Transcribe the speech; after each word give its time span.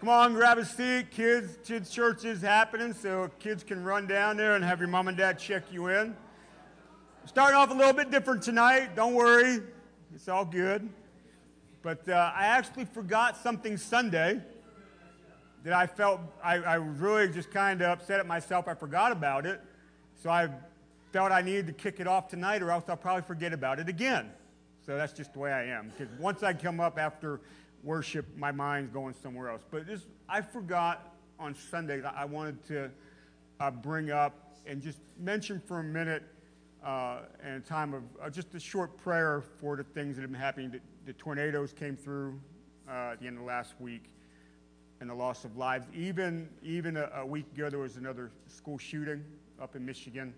Come 0.00 0.08
on, 0.08 0.32
grab 0.32 0.56
a 0.56 0.64
seat. 0.64 1.10
Kids, 1.10 1.58
kids 1.62 1.90
church 1.90 2.24
is 2.24 2.40
happening, 2.40 2.94
so 2.94 3.30
kids 3.38 3.62
can 3.62 3.84
run 3.84 4.06
down 4.06 4.38
there 4.38 4.54
and 4.54 4.64
have 4.64 4.78
your 4.78 4.88
mom 4.88 5.08
and 5.08 5.16
dad 5.16 5.38
check 5.38 5.64
you 5.70 5.88
in. 5.88 6.16
Starting 7.26 7.54
off 7.54 7.70
a 7.70 7.74
little 7.74 7.92
bit 7.92 8.10
different 8.10 8.42
tonight. 8.42 8.96
Don't 8.96 9.12
worry, 9.12 9.60
it's 10.14 10.26
all 10.26 10.46
good. 10.46 10.88
But 11.82 12.08
uh, 12.08 12.32
I 12.34 12.46
actually 12.46 12.86
forgot 12.86 13.36
something 13.36 13.76
Sunday 13.76 14.40
that 15.64 15.74
I 15.74 15.86
felt 15.86 16.22
I, 16.42 16.54
I 16.54 16.74
really 16.76 17.28
just 17.28 17.50
kind 17.50 17.82
of 17.82 17.90
upset 17.90 18.20
at 18.20 18.26
myself. 18.26 18.68
I 18.68 18.74
forgot 18.74 19.12
about 19.12 19.44
it. 19.44 19.60
So 20.22 20.30
I 20.30 20.48
felt 21.12 21.30
I 21.30 21.42
needed 21.42 21.66
to 21.66 21.74
kick 21.74 22.00
it 22.00 22.06
off 22.06 22.26
tonight, 22.26 22.62
or 22.62 22.70
else 22.70 22.84
I'll 22.88 22.96
probably 22.96 23.24
forget 23.24 23.52
about 23.52 23.78
it 23.78 23.90
again. 23.90 24.30
So 24.86 24.96
that's 24.96 25.12
just 25.12 25.34
the 25.34 25.40
way 25.40 25.52
I 25.52 25.64
am. 25.64 25.92
Because 25.94 26.08
once 26.18 26.42
I 26.42 26.54
come 26.54 26.80
up 26.80 26.98
after 26.98 27.42
worship, 27.82 28.26
my 28.36 28.52
mind's 28.52 28.90
going 28.90 29.14
somewhere 29.14 29.50
else. 29.50 29.62
But 29.70 29.86
this, 29.86 30.02
I 30.28 30.40
forgot 30.40 31.14
on 31.38 31.54
Sunday 31.54 32.00
that 32.00 32.14
I 32.16 32.24
wanted 32.24 32.66
to 32.68 32.90
uh, 33.58 33.70
bring 33.70 34.10
up 34.10 34.56
and 34.66 34.82
just 34.82 34.98
mention 35.18 35.60
for 35.60 35.80
a 35.80 35.84
minute 35.84 36.22
uh, 36.84 37.20
in 37.44 37.52
a 37.52 37.60
time 37.60 37.94
of 37.94 38.02
uh, 38.22 38.30
just 38.30 38.54
a 38.54 38.60
short 38.60 38.96
prayer 38.96 39.42
for 39.60 39.76
the 39.76 39.84
things 39.84 40.16
that 40.16 40.22
have 40.22 40.30
been 40.30 40.40
happening. 40.40 40.70
The, 40.70 40.80
the 41.06 41.12
tornadoes 41.14 41.72
came 41.72 41.96
through 41.96 42.38
uh, 42.88 43.12
at 43.12 43.20
the 43.20 43.26
end 43.26 43.38
of 43.38 43.44
last 43.44 43.74
week 43.80 44.04
and 45.00 45.08
the 45.08 45.14
loss 45.14 45.44
of 45.44 45.56
lives. 45.56 45.86
Even, 45.94 46.48
even 46.62 46.96
a, 46.96 47.10
a 47.16 47.26
week 47.26 47.46
ago, 47.54 47.70
there 47.70 47.78
was 47.78 47.96
another 47.96 48.30
school 48.46 48.78
shooting 48.78 49.24
up 49.60 49.76
in 49.76 49.84
Michigan 49.84 50.34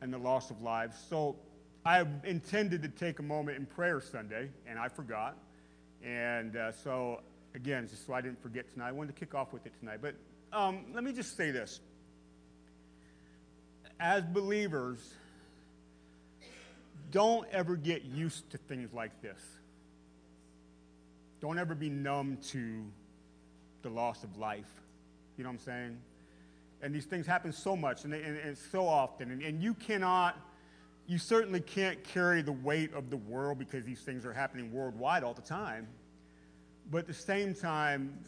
and 0.00 0.12
the 0.12 0.18
loss 0.18 0.50
of 0.50 0.60
lives. 0.62 0.96
So 1.08 1.36
I 1.84 2.04
intended 2.24 2.82
to 2.82 2.88
take 2.88 3.18
a 3.18 3.22
moment 3.22 3.58
in 3.58 3.66
prayer 3.66 4.00
Sunday, 4.00 4.50
and 4.66 4.78
I 4.78 4.88
forgot. 4.88 5.36
And 6.04 6.56
uh, 6.56 6.72
so, 6.72 7.20
again, 7.54 7.88
just 7.88 8.06
so 8.06 8.12
I 8.12 8.20
didn't 8.20 8.42
forget 8.42 8.70
tonight, 8.72 8.88
I 8.88 8.92
wanted 8.92 9.14
to 9.14 9.20
kick 9.20 9.34
off 9.34 9.52
with 9.52 9.66
it 9.66 9.72
tonight. 9.78 9.98
But 10.02 10.14
um, 10.52 10.86
let 10.94 11.04
me 11.04 11.12
just 11.12 11.36
say 11.36 11.50
this. 11.50 11.80
As 14.00 14.24
believers, 14.24 15.14
don't 17.10 17.46
ever 17.52 17.76
get 17.76 18.04
used 18.04 18.50
to 18.50 18.58
things 18.58 18.92
like 18.92 19.22
this. 19.22 19.40
Don't 21.40 21.58
ever 21.58 21.74
be 21.74 21.90
numb 21.90 22.38
to 22.50 22.84
the 23.82 23.90
loss 23.90 24.24
of 24.24 24.38
life. 24.38 24.70
You 25.36 25.44
know 25.44 25.50
what 25.50 25.54
I'm 25.54 25.60
saying? 25.60 25.98
And 26.82 26.94
these 26.94 27.04
things 27.04 27.26
happen 27.26 27.52
so 27.52 27.76
much 27.76 28.04
and, 28.04 28.12
they, 28.12 28.22
and, 28.22 28.38
and 28.38 28.58
so 28.58 28.86
often. 28.86 29.30
And, 29.30 29.42
and 29.42 29.62
you 29.62 29.74
cannot, 29.74 30.36
you 31.12 31.18
certainly 31.18 31.60
can't 31.60 32.02
carry 32.04 32.40
the 32.40 32.52
weight 32.52 32.94
of 32.94 33.10
the 33.10 33.18
world 33.18 33.58
because 33.58 33.84
these 33.84 34.00
things 34.00 34.24
are 34.24 34.32
happening 34.32 34.72
worldwide 34.72 35.22
all 35.22 35.34
the 35.34 35.42
time. 35.42 35.86
But 36.90 37.00
at 37.00 37.06
the 37.06 37.12
same 37.12 37.54
time, 37.54 38.18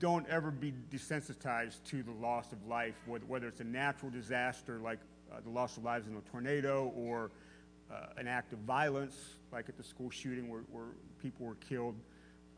don't 0.00 0.28
ever 0.28 0.50
be 0.50 0.74
desensitized 0.90 1.84
to 1.84 2.02
the 2.02 2.10
loss 2.10 2.50
of 2.50 2.66
life, 2.66 2.96
whether, 3.06 3.46
it's 3.46 3.60
a 3.60 3.64
natural 3.64 4.10
disaster 4.10 4.80
like 4.80 4.98
uh, 5.30 5.36
the 5.44 5.50
loss 5.50 5.76
of 5.76 5.84
lives 5.84 6.08
in 6.08 6.16
a 6.16 6.20
tornado 6.32 6.92
or 6.96 7.30
uh, 7.92 8.06
an 8.16 8.26
act 8.26 8.52
of 8.52 8.58
violence 8.60 9.36
like 9.52 9.68
at 9.68 9.76
the 9.76 9.84
school 9.84 10.10
shooting 10.10 10.50
where, 10.50 10.62
where 10.72 10.86
people 11.22 11.46
were 11.46 11.54
killed 11.56 11.94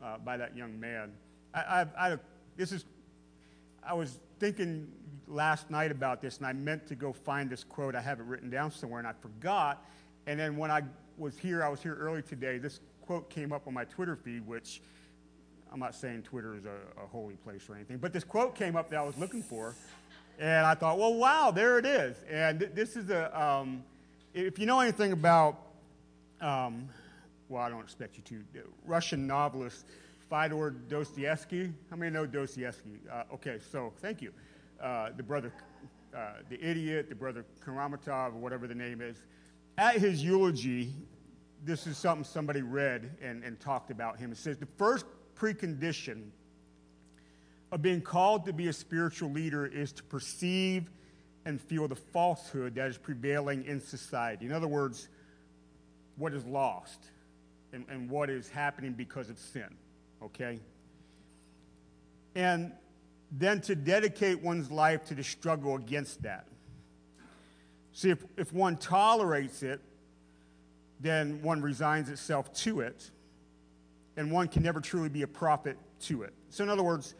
uh, 0.03 0.17
by 0.17 0.35
that 0.35 0.57
young 0.57 0.79
man. 0.79 1.11
I, 1.53 1.59
I, 1.59 1.85
I, 2.13 2.17
this 2.57 2.71
is, 2.71 2.85
I 3.87 3.93
was 3.93 4.19
thinking 4.39 4.91
last 5.27 5.69
night 5.71 5.91
about 5.91 6.21
this, 6.21 6.37
and 6.37 6.45
I 6.45 6.53
meant 6.53 6.87
to 6.87 6.95
go 6.95 7.13
find 7.13 7.49
this 7.49 7.63
quote. 7.63 7.95
I 7.95 8.01
have 8.01 8.19
it 8.19 8.25
written 8.25 8.49
down 8.49 8.71
somewhere, 8.71 8.99
and 8.99 9.07
I 9.07 9.13
forgot. 9.13 9.83
And 10.27 10.39
then 10.39 10.57
when 10.57 10.71
I 10.71 10.83
was 11.17 11.37
here, 11.37 11.63
I 11.63 11.69
was 11.69 11.81
here 11.81 11.95
early 11.95 12.21
today, 12.21 12.57
this 12.57 12.79
quote 13.05 13.29
came 13.29 13.51
up 13.51 13.67
on 13.67 13.73
my 13.73 13.85
Twitter 13.85 14.15
feed, 14.15 14.45
which 14.45 14.81
I'm 15.71 15.79
not 15.79 15.95
saying 15.95 16.23
Twitter 16.23 16.55
is 16.55 16.65
a, 16.65 16.77
a 17.01 17.07
holy 17.07 17.35
place 17.35 17.67
or 17.69 17.75
anything, 17.75 17.97
but 17.97 18.13
this 18.13 18.23
quote 18.23 18.55
came 18.55 18.75
up 18.75 18.89
that 18.89 18.97
I 18.97 19.03
was 19.03 19.17
looking 19.17 19.43
for. 19.43 19.75
And 20.37 20.65
I 20.65 20.75
thought, 20.75 20.97
well, 20.97 21.13
wow, 21.13 21.51
there 21.51 21.79
it 21.79 21.85
is. 21.85 22.17
And 22.29 22.59
th- 22.59 22.71
this 22.73 22.97
is 22.97 23.09
a, 23.09 23.41
um, 23.41 23.83
if 24.33 24.59
you 24.59 24.65
know 24.65 24.81
anything 24.81 25.13
about, 25.13 25.57
um, 26.41 26.89
well, 27.47 27.63
I 27.63 27.69
don't 27.69 27.81
expect 27.81 28.17
you 28.17 28.43
to, 28.53 28.61
Russian 28.85 29.25
novelist 29.27 29.85
Fyodor 30.35 30.71
Dostoevsky. 30.89 31.71
How 31.89 31.95
many 31.95 32.11
know 32.11 32.25
Dostoevsky? 32.25 32.99
Uh, 33.09 33.23
okay, 33.35 33.57
so 33.71 33.93
thank 34.01 34.21
you. 34.21 34.33
Uh, 34.83 35.11
the 35.15 35.23
brother, 35.23 35.53
uh, 36.13 36.33
the 36.49 36.61
idiot, 36.61 37.07
the 37.07 37.15
brother 37.15 37.45
Karamazov, 37.63 38.35
or 38.35 38.39
whatever 38.39 38.67
the 38.67 38.75
name 38.75 38.99
is. 38.99 39.23
At 39.77 39.95
his 39.95 40.21
eulogy, 40.21 40.91
this 41.63 41.87
is 41.87 41.97
something 41.97 42.25
somebody 42.25 42.63
read 42.63 43.11
and, 43.21 43.45
and 43.45 43.57
talked 43.61 43.91
about 43.91 44.19
him. 44.19 44.33
It 44.33 44.37
says 44.37 44.57
the 44.57 44.67
first 44.75 45.05
precondition 45.37 46.23
of 47.71 47.81
being 47.81 48.01
called 48.01 48.45
to 48.47 48.51
be 48.51 48.67
a 48.67 48.73
spiritual 48.73 49.31
leader 49.31 49.65
is 49.65 49.93
to 49.93 50.03
perceive 50.03 50.91
and 51.45 51.61
feel 51.61 51.87
the 51.87 51.95
falsehood 51.95 52.75
that 52.75 52.89
is 52.89 52.97
prevailing 52.97 53.63
in 53.63 53.79
society. 53.79 54.45
In 54.45 54.51
other 54.51 54.67
words, 54.67 55.07
what 56.17 56.33
is 56.33 56.43
lost 56.43 57.05
and, 57.71 57.85
and 57.87 58.09
what 58.09 58.29
is 58.29 58.49
happening 58.49 58.91
because 58.91 59.29
of 59.29 59.39
sin. 59.39 59.77
Okay? 60.21 60.59
And 62.35 62.71
then 63.31 63.61
to 63.61 63.75
dedicate 63.75 64.41
one's 64.41 64.71
life 64.71 65.05
to 65.05 65.15
the 65.15 65.23
struggle 65.23 65.75
against 65.75 66.23
that. 66.23 66.47
See, 67.91 68.09
if, 68.09 68.23
if 68.37 68.53
one 68.53 68.77
tolerates 68.77 69.63
it, 69.63 69.79
then 70.99 71.41
one 71.41 71.61
resigns 71.61 72.09
itself 72.09 72.53
to 72.53 72.81
it, 72.81 73.09
and 74.17 74.31
one 74.31 74.47
can 74.47 74.63
never 74.63 74.81
truly 74.81 75.09
be 75.09 75.21
a 75.21 75.27
prophet 75.27 75.77
to 76.01 76.23
it. 76.23 76.33
So, 76.49 76.63
in 76.63 76.69
other 76.69 76.83
words, 76.83 77.15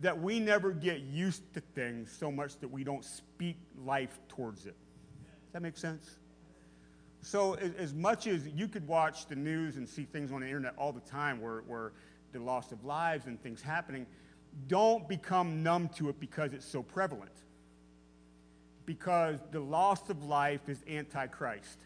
that 0.00 0.20
we 0.20 0.40
never 0.40 0.72
get 0.72 1.00
used 1.00 1.42
to 1.54 1.60
things 1.60 2.14
so 2.16 2.30
much 2.30 2.58
that 2.58 2.68
we 2.68 2.84
don't 2.84 3.04
speak 3.04 3.56
life 3.84 4.18
towards 4.28 4.66
it. 4.66 4.76
Does 5.46 5.52
that 5.52 5.62
make 5.62 5.76
sense? 5.76 6.18
So, 7.24 7.54
as, 7.54 7.72
as 7.76 7.94
much 7.94 8.26
as 8.26 8.46
you 8.48 8.68
could 8.68 8.86
watch 8.86 9.26
the 9.28 9.34
news 9.34 9.78
and 9.78 9.88
see 9.88 10.04
things 10.04 10.30
on 10.30 10.42
the 10.42 10.46
internet 10.46 10.74
all 10.76 10.92
the 10.92 11.00
time 11.00 11.40
where, 11.40 11.62
where 11.66 11.92
the 12.32 12.38
loss 12.38 12.70
of 12.70 12.84
lives 12.84 13.24
and 13.26 13.42
things 13.42 13.62
happening, 13.62 14.06
don't 14.68 15.08
become 15.08 15.62
numb 15.62 15.88
to 15.96 16.10
it 16.10 16.20
because 16.20 16.52
it's 16.52 16.66
so 16.66 16.82
prevalent. 16.82 17.32
Because 18.84 19.38
the 19.52 19.60
loss 19.60 20.10
of 20.10 20.22
life 20.22 20.68
is 20.68 20.84
antichrist. 20.86 21.78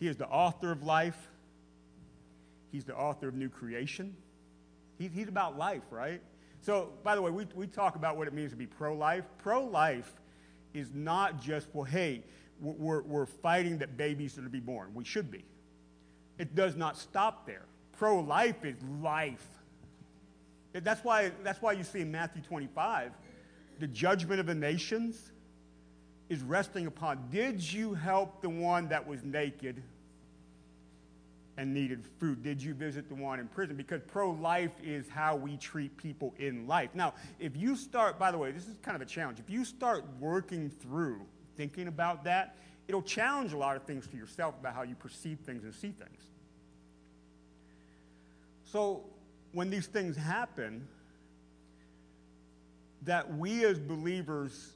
He 0.00 0.08
is 0.08 0.16
the 0.16 0.26
author 0.26 0.72
of 0.72 0.82
life, 0.82 1.28
he's 2.72 2.84
the 2.84 2.96
author 2.96 3.28
of 3.28 3.34
new 3.34 3.48
creation. 3.48 4.16
He, 4.98 5.06
he's 5.06 5.28
about 5.28 5.56
life, 5.56 5.84
right? 5.92 6.20
So, 6.60 6.90
by 7.04 7.14
the 7.14 7.22
way, 7.22 7.30
we, 7.30 7.46
we 7.54 7.68
talk 7.68 7.94
about 7.94 8.16
what 8.16 8.26
it 8.26 8.34
means 8.34 8.50
to 8.50 8.56
be 8.56 8.66
pro 8.66 8.94
life. 8.94 9.24
Pro 9.38 9.64
life 9.64 10.19
is 10.74 10.90
not 10.94 11.40
just, 11.40 11.68
well, 11.72 11.84
hey, 11.84 12.22
we're, 12.60 13.02
we're 13.02 13.26
fighting 13.26 13.78
that 13.78 13.96
babies 13.96 14.36
are 14.38 14.42
to 14.42 14.48
be 14.48 14.60
born. 14.60 14.90
We 14.94 15.04
should 15.04 15.30
be. 15.30 15.44
It 16.38 16.54
does 16.54 16.76
not 16.76 16.96
stop 16.96 17.46
there. 17.46 17.64
Pro 17.92 18.20
life 18.20 18.64
is 18.64 18.76
life. 19.00 19.46
That's 20.72 21.02
why, 21.02 21.32
that's 21.42 21.60
why 21.60 21.72
you 21.72 21.82
see 21.82 22.00
in 22.00 22.12
Matthew 22.12 22.42
25, 22.42 23.12
the 23.78 23.86
judgment 23.86 24.40
of 24.40 24.46
the 24.46 24.54
nations 24.54 25.32
is 26.28 26.42
resting 26.42 26.86
upon 26.86 27.28
did 27.30 27.60
you 27.72 27.92
help 27.92 28.40
the 28.40 28.48
one 28.48 28.88
that 28.88 29.06
was 29.06 29.24
naked 29.24 29.82
and 31.60 31.74
needed 31.74 32.02
food? 32.18 32.42
Did 32.42 32.62
you 32.62 32.72
visit 32.72 33.10
the 33.10 33.14
one 33.14 33.38
in 33.38 33.46
prison? 33.46 33.76
Because 33.76 34.00
pro 34.06 34.30
life 34.30 34.72
is 34.82 35.10
how 35.10 35.36
we 35.36 35.58
treat 35.58 35.94
people 35.98 36.34
in 36.38 36.66
life. 36.66 36.88
Now, 36.94 37.12
if 37.38 37.54
you 37.54 37.76
start, 37.76 38.18
by 38.18 38.30
the 38.30 38.38
way, 38.38 38.50
this 38.50 38.66
is 38.66 38.76
kind 38.82 38.96
of 38.96 39.02
a 39.02 39.04
challenge. 39.04 39.38
If 39.38 39.50
you 39.50 39.66
start 39.66 40.06
working 40.18 40.70
through 40.70 41.20
thinking 41.58 41.86
about 41.86 42.24
that, 42.24 42.56
it'll 42.88 43.02
challenge 43.02 43.52
a 43.52 43.58
lot 43.58 43.76
of 43.76 43.82
things 43.82 44.06
to 44.06 44.16
yourself 44.16 44.54
about 44.58 44.74
how 44.74 44.84
you 44.84 44.94
perceive 44.94 45.38
things 45.40 45.62
and 45.62 45.74
see 45.74 45.90
things. 45.90 46.22
So, 48.64 49.04
when 49.52 49.68
these 49.68 49.86
things 49.86 50.16
happen, 50.16 50.88
that 53.02 53.36
we 53.36 53.66
as 53.66 53.78
believers 53.78 54.72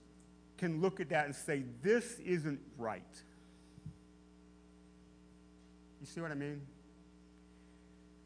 can 0.59 0.82
look 0.82 1.00
at 1.00 1.09
that 1.09 1.25
and 1.25 1.35
say, 1.35 1.62
this 1.82 2.19
isn't 2.19 2.61
right. 2.76 3.03
You 5.99 6.06
see 6.06 6.20
what 6.20 6.31
I 6.31 6.35
mean? 6.35 6.61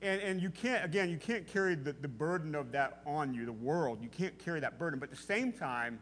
And, 0.00 0.20
and 0.22 0.40
you 0.40 0.50
can't, 0.50 0.84
again, 0.84 1.10
you 1.10 1.16
can't 1.16 1.46
carry 1.46 1.74
the, 1.74 1.92
the 1.92 2.08
burden 2.08 2.54
of 2.54 2.72
that 2.72 3.02
on 3.04 3.34
you, 3.34 3.44
the 3.44 3.52
world. 3.52 3.98
You 4.00 4.08
can't 4.08 4.38
carry 4.38 4.60
that 4.60 4.78
burden. 4.78 4.98
But 5.00 5.10
at 5.10 5.16
the 5.16 5.22
same 5.22 5.52
time, 5.52 5.98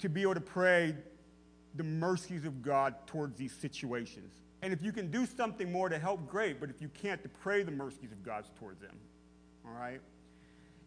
to 0.00 0.08
be 0.08 0.22
able 0.22 0.34
to 0.34 0.40
pray 0.40 0.94
the 1.74 1.84
mercies 1.84 2.44
of 2.44 2.62
God 2.62 2.94
towards 3.06 3.36
these 3.38 3.52
situations. 3.52 4.32
And 4.62 4.72
if 4.72 4.82
you 4.82 4.90
can 4.90 5.10
do 5.10 5.26
something 5.26 5.70
more 5.70 5.88
to 5.88 5.98
help, 5.98 6.28
great. 6.28 6.58
But 6.60 6.70
if 6.70 6.80
you 6.80 6.88
can't, 6.88 7.22
to 7.22 7.28
pray 7.28 7.62
the 7.62 7.70
mercies 7.70 8.10
of 8.10 8.22
God 8.24 8.44
towards 8.58 8.80
them. 8.80 8.96
All 9.64 9.72
right? 9.72 10.00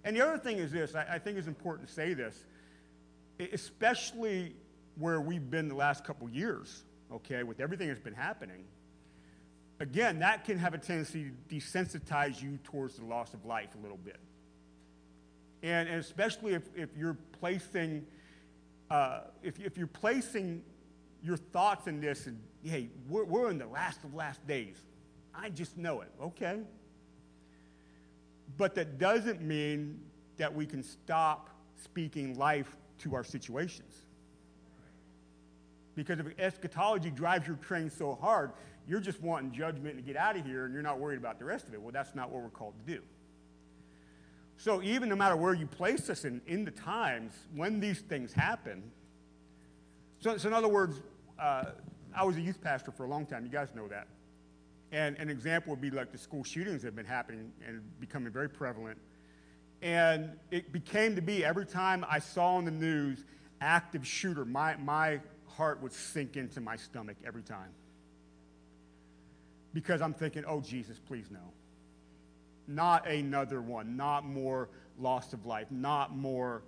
And 0.04 0.16
the 0.16 0.22
other 0.22 0.38
thing 0.38 0.58
is 0.58 0.72
this 0.72 0.96
I, 0.96 1.06
I 1.12 1.20
think 1.20 1.38
it's 1.38 1.48
important 1.48 1.88
to 1.88 1.94
say 1.94 2.14
this, 2.14 2.44
especially 3.54 4.56
where 4.98 5.22
we've 5.22 5.50
been 5.50 5.70
the 5.70 5.76
last 5.76 6.04
couple 6.04 6.30
years, 6.30 6.84
okay, 7.12 7.44
with 7.44 7.60
everything 7.60 7.88
that's 7.88 8.02
been 8.02 8.14
happening 8.14 8.66
again, 9.82 10.20
that 10.20 10.46
can 10.46 10.60
have 10.60 10.74
a 10.74 10.78
tendency 10.78 11.32
to 11.50 11.56
desensitize 11.56 12.42
you 12.42 12.60
towards 12.64 12.96
the 12.96 13.06
loss 13.06 13.34
of 13.34 13.46
life 13.46 13.70
a 13.78 13.82
little 13.82 13.98
bit. 13.98 14.20
And, 15.64 15.90
and 15.90 16.00
especially 16.00 16.54
if, 16.54 16.64
if 16.76 16.96
you're 16.96 17.18
placing, 17.40 18.06
uh, 18.90 19.22
if, 19.42 19.60
if 19.60 19.78
you're 19.78 19.88
placing 19.88 20.64
your 21.24 21.38
thoughts 21.38 21.88
in 21.88 22.00
this 22.00 22.28
and, 22.28 22.40
hey, 22.64 22.90
we're, 23.10 23.26
we're 23.26 23.50
in 23.50 23.58
the 23.58 23.66
last 23.66 24.04
of 24.04 24.14
last 24.14 24.46
days. 24.48 24.78
I 25.34 25.50
just 25.50 25.78
know 25.78 26.02
it. 26.02 26.12
Okay. 26.22 26.60
But 28.58 28.76
that 28.76 29.00
doesn't 29.00 29.42
mean 29.42 30.00
that 30.38 30.54
we 30.54 30.66
can 30.66 30.84
stop 30.84 31.50
speaking 31.84 32.38
life 32.38 32.76
to 33.00 33.16
our 33.16 33.24
situations. 33.24 33.96
Because 35.96 36.20
if 36.20 36.40
eschatology 36.40 37.12
drives 37.12 37.48
your 37.48 37.58
train 37.58 37.90
so 37.90 38.16
hard, 38.16 38.52
you're 38.92 39.00
just 39.00 39.22
wanting 39.22 39.54
judgment 39.54 39.96
to 39.96 40.02
get 40.02 40.18
out 40.18 40.36
of 40.36 40.46
here 40.46 40.66
and 40.66 40.74
you're 40.74 40.84
not 40.84 41.00
worried 41.00 41.18
about 41.18 41.40
the 41.40 41.46
rest 41.46 41.66
of 41.66 41.74
it. 41.74 41.82
Well, 41.82 41.94
that's 41.94 42.14
not 42.14 42.30
what 42.30 42.44
we're 42.44 42.50
called 42.50 42.74
to 42.86 42.94
do. 42.94 43.02
So, 44.58 44.84
even 44.84 45.08
no 45.08 45.16
matter 45.16 45.38
where 45.38 45.54
you 45.54 45.66
place 45.66 46.10
us 46.10 46.26
in, 46.26 46.42
in 46.46 46.66
the 46.66 46.72
times 46.72 47.34
when 47.56 47.80
these 47.80 48.02
things 48.02 48.34
happen, 48.34 48.84
so, 50.20 50.36
so 50.36 50.50
in 50.50 50.54
other 50.54 50.68
words, 50.68 51.02
uh, 51.40 51.68
I 52.14 52.26
was 52.26 52.36
a 52.36 52.42
youth 52.42 52.62
pastor 52.62 52.92
for 52.92 53.06
a 53.06 53.08
long 53.08 53.26
time. 53.26 53.46
You 53.46 53.50
guys 53.50 53.70
know 53.74 53.88
that. 53.88 54.10
And 54.92 55.18
an 55.20 55.30
example 55.30 55.70
would 55.70 55.82
be 55.82 55.90
like 55.90 56.12
the 56.12 56.18
school 56.18 56.44
shootings 56.44 56.82
that 56.82 56.90
have 56.90 56.96
been 56.98 57.06
happening 57.06 57.54
and 57.66 57.82
becoming 58.02 58.34
very 58.34 58.50
prevalent. 58.50 58.98
And 59.82 60.32
it 60.52 60.74
became 60.74 61.16
to 61.16 61.22
be 61.22 61.46
every 61.46 61.66
time 61.66 62.06
I 62.10 62.20
saw 62.20 62.56
on 62.56 62.66
the 62.66 62.72
news 62.72 63.24
active 63.62 64.06
shooter, 64.06 64.44
my, 64.44 64.76
my 64.76 65.22
heart 65.48 65.82
would 65.82 65.94
sink 65.94 66.36
into 66.36 66.60
my 66.60 66.76
stomach 66.76 67.16
every 67.26 67.44
time. 67.44 67.70
Because 69.74 70.02
I'm 70.02 70.14
thinking, 70.14 70.44
oh, 70.46 70.62
Jesus, 70.62 71.00
please 71.00 71.26
no. 71.32 71.40
Not 72.68 73.08
another 73.08 73.62
one, 73.62 73.96
not 73.98 74.26
more 74.26 74.70
loss 74.98 75.34
of 75.34 75.46
life, 75.46 75.68
not 75.72 76.16
more. 76.16 76.64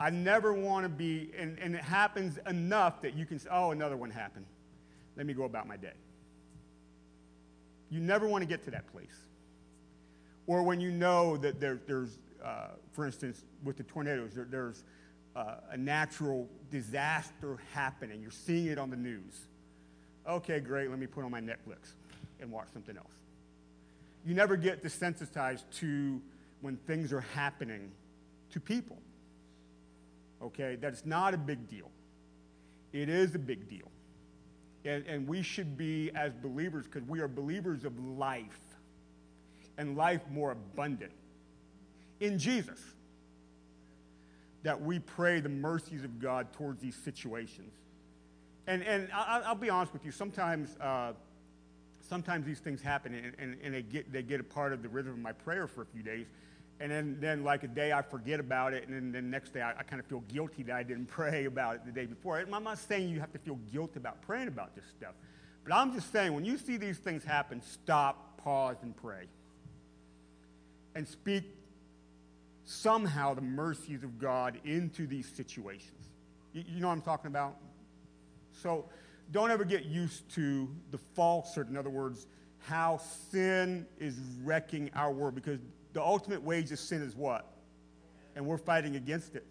I 0.00 0.10
never 0.10 0.52
want 0.52 0.84
to 0.84 0.88
be, 0.88 1.30
and, 1.38 1.58
and 1.58 1.74
it 1.74 1.82
happens 1.82 2.38
enough 2.48 3.00
that 3.02 3.14
you 3.14 3.26
can 3.26 3.38
say, 3.38 3.48
oh, 3.52 3.70
another 3.70 3.96
one 3.96 4.10
happened. 4.10 4.46
Let 5.16 5.26
me 5.26 5.34
go 5.34 5.44
about 5.44 5.68
my 5.68 5.76
day. 5.76 5.92
You 7.90 8.00
never 8.00 8.26
want 8.26 8.42
to 8.42 8.48
get 8.48 8.64
to 8.64 8.70
that 8.72 8.90
place. 8.90 9.16
Or 10.46 10.62
when 10.62 10.80
you 10.80 10.90
know 10.90 11.36
that 11.38 11.60
there, 11.60 11.80
there's, 11.86 12.18
uh, 12.44 12.68
for 12.92 13.06
instance, 13.06 13.44
with 13.62 13.76
the 13.76 13.84
tornadoes, 13.84 14.34
there, 14.34 14.46
there's 14.50 14.84
uh, 15.36 15.56
a 15.70 15.76
natural 15.76 16.48
disaster 16.70 17.58
happening. 17.72 18.20
You're 18.20 18.30
seeing 18.30 18.66
it 18.66 18.78
on 18.78 18.90
the 18.90 18.96
news. 18.96 19.46
Okay, 20.28 20.60
great, 20.60 20.90
let 20.90 20.98
me 20.98 21.06
put 21.06 21.24
on 21.24 21.30
my 21.30 21.40
Netflix 21.40 21.92
and 22.40 22.50
watch 22.50 22.68
something 22.72 22.96
else. 22.96 23.12
You 24.24 24.34
never 24.34 24.56
get 24.56 24.82
desensitized 24.82 25.64
to 25.80 26.20
when 26.62 26.76
things 26.86 27.12
are 27.12 27.20
happening 27.20 27.90
to 28.50 28.60
people. 28.60 28.96
Okay, 30.42 30.76
that's 30.80 31.04
not 31.04 31.34
a 31.34 31.38
big 31.38 31.68
deal. 31.68 31.90
It 32.92 33.08
is 33.08 33.34
a 33.34 33.38
big 33.38 33.68
deal. 33.68 33.90
And, 34.84 35.04
and 35.06 35.26
we 35.26 35.42
should 35.42 35.76
be, 35.76 36.10
as 36.14 36.32
believers, 36.32 36.86
because 36.86 37.06
we 37.08 37.20
are 37.20 37.28
believers 37.28 37.84
of 37.84 37.98
life 37.98 38.60
and 39.76 39.96
life 39.96 40.22
more 40.30 40.52
abundant 40.52 41.12
in 42.20 42.38
Jesus, 42.38 42.80
that 44.62 44.80
we 44.80 44.98
pray 44.98 45.40
the 45.40 45.48
mercies 45.48 46.04
of 46.04 46.20
God 46.20 46.52
towards 46.52 46.80
these 46.80 46.96
situations. 46.96 47.72
And, 48.66 48.82
and 48.82 49.08
I'll, 49.12 49.44
I'll 49.44 49.54
be 49.54 49.70
honest 49.70 49.92
with 49.92 50.04
you, 50.04 50.10
sometimes, 50.10 50.76
uh, 50.80 51.12
sometimes 52.00 52.46
these 52.46 52.60
things 52.60 52.80
happen 52.80 53.14
and, 53.14 53.34
and, 53.38 53.56
and, 53.62 53.74
they, 53.74 53.82
get, 53.82 54.12
they 54.12 54.22
get 54.22 54.40
a 54.40 54.44
part 54.44 54.72
of 54.72 54.82
the 54.82 54.88
rhythm 54.88 55.12
of 55.12 55.18
my 55.18 55.32
prayer 55.32 55.66
for 55.66 55.82
a 55.82 55.86
few 55.86 56.02
days. 56.02 56.26
And 56.80 56.90
then, 56.90 57.18
then 57.20 57.44
like 57.44 57.62
a 57.62 57.68
day, 57.68 57.92
I 57.92 58.02
forget 58.02 58.40
about 58.40 58.72
it, 58.72 58.88
and 58.88 58.96
then 58.96 59.12
the 59.12 59.22
next 59.22 59.54
day, 59.54 59.60
I, 59.60 59.70
I 59.70 59.82
kind 59.84 60.00
of 60.00 60.06
feel 60.06 60.24
guilty 60.32 60.64
that 60.64 60.74
I 60.74 60.82
didn't 60.82 61.06
pray 61.08 61.44
about 61.44 61.76
it 61.76 61.86
the 61.86 61.92
day 61.92 62.06
before. 62.06 62.38
I'm 62.38 62.64
not 62.64 62.78
saying 62.78 63.08
you 63.10 63.20
have 63.20 63.32
to 63.32 63.38
feel 63.38 63.58
guilt 63.72 63.96
about 63.96 64.22
praying 64.22 64.48
about 64.48 64.74
this 64.74 64.84
stuff, 64.98 65.14
but 65.62 65.72
I'm 65.72 65.94
just 65.94 66.10
saying 66.10 66.34
when 66.34 66.44
you 66.44 66.58
see 66.58 66.76
these 66.76 66.98
things 66.98 67.24
happen, 67.24 67.62
stop, 67.62 68.38
pause, 68.38 68.76
and 68.82 68.96
pray. 68.96 69.26
And 70.96 71.06
speak 71.06 71.44
somehow 72.64 73.34
the 73.34 73.40
mercies 73.40 74.02
of 74.02 74.18
God 74.18 74.58
into 74.64 75.06
these 75.06 75.26
situations. 75.26 76.08
You, 76.52 76.64
you 76.66 76.80
know 76.80 76.88
what 76.88 76.94
I'm 76.94 77.02
talking 77.02 77.28
about? 77.28 77.56
So 78.62 78.86
don't 79.32 79.50
ever 79.50 79.64
get 79.64 79.84
used 79.86 80.28
to 80.34 80.68
the 80.90 80.98
falsehood. 80.98 81.68
In 81.70 81.76
other 81.76 81.90
words, 81.90 82.26
how 82.60 83.00
sin 83.30 83.86
is 83.98 84.18
wrecking 84.42 84.90
our 84.94 85.12
world 85.12 85.34
because 85.34 85.60
the 85.92 86.02
ultimate 86.02 86.42
wage 86.42 86.72
of 86.72 86.78
sin 86.78 87.02
is 87.02 87.14
what? 87.14 87.52
And 88.36 88.46
we're 88.46 88.58
fighting 88.58 88.96
against 88.96 89.36
it. 89.36 89.46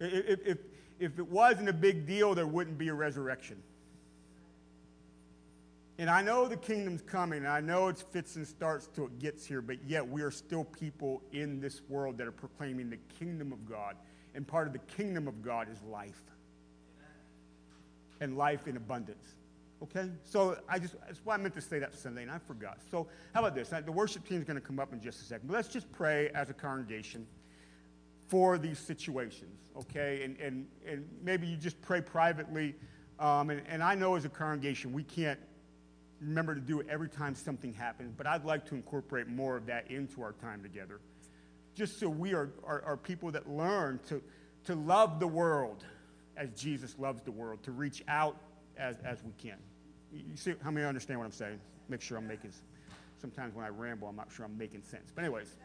If, 0.00 0.46
if, 0.46 0.58
if 0.98 1.18
it 1.18 1.28
wasn't 1.28 1.68
a 1.68 1.72
big 1.72 2.06
deal, 2.06 2.34
there 2.34 2.46
wouldn't 2.46 2.76
be 2.76 2.88
a 2.88 2.94
resurrection. 2.94 3.62
And 5.98 6.10
I 6.10 6.22
know 6.22 6.48
the 6.48 6.56
kingdom's 6.56 7.02
coming, 7.02 7.38
and 7.40 7.48
I 7.48 7.60
know 7.60 7.88
it's 7.88 8.02
fits 8.02 8.36
and 8.36 8.46
starts 8.46 8.88
till 8.92 9.06
it 9.06 9.18
gets 9.18 9.46
here, 9.46 9.62
but 9.62 9.84
yet 9.86 10.06
we 10.06 10.22
are 10.22 10.30
still 10.30 10.64
people 10.64 11.22
in 11.32 11.60
this 11.60 11.82
world 11.88 12.18
that 12.18 12.26
are 12.26 12.32
proclaiming 12.32 12.90
the 12.90 12.98
kingdom 13.18 13.52
of 13.52 13.68
God. 13.68 13.96
And 14.34 14.46
part 14.46 14.66
of 14.66 14.72
the 14.72 14.80
kingdom 14.80 15.28
of 15.28 15.42
God 15.42 15.68
is 15.70 15.80
life. 15.82 16.22
And 18.22 18.36
life 18.36 18.68
in 18.68 18.76
abundance. 18.76 19.26
Okay? 19.82 20.08
So 20.22 20.56
I 20.68 20.78
just, 20.78 20.94
that's 21.06 21.20
why 21.24 21.34
I 21.34 21.38
meant 21.38 21.54
to 21.54 21.60
say 21.60 21.80
that 21.80 21.92
Sunday, 21.92 22.22
and 22.22 22.30
I 22.30 22.38
forgot. 22.38 22.78
So 22.88 23.08
how 23.34 23.40
about 23.40 23.56
this? 23.56 23.70
The 23.70 23.90
worship 23.90 24.26
team 24.28 24.38
is 24.38 24.44
going 24.44 24.60
to 24.60 24.66
come 24.66 24.78
up 24.78 24.92
in 24.92 25.00
just 25.00 25.20
a 25.22 25.24
second. 25.24 25.48
But 25.48 25.54
let's 25.54 25.68
just 25.68 25.90
pray 25.90 26.30
as 26.34 26.48
a 26.50 26.54
congregation 26.54 27.26
for 28.28 28.58
these 28.58 28.78
situations, 28.78 29.58
okay? 29.76 30.22
And, 30.22 30.38
and, 30.38 30.66
and 30.86 31.08
maybe 31.22 31.48
you 31.48 31.56
just 31.56 31.80
pray 31.82 32.00
privately. 32.00 32.76
Um, 33.18 33.50
and, 33.50 33.62
and 33.68 33.82
I 33.82 33.96
know 33.96 34.14
as 34.14 34.24
a 34.24 34.28
congregation, 34.28 34.92
we 34.92 35.02
can't 35.02 35.40
remember 36.20 36.54
to 36.54 36.60
do 36.60 36.78
it 36.78 36.86
every 36.88 37.08
time 37.08 37.34
something 37.34 37.74
happens, 37.74 38.14
but 38.16 38.26
I'd 38.26 38.44
like 38.44 38.64
to 38.66 38.76
incorporate 38.76 39.26
more 39.26 39.56
of 39.56 39.66
that 39.66 39.90
into 39.90 40.22
our 40.22 40.32
time 40.32 40.62
together. 40.62 41.00
Just 41.74 41.98
so 41.98 42.08
we 42.08 42.34
are, 42.34 42.50
are, 42.64 42.82
are 42.86 42.96
people 42.96 43.32
that 43.32 43.50
learn 43.50 43.98
to, 44.08 44.22
to 44.66 44.76
love 44.76 45.18
the 45.18 45.26
world 45.26 45.84
as 46.36 46.50
Jesus 46.50 46.94
loves 46.98 47.22
the 47.22 47.30
world, 47.30 47.62
to 47.64 47.72
reach 47.72 48.02
out 48.08 48.36
as, 48.76 48.96
as 49.04 49.22
we 49.22 49.32
can. 49.38 49.58
You 50.12 50.36
see 50.36 50.54
how 50.62 50.70
many 50.70 50.86
understand 50.86 51.18
what 51.18 51.26
I'm 51.26 51.32
saying? 51.32 51.60
Make 51.88 52.00
sure 52.00 52.18
I'm 52.18 52.26
making, 52.26 52.52
sometimes 53.20 53.54
when 53.54 53.64
I 53.64 53.68
ramble, 53.68 54.08
I'm 54.08 54.16
not 54.16 54.28
sure 54.34 54.44
I'm 54.44 54.56
making 54.56 54.82
sense. 54.82 55.12
But 55.14 55.24
anyways, 55.24 55.56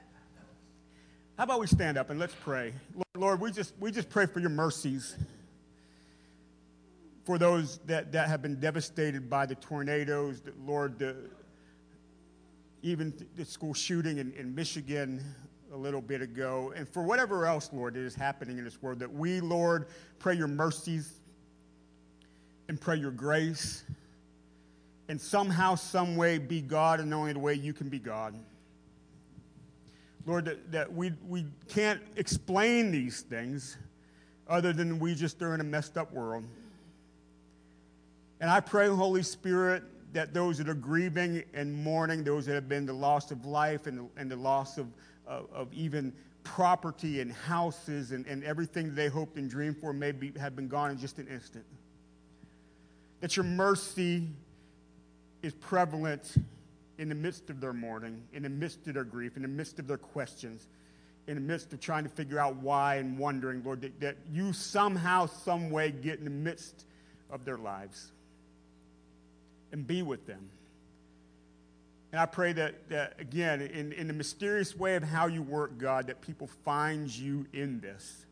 how 1.38 1.43
about 1.43 1.59
we 1.59 1.67
stand 1.67 1.97
up 1.97 2.09
and 2.09 2.19
let's 2.19 2.36
pray. 2.36 2.74
Lord, 3.15 3.39
we 3.39 3.51
just, 3.51 3.74
we 3.79 3.91
just 3.91 4.09
pray 4.09 4.25
for 4.25 4.39
your 4.39 4.50
mercies 4.50 5.15
for 7.25 7.38
those 7.38 7.79
that, 7.79 8.13
that 8.13 8.29
have 8.29 8.41
been 8.41 8.59
devastated 8.59 9.29
by 9.29 9.45
the 9.45 9.55
tornadoes, 9.55 10.39
the, 10.39 10.53
Lord, 10.65 10.97
the, 10.97 11.15
even 12.81 13.13
the 13.36 13.43
school 13.43 13.74
shooting 13.74 14.17
in, 14.17 14.31
in 14.33 14.55
Michigan 14.55 15.21
a 15.74 15.77
little 15.77 16.01
bit 16.01 16.21
ago, 16.21 16.74
and 16.75 16.88
for 16.88 17.03
whatever 17.03 17.45
else, 17.45 17.69
Lord, 17.74 17.95
that 17.95 18.01
is 18.01 18.15
happening 18.15 18.57
in 18.57 18.63
this 18.63 18.81
world, 18.81 19.00
that 19.00 19.12
we, 19.12 19.41
Lord, 19.41 19.88
pray 20.19 20.36
your 20.36 20.47
mercies 20.47 21.13
and 22.69 22.79
pray 22.79 22.97
your 22.97 23.12
grace 23.12 23.83
and 25.09 25.19
somehow, 25.19 25.75
some 25.75 26.15
way 26.15 26.38
be 26.38 26.62
God 26.62 27.00
and 27.00 27.13
only 27.13 27.33
the 27.33 27.39
way 27.39 27.53
you 27.53 27.74
can 27.74 27.89
be 27.89 28.00
God. 28.00 28.36
Lord, 30.25 30.45
that, 30.45 30.71
that 30.74 30.93
we, 30.93 31.13
we 31.27 31.45
can't 31.69 32.01
explain 32.17 32.91
these 32.91 33.21
things 33.21 33.77
other 34.50 34.74
than 34.74 35.00
we 35.00 35.15
just 35.15 35.41
are 35.41 35.55
in 35.55 35.62
a 35.62 35.63
messed 35.63 35.97
up 35.97 36.12
world. 36.12 36.43
And 38.41 38.50
I 38.50 38.59
pray, 38.59 38.88
Holy 38.88 39.24
Spirit, 39.24 39.83
that 40.12 40.33
those 40.33 40.57
that 40.57 40.67
are 40.67 40.74
grieving 40.74 41.43
and 41.53 41.74
mourning, 41.74 42.24
those 42.24 42.45
that 42.45 42.55
have 42.55 42.67
been 42.67 42.86
the 42.86 42.93
loss 42.93 43.31
of 43.31 43.45
life 43.45 43.88
and 43.88 43.97
the, 43.97 44.05
and 44.17 44.29
the 44.29 44.36
loss 44.36 44.77
of, 44.77 44.88
of, 45.27 45.48
of 45.53 45.74
even 45.74 46.13
property 46.43 47.19
and 47.19 47.31
houses 47.31 48.12
and, 48.12 48.25
and 48.25 48.43
everything 48.43 48.96
they 48.96 49.07
hoped 49.07 49.38
and 49.38 49.50
dreamed 49.50 49.77
for 49.77 49.91
may 49.93 50.12
be, 50.12 50.31
have 50.39 50.55
been 50.55 50.67
gone 50.67 50.91
in 50.91 50.98
just 50.98 51.19
an 51.19 51.27
instant. 51.27 51.65
That 53.19 53.36
your 53.36 53.43
mercy 53.46 54.27
is 55.41 55.53
prevalent 55.53 56.36
in 56.98 57.10
the 57.10 57.15
midst 57.15 57.50
of 57.50 57.60
their 57.60 57.74
mourning, 57.74 58.24
in 58.34 58.43
the 58.43 58.50
midst 58.50 58.88
of 58.88 58.93
their 58.93 59.03
grief, 59.03 59.36
in 59.36 59.41
the 59.41 59.48
midst 59.48 59.79
of 59.79 59.88
their 59.88 59.98
questions, 59.98 60.67
in 61.27 61.36
the 61.36 61.41
midst 61.41 61.74
of 61.74 61.79
trying 61.79 62.03
to 62.03 62.10
figure 62.10 62.39
out 62.39 62.55
why 62.57 62.96
and 62.96 63.17
wondering, 63.17 63.62
Lord, 63.63 63.81
that, 63.81 64.00
that 64.00 64.17
you 64.31 64.53
somehow, 64.53 65.25
some 65.25 65.69
way 65.69 65.91
get 65.91 66.19
in 66.19 66.24
the 66.24 66.31
midst 66.31 66.86
of 67.29 67.43
their 67.43 67.57
lives 67.57 68.12
and 69.72 69.86
be 69.86 70.01
with 70.01 70.25
them. 70.25 70.50
And 72.11 72.21
I 72.21 72.25
pray 72.25 72.53
that, 72.53 72.89
that 72.89 73.15
again, 73.19 73.61
in, 73.61 73.91
in 73.91 74.07
the 74.07 74.13
mysterious 74.13 74.75
way 74.75 74.95
of 74.95 75.03
how 75.03 75.27
you 75.27 75.41
work, 75.41 75.77
God, 75.77 76.07
that 76.07 76.21
people 76.21 76.47
find 76.63 77.09
you 77.09 77.45
in 77.51 77.81
this 77.81 78.25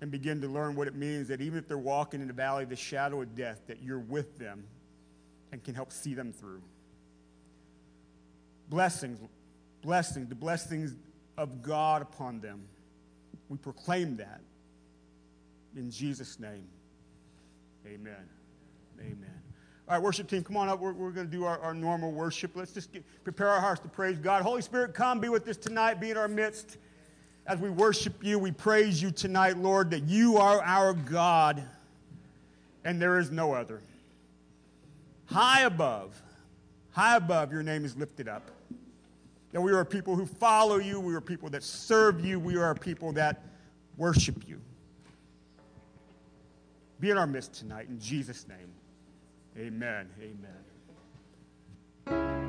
and 0.00 0.10
begin 0.10 0.42
to 0.42 0.48
learn 0.48 0.76
what 0.76 0.86
it 0.86 0.94
means 0.94 1.28
that 1.28 1.40
even 1.40 1.58
if 1.58 1.66
they're 1.66 1.78
walking 1.78 2.20
in 2.20 2.26
the 2.26 2.34
valley 2.34 2.64
of 2.64 2.68
the 2.68 2.76
shadow 2.76 3.22
of 3.22 3.34
death, 3.34 3.62
that 3.68 3.82
you're 3.82 3.98
with 3.98 4.38
them 4.38 4.64
and 5.52 5.64
can 5.64 5.74
help 5.74 5.90
see 5.90 6.12
them 6.12 6.32
through. 6.32 6.60
Blessings, 8.68 9.18
blessings, 9.82 10.28
the 10.28 10.34
blessings 10.34 10.94
of 11.38 11.62
God 11.62 12.02
upon 12.02 12.40
them. 12.40 12.64
We 13.48 13.56
proclaim 13.56 14.18
that 14.18 14.40
in 15.76 15.90
Jesus' 15.90 16.38
name. 16.38 16.68
Amen. 17.86 18.28
Amen. 19.00 19.33
All 19.86 19.94
right, 19.94 20.02
worship 20.02 20.28
team, 20.28 20.42
come 20.42 20.56
on 20.56 20.68
up. 20.68 20.80
We're, 20.80 20.94
we're 20.94 21.10
going 21.10 21.26
to 21.26 21.32
do 21.32 21.44
our, 21.44 21.58
our, 21.58 21.74
normal 21.74 22.10
worship. 22.10 22.52
Let's 22.54 22.72
just 22.72 22.90
get, 22.90 23.04
prepare 23.22 23.48
our 23.48 23.60
hearts 23.60 23.82
to 23.82 23.88
praise 23.88 24.18
God. 24.18 24.42
Holy 24.42 24.62
Spirit, 24.62 24.94
come 24.94 25.20
be 25.20 25.28
with 25.28 25.46
us 25.46 25.58
tonight, 25.58 26.00
be 26.00 26.10
in 26.10 26.16
our 26.16 26.28
midst. 26.28 26.78
As 27.46 27.58
we 27.58 27.68
worship 27.68 28.24
you, 28.24 28.38
we 28.38 28.50
praise 28.50 29.02
you 29.02 29.10
tonight, 29.10 29.58
Lord, 29.58 29.90
that 29.90 30.04
you 30.04 30.38
are 30.38 30.62
our 30.62 30.94
God 30.94 31.62
and 32.84 33.00
there 33.00 33.18
is 33.18 33.30
no 33.30 33.52
other. 33.52 33.80
High 35.26 35.62
above, 35.62 36.20
high 36.90 37.16
above, 37.16 37.52
your 37.52 37.62
name 37.62 37.84
is 37.84 37.96
lifted 37.96 38.28
up. 38.28 38.50
That 39.52 39.60
we 39.60 39.72
are 39.72 39.84
people 39.84 40.16
who 40.16 40.24
follow 40.26 40.76
you, 40.76 40.98
we 40.98 41.14
are 41.14 41.20
people 41.20 41.50
that 41.50 41.62
serve 41.62 42.24
you, 42.24 42.40
we 42.40 42.56
are 42.56 42.74
people 42.74 43.12
that 43.12 43.42
worship 43.96 44.48
you. 44.48 44.60
Be 47.00 47.10
in 47.10 47.18
our 47.18 47.26
midst 47.26 47.54
tonight 47.54 47.88
in 47.88 48.00
Jesus' 48.00 48.48
name. 48.48 48.72
Amen. 49.56 50.08
Amen. 52.06 52.43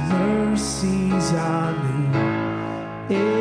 mercies 0.00 1.32
are 1.32 1.72
new. 3.08 3.37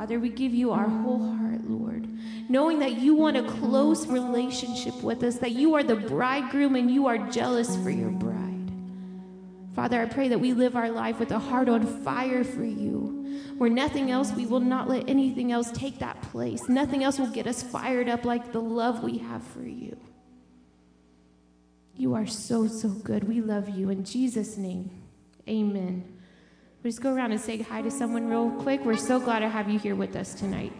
Father. 0.00 0.18
We 0.18 0.30
give 0.30 0.54
you 0.54 0.70
our 0.70 0.88
whole 0.88 1.18
heart, 1.36 1.68
Lord. 1.68 2.08
Knowing 2.48 2.78
that 2.78 2.92
you 2.92 3.14
want 3.14 3.36
a 3.36 3.42
close 3.42 4.06
relationship 4.06 4.94
with 5.02 5.22
us, 5.22 5.36
that 5.40 5.52
you 5.52 5.74
are 5.74 5.82
the 5.82 5.94
bridegroom 5.94 6.74
and 6.74 6.90
you 6.90 7.06
are 7.06 7.18
jealous 7.18 7.76
for 7.76 7.90
your 7.90 8.08
bride. 8.08 8.72
Father, 9.76 10.00
I 10.00 10.06
pray 10.06 10.28
that 10.28 10.40
we 10.40 10.54
live 10.54 10.74
our 10.74 10.90
life 10.90 11.18
with 11.18 11.32
a 11.32 11.38
heart 11.38 11.68
on 11.68 11.84
fire 12.02 12.44
for 12.44 12.64
you, 12.64 13.42
where 13.58 13.68
nothing 13.68 14.10
else, 14.10 14.32
we 14.32 14.46
will 14.46 14.60
not 14.60 14.88
let 14.88 15.06
anything 15.06 15.52
else 15.52 15.70
take 15.70 15.98
that 15.98 16.22
place. 16.22 16.66
Nothing 16.66 17.04
else 17.04 17.18
will 17.18 17.26
get 17.30 17.46
us 17.46 17.62
fired 17.62 18.08
up 18.08 18.24
like 18.24 18.52
the 18.52 18.60
love 18.62 19.02
we 19.02 19.18
have 19.18 19.42
for 19.48 19.64
you. 19.64 19.98
You 21.94 22.14
are 22.14 22.26
so, 22.26 22.66
so 22.68 22.88
good. 22.88 23.24
We 23.24 23.42
love 23.42 23.68
you. 23.68 23.90
In 23.90 24.06
Jesus' 24.06 24.56
name, 24.56 24.90
amen. 25.46 26.19
Just 26.82 27.02
go 27.02 27.14
around 27.14 27.32
and 27.32 27.40
say 27.40 27.58
hi 27.58 27.82
to 27.82 27.90
someone 27.90 28.26
real 28.26 28.50
quick. 28.62 28.82
We're 28.86 28.96
so 28.96 29.20
glad 29.20 29.40
to 29.40 29.50
have 29.50 29.68
you 29.68 29.78
here 29.78 29.94
with 29.94 30.16
us 30.16 30.32
tonight. 30.32 30.72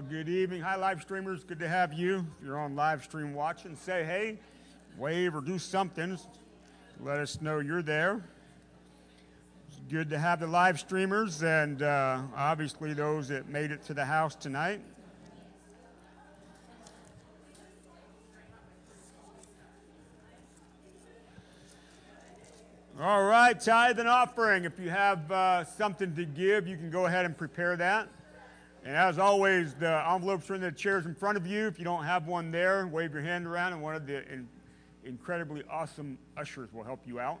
Good 0.00 0.28
evening. 0.28 0.60
Hi, 0.60 0.76
live 0.76 1.02
streamers. 1.02 1.42
Good 1.42 1.58
to 1.58 1.68
have 1.68 1.92
you. 1.92 2.24
If 2.38 2.46
you're 2.46 2.58
on 2.58 2.76
live 2.76 3.02
stream 3.02 3.34
watching, 3.34 3.74
say 3.74 4.04
hey, 4.04 4.38
wave, 4.96 5.34
or 5.34 5.40
do 5.40 5.58
something. 5.58 6.16
Let 7.00 7.18
us 7.18 7.40
know 7.40 7.58
you're 7.58 7.82
there. 7.82 8.22
It's 9.66 9.80
good 9.90 10.08
to 10.10 10.18
have 10.18 10.38
the 10.38 10.46
live 10.46 10.78
streamers 10.78 11.42
and 11.42 11.82
uh, 11.82 12.20
obviously 12.36 12.94
those 12.94 13.26
that 13.28 13.48
made 13.48 13.72
it 13.72 13.82
to 13.86 13.94
the 13.94 14.04
house 14.04 14.36
tonight. 14.36 14.80
All 23.00 23.24
right, 23.24 23.58
tithe 23.58 23.98
and 23.98 24.08
offering. 24.08 24.64
If 24.64 24.78
you 24.78 24.90
have 24.90 25.30
uh, 25.32 25.64
something 25.64 26.14
to 26.14 26.24
give, 26.24 26.68
you 26.68 26.76
can 26.76 26.90
go 26.90 27.06
ahead 27.06 27.24
and 27.24 27.36
prepare 27.36 27.76
that. 27.76 28.08
And 28.88 28.96
as 28.96 29.18
always, 29.18 29.74
the 29.74 30.02
envelopes 30.10 30.48
are 30.48 30.54
in 30.54 30.62
the 30.62 30.72
chairs 30.72 31.04
in 31.04 31.14
front 31.14 31.36
of 31.36 31.46
you. 31.46 31.66
If 31.66 31.78
you 31.78 31.84
don't 31.84 32.04
have 32.04 32.26
one 32.26 32.50
there, 32.50 32.86
wave 32.86 33.12
your 33.12 33.20
hand 33.20 33.46
around, 33.46 33.74
and 33.74 33.82
one 33.82 33.94
of 33.94 34.06
the 34.06 34.26
in- 34.32 34.48
incredibly 35.04 35.62
awesome 35.70 36.16
ushers 36.38 36.72
will 36.72 36.84
help 36.84 37.00
you 37.04 37.20
out, 37.20 37.38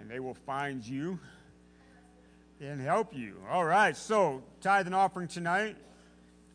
and 0.00 0.10
they 0.10 0.20
will 0.20 0.32
find 0.32 0.82
you 0.82 1.18
and 2.62 2.80
help 2.80 3.14
you. 3.14 3.36
All 3.50 3.66
right, 3.66 3.94
so 3.94 4.42
tithe 4.62 4.86
and 4.86 4.94
offering 4.94 5.28
tonight. 5.28 5.76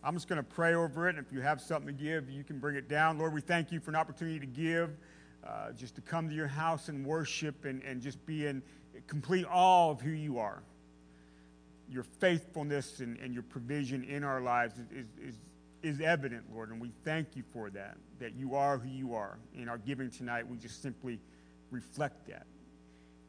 I'm 0.04 0.16
just 0.16 0.28
going 0.28 0.38
to 0.38 0.44
pray 0.44 0.74
over 0.74 1.08
it, 1.08 1.18
and 1.18 1.24
if 1.24 1.32
you 1.32 1.42
have 1.42 1.62
something 1.62 1.96
to 1.96 2.04
give, 2.04 2.28
you 2.28 2.44
can 2.44 2.58
bring 2.58 2.78
it 2.78 2.90
down. 2.90 3.20
Lord, 3.20 3.32
we 3.32 3.42
thank 3.42 3.72
you 3.72 3.80
for 3.80 3.92
an 3.92 3.96
opportunity 3.96 4.40
to 4.40 4.48
give 4.48 4.90
uh, 5.46 5.72
just 5.74 5.94
to 5.98 6.02
come 6.02 6.30
to 6.30 6.36
your 6.36 6.48
house 6.48 6.90
and 6.90 7.06
worship 7.06 7.66
and, 7.66 7.84
and 7.84 8.02
just 8.02 8.26
be 8.26 8.48
in 8.48 8.64
complete 9.06 9.46
awe 9.48 9.92
of 9.92 10.02
who 10.02 10.10
you 10.10 10.40
are. 10.40 10.64
Your 11.90 12.04
faithfulness 12.04 13.00
and, 13.00 13.18
and 13.18 13.34
your 13.34 13.44
provision 13.44 14.04
in 14.04 14.24
our 14.24 14.42
lives 14.42 14.76
is, 14.92 15.08
is, 15.22 15.36
is 15.84 16.02
evident, 16.02 16.44
Lord, 16.54 16.72
and 16.72 16.82
we 16.82 16.92
thank 17.04 17.36
you 17.36 17.44
for 17.54 17.70
that, 17.72 17.98
that 18.20 18.34
you 18.36 18.56
are 18.56 18.78
who 18.78 18.90
you 18.90 19.14
are. 19.14 19.38
In 19.56 19.70
our 19.70 19.78
giving 19.78 20.10
tonight, 20.10 20.48
we 20.48 20.58
just 20.58 20.82
simply 20.82 21.20
reflect 21.72 22.28
that. 22.28 22.48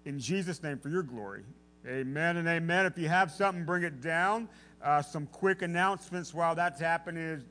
In 0.05 0.19
Jesus' 0.19 0.63
name, 0.63 0.79
for 0.79 0.89
your 0.89 1.03
glory. 1.03 1.43
Amen 1.87 2.37
and 2.37 2.49
amen. 2.49 2.87
If 2.87 2.99
you 2.99 3.09
have 3.09 3.31
something, 3.31 3.65
bring 3.65 3.83
it 3.83 4.01
down. 4.01 4.49
Uh, 4.83 5.03
some 5.03 5.27
quick 5.27 5.63
announcements 5.63 6.33
while 6.35 6.55
that's 6.55 6.81
happening 6.81 7.23
is 7.23 7.45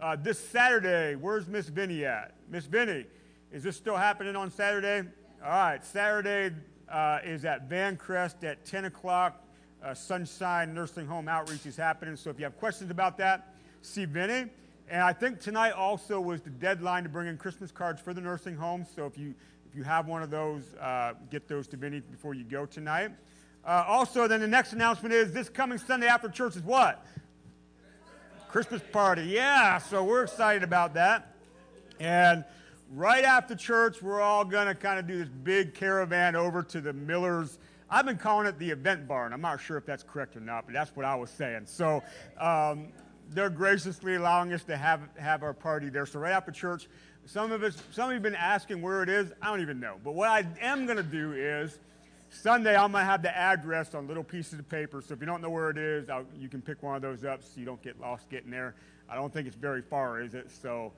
uh, 0.00 0.16
this 0.16 0.38
Saturday, 0.38 1.14
where's 1.14 1.46
Miss 1.46 1.68
Vinny 1.68 2.04
at? 2.04 2.34
Miss 2.48 2.64
Vinny, 2.66 3.04
is 3.52 3.62
this 3.62 3.76
still 3.76 3.96
happening 3.96 4.34
on 4.34 4.50
Saturday? 4.50 5.08
All 5.44 5.50
right, 5.50 5.84
Saturday 5.84 6.54
uh, 6.88 7.18
is 7.24 7.44
at 7.44 7.68
Van 7.68 7.96
Crest 7.96 8.44
at 8.44 8.64
10 8.64 8.86
o'clock. 8.86 9.44
Uh, 9.82 9.94
Sunshine 9.94 10.74
Nursing 10.74 11.06
Home 11.06 11.26
Outreach 11.28 11.64
is 11.64 11.76
happening. 11.76 12.16
So 12.16 12.28
if 12.28 12.38
you 12.38 12.44
have 12.44 12.58
questions 12.58 12.90
about 12.90 13.16
that, 13.18 13.54
see 13.82 14.04
Vinny. 14.04 14.50
And 14.90 15.02
I 15.02 15.12
think 15.12 15.40
tonight 15.40 15.70
also 15.70 16.20
was 16.20 16.42
the 16.42 16.50
deadline 16.50 17.04
to 17.04 17.08
bring 17.08 17.28
in 17.28 17.38
Christmas 17.38 17.70
cards 17.70 18.00
for 18.00 18.12
the 18.12 18.20
nursing 18.20 18.56
home. 18.56 18.84
So 18.94 19.06
if 19.06 19.16
you 19.16 19.34
if 19.70 19.76
you 19.76 19.84
have 19.84 20.08
one 20.08 20.20
of 20.20 20.30
those, 20.30 20.74
uh, 20.80 21.12
get 21.30 21.46
those 21.46 21.68
to 21.68 21.76
Vinny 21.76 22.00
before 22.00 22.34
you 22.34 22.42
go 22.42 22.66
tonight. 22.66 23.12
Uh, 23.64 23.84
also, 23.86 24.26
then 24.26 24.40
the 24.40 24.48
next 24.48 24.72
announcement 24.72 25.14
is 25.14 25.32
this 25.32 25.48
coming 25.48 25.78
Sunday 25.78 26.08
after 26.08 26.28
church 26.28 26.56
is 26.56 26.62
what? 26.62 27.06
Christmas 28.48 28.82
party. 28.90 29.22
Yeah, 29.22 29.78
so 29.78 30.02
we're 30.02 30.24
excited 30.24 30.64
about 30.64 30.94
that. 30.94 31.36
And 32.00 32.44
right 32.90 33.22
after 33.22 33.54
church, 33.54 34.02
we're 34.02 34.20
all 34.20 34.44
going 34.44 34.66
to 34.66 34.74
kind 34.74 34.98
of 34.98 35.06
do 35.06 35.18
this 35.18 35.28
big 35.28 35.74
caravan 35.74 36.34
over 36.34 36.64
to 36.64 36.80
the 36.80 36.92
Miller's. 36.92 37.58
I've 37.90 38.06
been 38.06 38.18
calling 38.18 38.46
it 38.46 38.58
the 38.58 38.70
event 38.70 39.08
barn. 39.08 39.32
I'm 39.32 39.40
not 39.40 39.60
sure 39.60 39.76
if 39.76 39.84
that's 39.84 40.02
correct 40.02 40.36
or 40.36 40.40
not, 40.40 40.66
but 40.66 40.74
that's 40.74 40.94
what 40.94 41.04
I 41.04 41.16
was 41.16 41.30
saying. 41.30 41.62
So 41.66 42.02
um, 42.38 42.88
they're 43.30 43.50
graciously 43.50 44.14
allowing 44.14 44.52
us 44.52 44.62
to 44.64 44.76
have, 44.76 45.00
have 45.18 45.42
our 45.42 45.52
party 45.52 45.88
there. 45.88 46.06
So 46.06 46.20
right 46.20 46.32
after 46.32 46.52
church, 46.52 46.88
some 47.26 47.52
of 47.52 47.62
us, 47.62 47.76
some 47.90 48.04
of 48.04 48.10
you 48.10 48.14
have 48.14 48.22
been 48.22 48.34
asking 48.34 48.80
where 48.80 49.02
it 49.02 49.08
is. 49.08 49.32
I 49.42 49.50
don't 49.50 49.60
even 49.60 49.80
know. 49.80 49.96
But 50.04 50.14
what 50.14 50.28
I 50.28 50.46
am 50.60 50.86
going 50.86 50.98
to 50.98 51.02
do 51.02 51.32
is 51.32 51.78
Sunday, 52.30 52.76
I'm 52.76 52.92
going 52.92 53.02
to 53.02 53.10
have 53.10 53.22
the 53.22 53.36
address 53.36 53.94
on 53.94 54.06
little 54.06 54.22
pieces 54.22 54.58
of 54.58 54.68
paper. 54.68 55.02
So 55.02 55.14
if 55.14 55.20
you 55.20 55.26
don't 55.26 55.42
know 55.42 55.50
where 55.50 55.70
it 55.70 55.78
is, 55.78 56.08
I'll, 56.08 56.24
you 56.38 56.48
can 56.48 56.62
pick 56.62 56.82
one 56.82 56.94
of 56.94 57.02
those 57.02 57.24
up 57.24 57.42
so 57.42 57.58
you 57.58 57.66
don't 57.66 57.82
get 57.82 58.00
lost 58.00 58.30
getting 58.30 58.50
there. 58.50 58.74
I 59.08 59.16
don't 59.16 59.32
think 59.32 59.48
it's 59.48 59.56
very 59.56 59.82
far, 59.82 60.22
is 60.22 60.34
it? 60.34 60.48
So, 60.62 60.92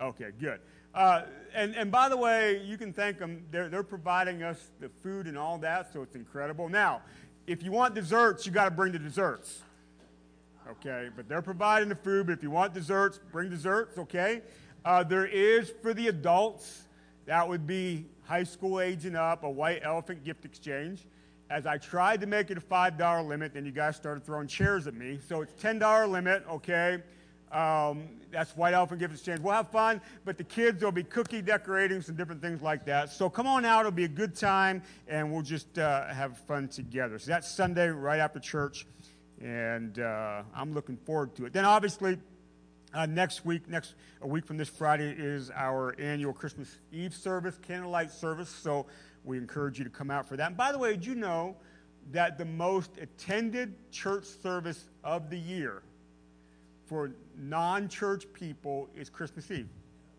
okay, 0.00 0.30
good. 0.40 0.60
Uh, 0.94 1.22
and, 1.54 1.74
and 1.76 1.90
by 1.90 2.08
the 2.08 2.16
way, 2.16 2.62
you 2.64 2.76
can 2.76 2.92
thank 2.92 3.18
them. 3.18 3.44
They're, 3.50 3.68
they're 3.68 3.82
providing 3.82 4.42
us 4.42 4.70
the 4.80 4.88
food 5.02 5.26
and 5.26 5.38
all 5.38 5.58
that, 5.58 5.92
so 5.92 6.02
it's 6.02 6.16
incredible. 6.16 6.68
Now, 6.68 7.02
if 7.46 7.62
you 7.62 7.72
want 7.72 7.94
desserts, 7.94 8.46
you 8.46 8.52
got 8.52 8.64
to 8.64 8.70
bring 8.70 8.92
the 8.92 8.98
desserts. 8.98 9.62
Okay, 10.68 11.08
but 11.16 11.28
they're 11.28 11.42
providing 11.42 11.88
the 11.88 11.94
food. 11.94 12.26
But 12.26 12.32
if 12.32 12.42
you 12.42 12.50
want 12.50 12.74
desserts, 12.74 13.18
bring 13.32 13.50
desserts. 13.50 13.98
Okay. 13.98 14.42
Uh, 14.84 15.02
there 15.02 15.26
is 15.26 15.72
for 15.82 15.92
the 15.92 16.08
adults. 16.08 16.82
That 17.26 17.48
would 17.48 17.66
be 17.66 18.06
high 18.22 18.44
school 18.44 18.80
age 18.80 19.04
and 19.04 19.16
up, 19.16 19.42
a 19.42 19.50
white 19.50 19.80
elephant 19.82 20.24
gift 20.24 20.44
exchange. 20.44 21.06
As 21.50 21.66
I 21.66 21.78
tried 21.78 22.20
to 22.20 22.26
make 22.28 22.50
it 22.50 22.58
a 22.58 22.60
$5 22.60 23.26
limit, 23.26 23.54
then 23.54 23.66
you 23.66 23.72
guys 23.72 23.96
started 23.96 24.24
throwing 24.24 24.46
chairs 24.46 24.86
at 24.86 24.94
me. 24.94 25.18
So 25.28 25.42
it's 25.42 25.52
$10 25.60 26.08
limit, 26.08 26.44
okay? 26.48 26.98
Um, 27.52 28.08
that's 28.30 28.56
White 28.56 28.74
Elephant 28.74 29.00
Gift 29.00 29.14
Exchange. 29.14 29.40
We'll 29.40 29.54
have 29.54 29.70
fun, 29.70 30.00
but 30.24 30.38
the 30.38 30.44
kids, 30.44 30.78
there'll 30.78 30.92
be 30.92 31.02
cookie 31.02 31.42
decorating, 31.42 32.00
some 32.00 32.14
different 32.14 32.40
things 32.40 32.62
like 32.62 32.84
that. 32.84 33.10
So 33.10 33.28
come 33.28 33.46
on 33.46 33.64
out. 33.64 33.80
It'll 33.80 33.90
be 33.90 34.04
a 34.04 34.08
good 34.08 34.36
time, 34.36 34.82
and 35.08 35.32
we'll 35.32 35.42
just 35.42 35.78
uh, 35.78 36.06
have 36.06 36.38
fun 36.38 36.68
together. 36.68 37.18
So 37.18 37.32
that's 37.32 37.50
Sunday 37.50 37.88
right 37.88 38.20
after 38.20 38.38
church, 38.38 38.86
and 39.40 39.98
uh, 39.98 40.42
I'm 40.54 40.72
looking 40.72 40.96
forward 40.96 41.34
to 41.36 41.46
it. 41.46 41.52
Then, 41.52 41.64
obviously, 41.64 42.18
uh, 42.94 43.06
next 43.06 43.44
week, 43.44 43.68
next 43.68 43.94
a 44.22 44.28
week 44.28 44.46
from 44.46 44.56
this 44.56 44.68
Friday, 44.68 45.12
is 45.16 45.50
our 45.50 45.94
annual 45.98 46.32
Christmas 46.32 46.78
Eve 46.92 47.14
service, 47.14 47.58
candlelight 47.66 48.12
service. 48.12 48.48
So 48.48 48.86
we 49.24 49.38
encourage 49.38 49.78
you 49.78 49.84
to 49.84 49.90
come 49.90 50.10
out 50.10 50.28
for 50.28 50.36
that. 50.36 50.46
And 50.46 50.56
by 50.56 50.70
the 50.70 50.78
way, 50.78 50.92
did 50.92 51.04
you 51.04 51.16
know 51.16 51.56
that 52.12 52.38
the 52.38 52.44
most 52.44 52.92
attended 52.98 53.74
church 53.90 54.24
service 54.24 54.84
of 55.04 55.30
the 55.30 55.38
year 55.38 55.82
for 56.90 57.12
non-church 57.38 58.26
people 58.32 58.88
is 58.96 59.08
Christmas 59.08 59.48
Eve? 59.52 59.68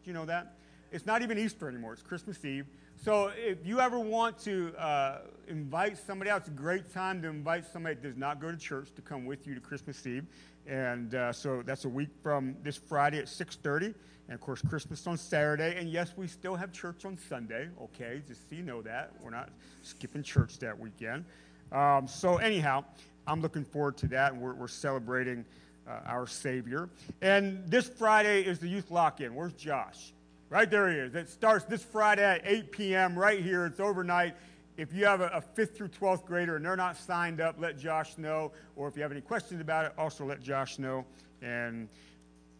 Do 0.03 0.09
you 0.09 0.13
know 0.13 0.23
that? 0.23 0.53
It's 0.93 1.05
not 1.05 1.21
even 1.21 1.37
Easter 1.37 1.67
anymore. 1.67 1.91
It's 1.91 2.01
Christmas 2.01 2.45
Eve. 2.45 2.65
So 2.95 3.29
if 3.35 3.65
you 3.65 3.81
ever 3.81 3.99
want 3.99 4.37
to 4.43 4.73
uh, 4.77 5.17
invite 5.49 5.97
somebody 5.97 6.31
out, 6.31 6.39
it's 6.39 6.47
a 6.47 6.51
great 6.51 6.89
time 6.93 7.21
to 7.23 7.27
invite 7.27 7.65
somebody 7.65 7.95
that 7.95 8.03
does 8.03 8.15
not 8.15 8.39
go 8.39 8.51
to 8.51 8.57
church 8.57 8.93
to 8.95 9.01
come 9.01 9.25
with 9.25 9.45
you 9.45 9.53
to 9.53 9.59
Christmas 9.59 10.07
Eve. 10.07 10.25
And 10.65 11.13
uh, 11.13 11.33
so 11.33 11.61
that's 11.61 11.83
a 11.83 11.89
week 11.89 12.07
from 12.23 12.55
this 12.63 12.77
Friday 12.77 13.17
at 13.17 13.25
6.30. 13.25 13.93
And, 14.27 14.35
of 14.35 14.39
course, 14.39 14.61
Christmas 14.61 15.05
on 15.07 15.17
Saturday. 15.17 15.75
And, 15.77 15.89
yes, 15.89 16.13
we 16.15 16.25
still 16.25 16.55
have 16.55 16.71
church 16.71 17.03
on 17.03 17.17
Sunday, 17.17 17.67
okay? 17.81 18.21
Just 18.25 18.49
so 18.49 18.55
you 18.55 18.63
know 18.63 18.81
that. 18.83 19.11
We're 19.21 19.31
not 19.31 19.49
skipping 19.83 20.23
church 20.23 20.57
that 20.59 20.79
weekend. 20.79 21.25
Um, 21.73 22.07
so, 22.07 22.37
anyhow, 22.37 22.85
I'm 23.27 23.41
looking 23.41 23.65
forward 23.65 23.97
to 23.97 24.07
that. 24.07 24.31
And 24.31 24.41
we're, 24.41 24.53
we're 24.53 24.69
celebrating 24.69 25.43
uh, 25.87 25.99
our 26.05 26.27
Savior. 26.27 26.89
And 27.21 27.67
this 27.67 27.87
Friday 27.87 28.43
is 28.43 28.59
the 28.59 28.67
youth 28.67 28.91
lock-in. 28.91 29.35
Where's 29.35 29.53
Josh? 29.53 30.13
Right 30.49 30.69
there 30.69 30.91
he 30.91 30.97
is. 30.97 31.15
It 31.15 31.29
starts 31.29 31.65
this 31.65 31.83
Friday 31.83 32.23
at 32.23 32.41
8 32.43 32.71
p.m. 32.71 33.17
right 33.17 33.41
here. 33.41 33.65
It's 33.65 33.79
overnight. 33.79 34.35
If 34.77 34.93
you 34.93 35.05
have 35.05 35.21
a, 35.21 35.27
a, 35.27 35.41
fifth 35.41 35.77
through 35.77 35.89
12th 35.89 36.25
grader 36.25 36.55
and 36.55 36.65
they're 36.65 36.75
not 36.75 36.97
signed 36.97 37.39
up, 37.39 37.55
let 37.59 37.77
Josh 37.77 38.17
know. 38.17 38.51
Or 38.75 38.87
if 38.87 38.95
you 38.95 39.01
have 39.01 39.11
any 39.11 39.21
questions 39.21 39.61
about 39.61 39.85
it, 39.85 39.93
also 39.97 40.25
let 40.25 40.41
Josh 40.41 40.79
know. 40.79 41.05
And 41.41 41.87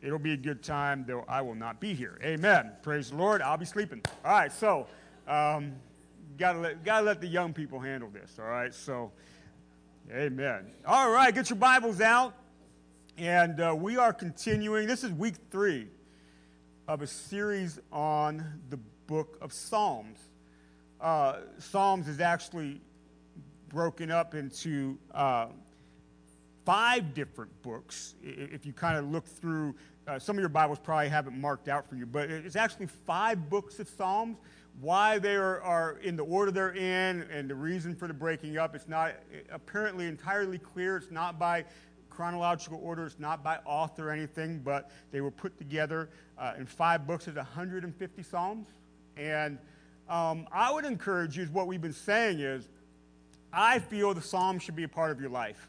it'll 0.02 0.20
be 0.20 0.34
a 0.34 0.38
good 0.38 0.64
time, 0.64 1.06
though 1.08 1.26
I 1.28 1.42
will 1.42 1.56
not 1.56 1.80
be 1.80 1.94
here. 1.94 2.20
Amen. 2.24 2.72
Praise 2.82 3.10
the 3.10 3.18
Lord. 3.18 3.42
I'll 3.42 3.58
be 3.58 3.66
sleeping. 3.66 4.02
All 4.26 4.32
right, 4.32 4.52
so 4.52 4.88
um, 5.28 5.74
gotta 6.38 6.60
let 6.60 6.84
gotta 6.84 7.06
let 7.06 7.22
the 7.22 7.28
young 7.28 7.54
people 7.54 7.80
handle 7.80 8.10
this. 8.10 8.38
All 8.40 8.46
right, 8.46 8.74
so 8.74 9.12
amen. 10.12 10.72
All 10.86 11.12
right, 11.12 11.34
get 11.34 11.50
your 11.50 11.58
Bibles 11.58 12.02
out, 12.02 12.34
and 13.22 13.62
uh, 13.62 13.76
we 13.78 13.98
are 13.98 14.12
continuing. 14.12 14.88
This 14.88 15.04
is 15.04 15.12
week 15.12 15.36
three 15.52 15.86
of 16.88 17.04
a 17.04 17.08
series 17.08 17.80
on 17.92 18.44
the 18.72 18.78
book 19.06 19.38
of 19.42 19.54
Psalms. 19.54 20.18
Uh, 21.00 21.42
Psalms 21.60 22.08
is 22.08 22.20
actually 22.20 22.82
broken 23.70 24.10
up 24.10 24.34
into 24.34 24.98
uh, 25.14 25.50
five 26.66 27.14
different 27.14 27.52
books. 27.62 28.16
If 28.24 28.66
you 28.66 28.74
kind 28.74 28.98
of 28.98 29.12
look 29.12 29.28
through, 29.28 29.76
uh, 30.08 30.18
some 30.18 30.36
of 30.36 30.40
your 30.40 30.50
Bibles 30.50 30.80
probably 30.80 31.10
have 31.10 31.28
it 31.28 31.34
marked 31.34 31.68
out 31.68 31.88
for 31.88 31.98
you, 31.98 32.08
but 32.08 32.28
it's 32.28 32.56
actually 32.56 32.88
five 32.88 33.52
books 33.52 33.80
of 33.80 33.88
Psalms. 33.88 34.40
Why 34.80 35.20
they 35.20 35.36
are, 35.36 35.62
are 35.62 36.00
in 36.02 36.16
the 36.16 36.24
order 36.24 36.50
they're 36.50 36.74
in 36.74 37.22
and 37.32 37.48
the 37.48 37.54
reason 37.54 37.94
for 37.94 38.08
the 38.08 38.16
breaking 38.16 38.58
up, 38.58 38.74
it's 38.74 38.88
not 38.88 39.14
apparently 39.52 40.08
entirely 40.08 40.58
clear. 40.58 40.98
It's 40.98 41.12
not 41.12 41.38
by 41.38 41.66
chronological 42.12 42.80
order. 42.84 43.06
It's 43.08 43.18
not 43.18 43.44
by 43.44 43.58
author 43.66 44.10
or 44.10 44.12
anything, 44.12 44.60
but 44.60 44.92
they 45.12 45.22
were 45.22 45.32
put 45.32 45.58
together 45.58 46.10
uh, 46.38 46.54
in 46.58 46.68
five 46.68 47.08
books. 47.08 47.26
of 47.28 47.36
150 47.36 48.24
Psalms. 48.24 48.68
And 49.18 49.58
um, 50.08 50.48
I 50.52 50.72
would 50.72 50.86
encourage 50.86 51.38
you, 51.38 51.46
what 51.46 51.68
we've 51.68 51.82
been 51.82 51.94
saying 51.94 52.40
is, 52.40 52.70
I 53.52 53.80
feel 53.80 54.14
the 54.14 54.22
Psalms 54.22 54.62
should 54.62 54.76
be 54.76 54.84
a 54.84 54.90
part 54.90 55.12
of 55.12 55.20
your 55.20 55.30
life. 55.30 55.68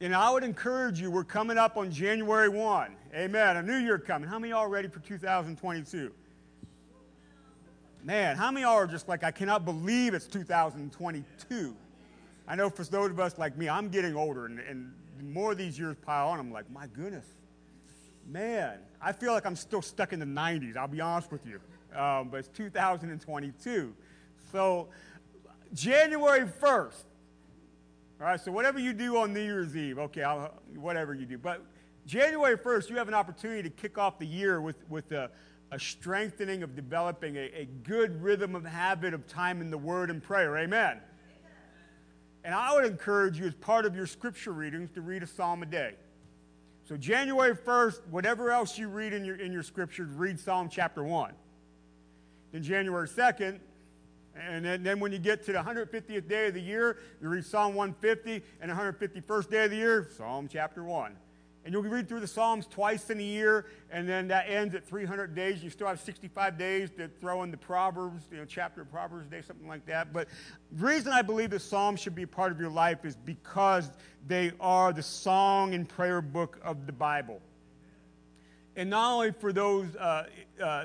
And 0.00 0.14
I 0.14 0.30
would 0.30 0.44
encourage 0.44 1.00
you, 1.00 1.10
we're 1.10 1.24
coming 1.24 1.56
up 1.56 1.76
on 1.76 1.90
January 1.90 2.48
1. 2.48 2.96
Amen. 3.14 3.56
A 3.56 3.62
new 3.62 3.76
year 3.76 3.98
coming. 3.98 4.28
How 4.28 4.38
many 4.38 4.52
are 4.52 4.68
ready 4.68 4.88
for 4.88 5.00
2022? 5.00 6.12
Man, 8.02 8.36
how 8.36 8.50
many 8.50 8.64
are 8.64 8.86
just 8.86 9.08
like, 9.08 9.24
I 9.24 9.30
cannot 9.30 9.64
believe 9.64 10.12
it's 10.12 10.26
2022? 10.26 11.74
I 12.46 12.56
know 12.56 12.68
for 12.68 12.84
those 12.84 13.10
of 13.10 13.20
us 13.20 13.38
like 13.38 13.56
me, 13.56 13.68
I'm 13.68 13.88
getting 13.88 14.14
older, 14.14 14.46
and, 14.46 14.58
and 14.60 14.92
more 15.22 15.54
these 15.54 15.78
years 15.78 15.96
pile 16.02 16.28
on, 16.28 16.38
I'm 16.38 16.52
like, 16.52 16.70
my 16.70 16.86
goodness. 16.88 17.26
Man, 18.26 18.78
I 19.00 19.12
feel 19.12 19.32
like 19.32 19.46
I'm 19.46 19.56
still 19.56 19.82
stuck 19.82 20.12
in 20.12 20.18
the 20.18 20.26
90s, 20.26 20.76
I'll 20.76 20.88
be 20.88 21.00
honest 21.00 21.30
with 21.30 21.46
you. 21.46 21.60
Um, 21.98 22.28
but 22.28 22.38
it's 22.38 22.48
2022. 22.48 23.94
So, 24.52 24.88
January 25.72 26.46
1st, 26.46 27.04
all 28.20 28.26
right, 28.26 28.40
so 28.40 28.52
whatever 28.52 28.78
you 28.78 28.92
do 28.92 29.16
on 29.18 29.32
New 29.32 29.42
Year's 29.42 29.76
Eve, 29.76 29.98
okay, 29.98 30.22
I'll, 30.22 30.54
whatever 30.76 31.14
you 31.14 31.26
do. 31.26 31.38
But 31.38 31.62
January 32.06 32.56
1st, 32.56 32.90
you 32.90 32.96
have 32.96 33.08
an 33.08 33.14
opportunity 33.14 33.62
to 33.62 33.70
kick 33.70 33.98
off 33.98 34.18
the 34.18 34.26
year 34.26 34.60
with, 34.60 34.76
with 34.88 35.10
a, 35.12 35.30
a 35.72 35.78
strengthening 35.78 36.62
of 36.62 36.76
developing 36.76 37.36
a, 37.36 37.50
a 37.54 37.68
good 37.82 38.22
rhythm 38.22 38.54
of 38.54 38.64
habit 38.64 39.14
of 39.14 39.26
time 39.26 39.60
in 39.60 39.70
the 39.70 39.78
Word 39.78 40.10
and 40.10 40.22
prayer. 40.22 40.56
Amen. 40.58 41.00
And 42.44 42.54
I 42.54 42.74
would 42.74 42.84
encourage 42.84 43.38
you, 43.38 43.46
as 43.46 43.54
part 43.54 43.86
of 43.86 43.96
your 43.96 44.06
scripture 44.06 44.52
readings, 44.52 44.90
to 44.92 45.00
read 45.00 45.22
a 45.22 45.26
psalm 45.26 45.62
a 45.62 45.66
day. 45.66 45.94
So, 46.86 46.98
January 46.98 47.56
1st, 47.56 48.06
whatever 48.10 48.50
else 48.50 48.76
you 48.76 48.88
read 48.88 49.14
in 49.14 49.24
your, 49.24 49.36
in 49.36 49.50
your 49.50 49.62
scriptures, 49.62 50.10
read 50.12 50.38
Psalm 50.38 50.68
chapter 50.68 51.02
1. 51.02 51.32
Then, 52.52 52.62
January 52.62 53.08
2nd, 53.08 53.58
and 54.36 54.64
then, 54.64 54.82
then 54.82 55.00
when 55.00 55.10
you 55.10 55.18
get 55.18 55.46
to 55.46 55.52
the 55.52 55.58
150th 55.60 56.28
day 56.28 56.48
of 56.48 56.54
the 56.54 56.60
year, 56.60 56.98
you 57.22 57.28
read 57.28 57.46
Psalm 57.46 57.74
150, 57.74 58.44
and 58.60 58.70
151st 58.70 59.50
day 59.50 59.64
of 59.64 59.70
the 59.70 59.76
year, 59.76 60.08
Psalm 60.14 60.46
chapter 60.50 60.84
1. 60.84 61.16
And 61.64 61.72
you'll 61.72 61.82
read 61.82 62.08
through 62.08 62.20
the 62.20 62.26
Psalms 62.26 62.66
twice 62.66 63.08
in 63.08 63.18
a 63.18 63.22
year, 63.22 63.66
and 63.90 64.06
then 64.06 64.28
that 64.28 64.46
ends 64.48 64.74
at 64.74 64.84
300 64.86 65.34
days. 65.34 65.64
You 65.64 65.70
still 65.70 65.86
have 65.86 65.98
65 65.98 66.58
days 66.58 66.90
to 66.98 67.08
throw 67.20 67.42
in 67.42 67.50
the 67.50 67.56
Proverbs, 67.56 68.24
you 68.30 68.36
know, 68.36 68.44
chapter 68.44 68.82
of 68.82 68.90
Proverbs 68.90 69.28
day, 69.28 69.40
something 69.40 69.66
like 69.66 69.86
that. 69.86 70.12
But 70.12 70.28
the 70.72 70.84
reason 70.84 71.12
I 71.12 71.22
believe 71.22 71.50
the 71.50 71.58
Psalms 71.58 72.00
should 72.00 72.14
be 72.14 72.24
a 72.24 72.28
part 72.28 72.52
of 72.52 72.60
your 72.60 72.70
life 72.70 73.04
is 73.04 73.16
because 73.16 73.90
they 74.26 74.52
are 74.60 74.92
the 74.92 75.02
song 75.02 75.72
and 75.72 75.88
prayer 75.88 76.20
book 76.20 76.60
of 76.62 76.86
the 76.86 76.92
Bible. 76.92 77.40
And 78.76 78.90
not 78.90 79.14
only 79.14 79.32
for 79.32 79.52
those 79.52 79.96
uh, 79.96 80.26
uh, 80.62 80.84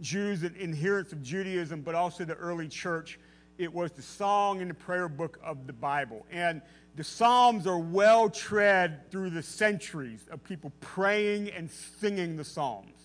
Jews 0.00 0.42
and 0.42 0.56
adherents 0.56 1.12
of 1.12 1.22
Judaism, 1.22 1.82
but 1.82 1.94
also 1.94 2.24
the 2.24 2.34
early 2.34 2.68
church. 2.68 3.18
It 3.58 3.72
was 3.72 3.92
the 3.92 4.02
song 4.02 4.62
and 4.62 4.70
the 4.70 4.74
prayer 4.74 5.08
book 5.08 5.38
of 5.42 5.66
the 5.66 5.72
Bible. 5.72 6.24
And 6.30 6.62
the 6.96 7.04
Psalms 7.04 7.66
are 7.66 7.78
well 7.78 8.28
tread 8.28 9.10
through 9.10 9.30
the 9.30 9.42
centuries 9.42 10.26
of 10.30 10.42
people 10.42 10.72
praying 10.80 11.50
and 11.50 11.70
singing 11.70 12.36
the 12.36 12.44
Psalms. 12.44 13.00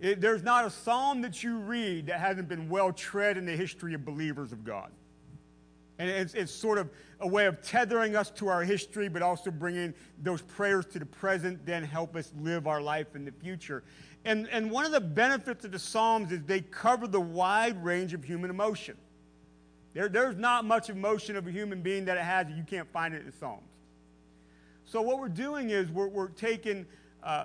It, 0.00 0.20
there's 0.20 0.42
not 0.42 0.64
a 0.64 0.70
psalm 0.70 1.22
that 1.22 1.42
you 1.42 1.58
read 1.58 2.06
that 2.06 2.20
hasn't 2.20 2.48
been 2.48 2.68
well 2.68 2.92
tread 2.92 3.36
in 3.36 3.46
the 3.46 3.56
history 3.56 3.94
of 3.94 4.04
believers 4.04 4.52
of 4.52 4.64
God. 4.64 4.90
And 5.98 6.10
it's, 6.10 6.34
it's 6.34 6.52
sort 6.52 6.78
of 6.78 6.90
a 7.20 7.28
way 7.28 7.46
of 7.46 7.62
tethering 7.62 8.16
us 8.16 8.30
to 8.32 8.48
our 8.48 8.64
history, 8.64 9.08
but 9.08 9.22
also 9.22 9.50
bringing 9.50 9.94
those 10.22 10.42
prayers 10.42 10.86
to 10.86 10.98
the 10.98 11.06
present, 11.06 11.64
then 11.64 11.84
help 11.84 12.16
us 12.16 12.32
live 12.40 12.66
our 12.66 12.80
life 12.80 13.14
in 13.14 13.24
the 13.24 13.32
future. 13.32 13.84
And, 14.24 14.48
and 14.50 14.70
one 14.70 14.84
of 14.84 14.92
the 14.92 15.00
benefits 15.00 15.64
of 15.64 15.72
the 15.72 15.78
Psalms 15.78 16.32
is 16.32 16.42
they 16.42 16.62
cover 16.62 17.06
the 17.06 17.20
wide 17.20 17.82
range 17.84 18.12
of 18.14 18.24
human 18.24 18.50
emotion. 18.50 18.96
There, 19.94 20.08
there's 20.08 20.36
not 20.36 20.64
much 20.64 20.90
emotion 20.90 21.36
of 21.36 21.46
a 21.46 21.50
human 21.50 21.80
being 21.80 22.04
that 22.06 22.16
it 22.16 22.24
has 22.24 22.48
that 22.48 22.56
you 22.56 22.64
can't 22.64 22.90
find 22.92 23.14
it 23.14 23.24
in 23.24 23.32
Psalms. 23.32 23.62
So, 24.84 25.00
what 25.00 25.18
we're 25.18 25.28
doing 25.28 25.70
is 25.70 25.88
we're, 25.88 26.08
we're 26.08 26.28
taking 26.28 26.84
uh, 27.22 27.44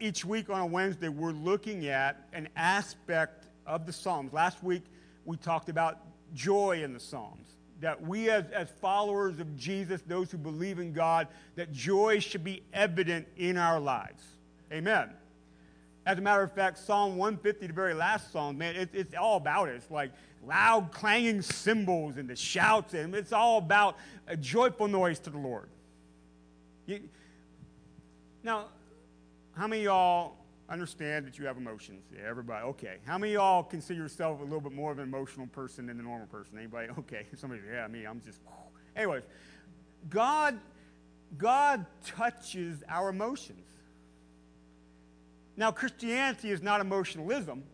each 0.00 0.24
week 0.24 0.48
on 0.48 0.60
a 0.60 0.66
Wednesday, 0.66 1.08
we're 1.08 1.32
looking 1.32 1.86
at 1.88 2.28
an 2.32 2.48
aspect 2.56 3.48
of 3.66 3.84
the 3.84 3.92
Psalms. 3.92 4.32
Last 4.32 4.62
week, 4.62 4.84
we 5.24 5.36
talked 5.36 5.68
about 5.68 5.98
joy 6.34 6.82
in 6.82 6.92
the 6.92 7.00
Psalms. 7.00 7.48
That 7.80 8.00
we, 8.00 8.30
as, 8.30 8.44
as 8.52 8.70
followers 8.80 9.38
of 9.38 9.56
Jesus, 9.56 10.00
those 10.06 10.30
who 10.30 10.38
believe 10.38 10.78
in 10.78 10.92
God, 10.92 11.28
that 11.56 11.72
joy 11.72 12.18
should 12.18 12.42
be 12.42 12.62
evident 12.72 13.26
in 13.36 13.56
our 13.56 13.78
lives. 13.78 14.22
Amen. 14.72 15.10
As 16.08 16.16
a 16.16 16.22
matter 16.22 16.42
of 16.42 16.50
fact, 16.50 16.78
Psalm 16.78 17.18
150, 17.18 17.66
the 17.66 17.72
very 17.74 17.92
last 17.92 18.32
psalm, 18.32 18.56
man, 18.56 18.74
it, 18.74 18.88
it's 18.94 19.14
all 19.14 19.36
about 19.36 19.68
it. 19.68 19.74
It's 19.74 19.90
like 19.90 20.10
loud 20.42 20.90
clanging 20.90 21.42
cymbals 21.42 22.16
and 22.16 22.26
the 22.30 22.34
shouts, 22.34 22.94
and 22.94 23.14
it's 23.14 23.30
all 23.30 23.58
about 23.58 23.98
a 24.26 24.34
joyful 24.34 24.88
noise 24.88 25.18
to 25.18 25.28
the 25.28 25.36
Lord. 25.36 25.68
You, 26.86 27.00
now, 28.42 28.68
how 29.54 29.66
many 29.66 29.82
y'all 29.82 30.36
understand 30.70 31.26
that 31.26 31.38
you 31.38 31.44
have 31.44 31.58
emotions? 31.58 32.06
Yeah, 32.10 32.22
everybody. 32.26 32.64
Okay. 32.68 32.96
How 33.04 33.18
many 33.18 33.34
y'all 33.34 33.62
consider 33.62 34.00
yourself 34.00 34.40
a 34.40 34.44
little 34.44 34.62
bit 34.62 34.72
more 34.72 34.90
of 34.90 34.98
an 34.98 35.04
emotional 35.04 35.46
person 35.48 35.88
than 35.88 35.98
the 35.98 36.04
normal 36.04 36.28
person? 36.28 36.56
Anybody? 36.56 36.88
Okay. 37.00 37.26
Somebody, 37.34 37.60
yeah, 37.70 37.86
me. 37.86 38.06
I'm 38.06 38.22
just. 38.22 38.40
Anyways, 38.96 39.24
God, 40.08 40.58
God 41.36 41.84
touches 42.02 42.82
our 42.88 43.10
emotions. 43.10 43.67
Now, 45.58 45.72
Christianity 45.72 46.52
is 46.52 46.62
not 46.62 46.80
emotionalism, 46.80 47.64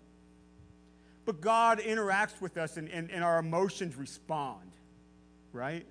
but 1.26 1.42
God 1.42 1.80
interacts 1.80 2.40
with 2.40 2.56
us 2.56 2.78
and, 2.78 2.88
and, 2.88 3.10
and 3.10 3.22
our 3.22 3.38
emotions 3.38 3.94
respond, 3.96 4.72
right? 5.52 5.84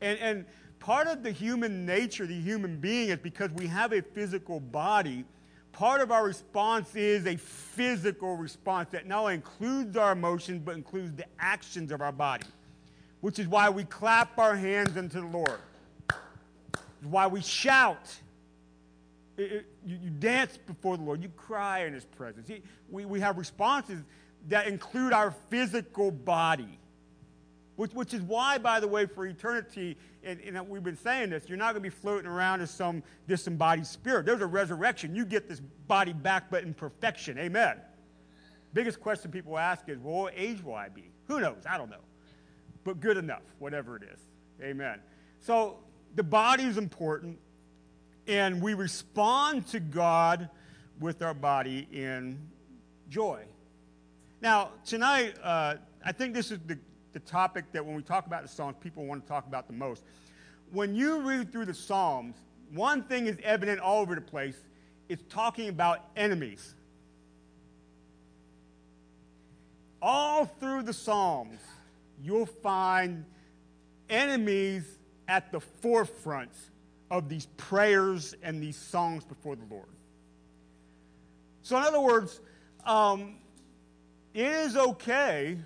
And, 0.00 0.20
and 0.20 0.44
part 0.78 1.08
of 1.08 1.24
the 1.24 1.32
human 1.32 1.84
nature, 1.84 2.26
the 2.26 2.40
human 2.40 2.78
being, 2.78 3.08
is 3.08 3.18
because 3.18 3.50
we 3.50 3.66
have 3.66 3.92
a 3.92 4.02
physical 4.02 4.60
body, 4.60 5.24
part 5.72 6.00
of 6.00 6.12
our 6.12 6.24
response 6.24 6.94
is 6.94 7.26
a 7.26 7.36
physical 7.36 8.36
response 8.36 8.90
that 8.92 9.08
not 9.08 9.22
only 9.22 9.34
includes 9.34 9.96
our 9.96 10.12
emotions, 10.12 10.62
but 10.64 10.76
includes 10.76 11.16
the 11.16 11.26
actions 11.40 11.90
of 11.90 12.00
our 12.00 12.12
body, 12.12 12.46
which 13.20 13.40
is 13.40 13.48
why 13.48 13.68
we 13.68 13.82
clap 13.82 14.38
our 14.38 14.54
hands 14.54 14.96
unto 14.96 15.20
the 15.20 15.26
Lord, 15.26 15.58
why 17.02 17.26
we 17.26 17.40
shout 17.40 18.16
it, 19.36 19.52
it, 19.52 19.66
you, 19.86 19.98
you, 20.02 20.10
dance 20.10 20.58
before 20.58 20.96
the 20.96 21.02
Lord. 21.04 21.22
You 21.22 21.28
cry 21.30 21.84
in 21.84 21.94
His 21.94 22.04
presence. 22.04 22.48
He, 22.48 22.62
we, 22.90 23.04
we 23.04 23.20
have 23.20 23.38
responses 23.38 24.02
that 24.48 24.66
include 24.66 25.12
our 25.12 25.30
physical 25.48 26.10
body, 26.10 26.78
which, 27.76 27.92
which 27.92 28.12
is 28.12 28.22
why, 28.22 28.58
by 28.58 28.80
the 28.80 28.88
way, 28.88 29.06
for 29.06 29.26
eternity, 29.26 29.96
and, 30.22 30.40
and 30.40 30.68
we've 30.68 30.82
been 30.82 30.96
saying 30.96 31.30
this, 31.30 31.48
you're 31.48 31.58
not 31.58 31.72
going 31.72 31.76
to 31.76 31.80
be 31.80 31.88
floating 31.88 32.26
around 32.26 32.60
as 32.60 32.70
some 32.70 33.02
disembodied 33.28 33.86
spirit. 33.86 34.26
There's 34.26 34.40
a 34.40 34.46
resurrection. 34.46 35.14
You 35.14 35.24
get 35.24 35.48
this 35.48 35.60
body 35.86 36.12
back, 36.12 36.50
but 36.50 36.64
in 36.64 36.74
perfection. 36.74 37.38
Amen. 37.38 37.76
Biggest 38.72 39.00
question 39.00 39.30
people 39.30 39.56
ask 39.56 39.88
is, 39.88 39.98
well, 39.98 40.22
what 40.22 40.34
age 40.36 40.62
will 40.62 40.74
I 40.74 40.88
be? 40.88 41.10
Who 41.28 41.40
knows? 41.40 41.62
I 41.68 41.78
don't 41.78 41.90
know. 41.90 42.04
But 42.84 43.00
good 43.00 43.16
enough, 43.16 43.42
whatever 43.58 43.96
it 43.96 44.02
is. 44.02 44.20
Amen. 44.62 45.00
So 45.40 45.78
the 46.14 46.22
body 46.22 46.64
is 46.64 46.76
important 46.78 47.38
and 48.26 48.60
we 48.60 48.74
respond 48.74 49.66
to 49.68 49.80
God 49.80 50.48
with 51.00 51.22
our 51.22 51.34
body 51.34 51.86
in 51.92 52.38
joy. 53.08 53.44
Now, 54.40 54.70
tonight, 54.84 55.34
uh, 55.42 55.76
I 56.04 56.12
think 56.12 56.34
this 56.34 56.50
is 56.50 56.58
the, 56.66 56.78
the 57.12 57.20
topic 57.20 57.64
that 57.72 57.84
when 57.84 57.94
we 57.94 58.02
talk 58.02 58.26
about 58.26 58.42
the 58.42 58.48
Psalms, 58.48 58.76
people 58.80 59.04
want 59.04 59.22
to 59.22 59.28
talk 59.28 59.46
about 59.46 59.66
the 59.66 59.72
most. 59.72 60.02
When 60.72 60.94
you 60.94 61.20
read 61.20 61.52
through 61.52 61.66
the 61.66 61.74
Psalms, 61.74 62.36
one 62.72 63.04
thing 63.04 63.26
is 63.26 63.38
evident 63.42 63.80
all 63.80 64.02
over 64.02 64.14
the 64.14 64.20
place 64.20 64.56
it's 65.08 65.22
talking 65.32 65.68
about 65.68 66.08
enemies. 66.16 66.74
All 70.02 70.46
through 70.46 70.82
the 70.82 70.92
Psalms, 70.92 71.60
you'll 72.22 72.46
find 72.46 73.24
enemies 74.10 74.98
at 75.28 75.52
the 75.52 75.60
forefront 75.60 76.50
of 77.10 77.28
these 77.28 77.46
prayers 77.56 78.34
and 78.42 78.62
these 78.62 78.76
songs 78.76 79.24
before 79.24 79.56
the 79.56 79.64
Lord. 79.70 79.88
So, 81.62 81.76
in 81.76 81.82
other 81.82 82.00
words, 82.00 82.40
um, 82.84 83.36
it 84.34 84.46
is 84.46 84.76
okay 84.76 85.58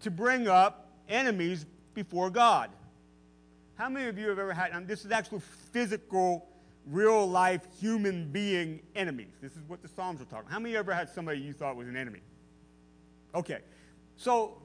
to 0.00 0.10
bring 0.10 0.48
up 0.48 0.90
enemies 1.08 1.66
before 1.94 2.30
God. 2.30 2.70
How 3.76 3.88
many 3.88 4.08
of 4.08 4.18
you 4.18 4.28
have 4.28 4.38
ever 4.38 4.52
had, 4.52 4.72
and 4.72 4.88
this 4.88 5.04
is 5.04 5.10
actual 5.10 5.40
physical, 5.72 6.48
real 6.86 7.28
life 7.28 7.62
human 7.80 8.30
being 8.32 8.80
enemies? 8.94 9.34
This 9.40 9.52
is 9.52 9.62
what 9.68 9.82
the 9.82 9.88
Psalms 9.88 10.20
are 10.20 10.24
talking. 10.24 10.46
About. 10.46 10.52
How 10.52 10.58
many 10.58 10.76
ever 10.76 10.94
had 10.94 11.10
somebody 11.10 11.40
you 11.40 11.52
thought 11.52 11.76
was 11.76 11.88
an 11.88 11.96
enemy? 11.96 12.20
Okay. 13.34 13.58
So 14.16 14.62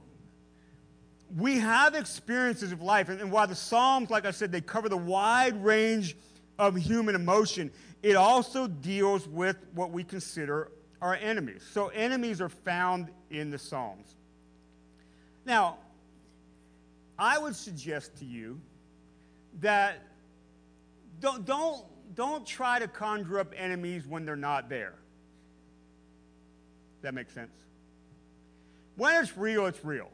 we 1.38 1.60
have 1.60 1.96
experiences 1.96 2.72
of 2.72 2.82
life. 2.82 3.10
And, 3.10 3.22
and, 3.22 3.32
while 3.32 3.48
the 3.48 3.56
Psalms, 3.56 4.10
like 4.10 4.26
I 4.26 4.32
said, 4.32 4.52
they 4.52 4.62
cover 4.62 4.90
the 4.90 4.98
wide 4.98 5.64
range 5.64 6.16
of 6.60 6.76
human 6.76 7.16
emotion, 7.16 7.72
it 8.04 8.16
also 8.16 8.68
deals 8.68 9.28
with 9.28 9.58
what 9.74 9.92
we 9.92 10.04
consider 10.04 10.72
our 11.02 11.16
enemies. 11.16 11.64
So, 11.72 11.88
enemies 11.90 12.42
are 12.42 12.50
found 12.50 13.10
in 13.30 13.50
the 13.50 13.58
Psalms. 13.58 14.16
Now, 15.46 15.78
I 17.18 17.38
would 17.38 17.56
suggest 17.56 18.18
to 18.18 18.26
you 18.26 18.60
that 19.60 20.02
don't, 21.20 21.46
don't, 21.46 21.84
don't 22.16 22.46
try 22.46 22.80
to 22.80 22.88
conjure 22.88 23.40
up 23.40 23.54
enemies 23.56 24.08
when 24.08 24.26
they're 24.26 24.36
not 24.36 24.70
there. 24.70 24.96
That 27.02 27.14
makes 27.14 27.34
sense? 27.34 27.52
When 28.96 29.16
it's 29.22 29.36
real, 29.38 29.66
it's 29.66 29.84
real. 29.84 30.10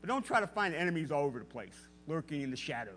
But 0.00 0.08
don't 0.08 0.24
try 0.24 0.40
to 0.40 0.46
find 0.46 0.74
enemies 0.74 1.10
all 1.10 1.24
over 1.24 1.38
the 1.38 1.44
place, 1.44 1.76
lurking 2.06 2.42
in 2.42 2.50
the 2.50 2.56
shadows. 2.56 2.94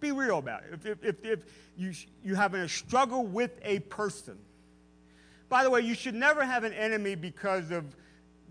Be 0.00 0.12
real 0.12 0.38
about 0.38 0.62
it. 0.64 0.74
If, 0.74 0.86
if, 0.86 1.04
if, 1.04 1.24
if 1.24 1.38
you, 1.76 1.92
you 2.22 2.34
having 2.34 2.60
a 2.60 2.68
struggle 2.68 3.26
with 3.26 3.58
a 3.62 3.80
person, 3.80 4.38
by 5.48 5.64
the 5.64 5.70
way, 5.70 5.80
you 5.80 5.94
should 5.94 6.14
never 6.14 6.44
have 6.44 6.64
an 6.64 6.72
enemy 6.72 7.14
because 7.14 7.70
of 7.70 7.84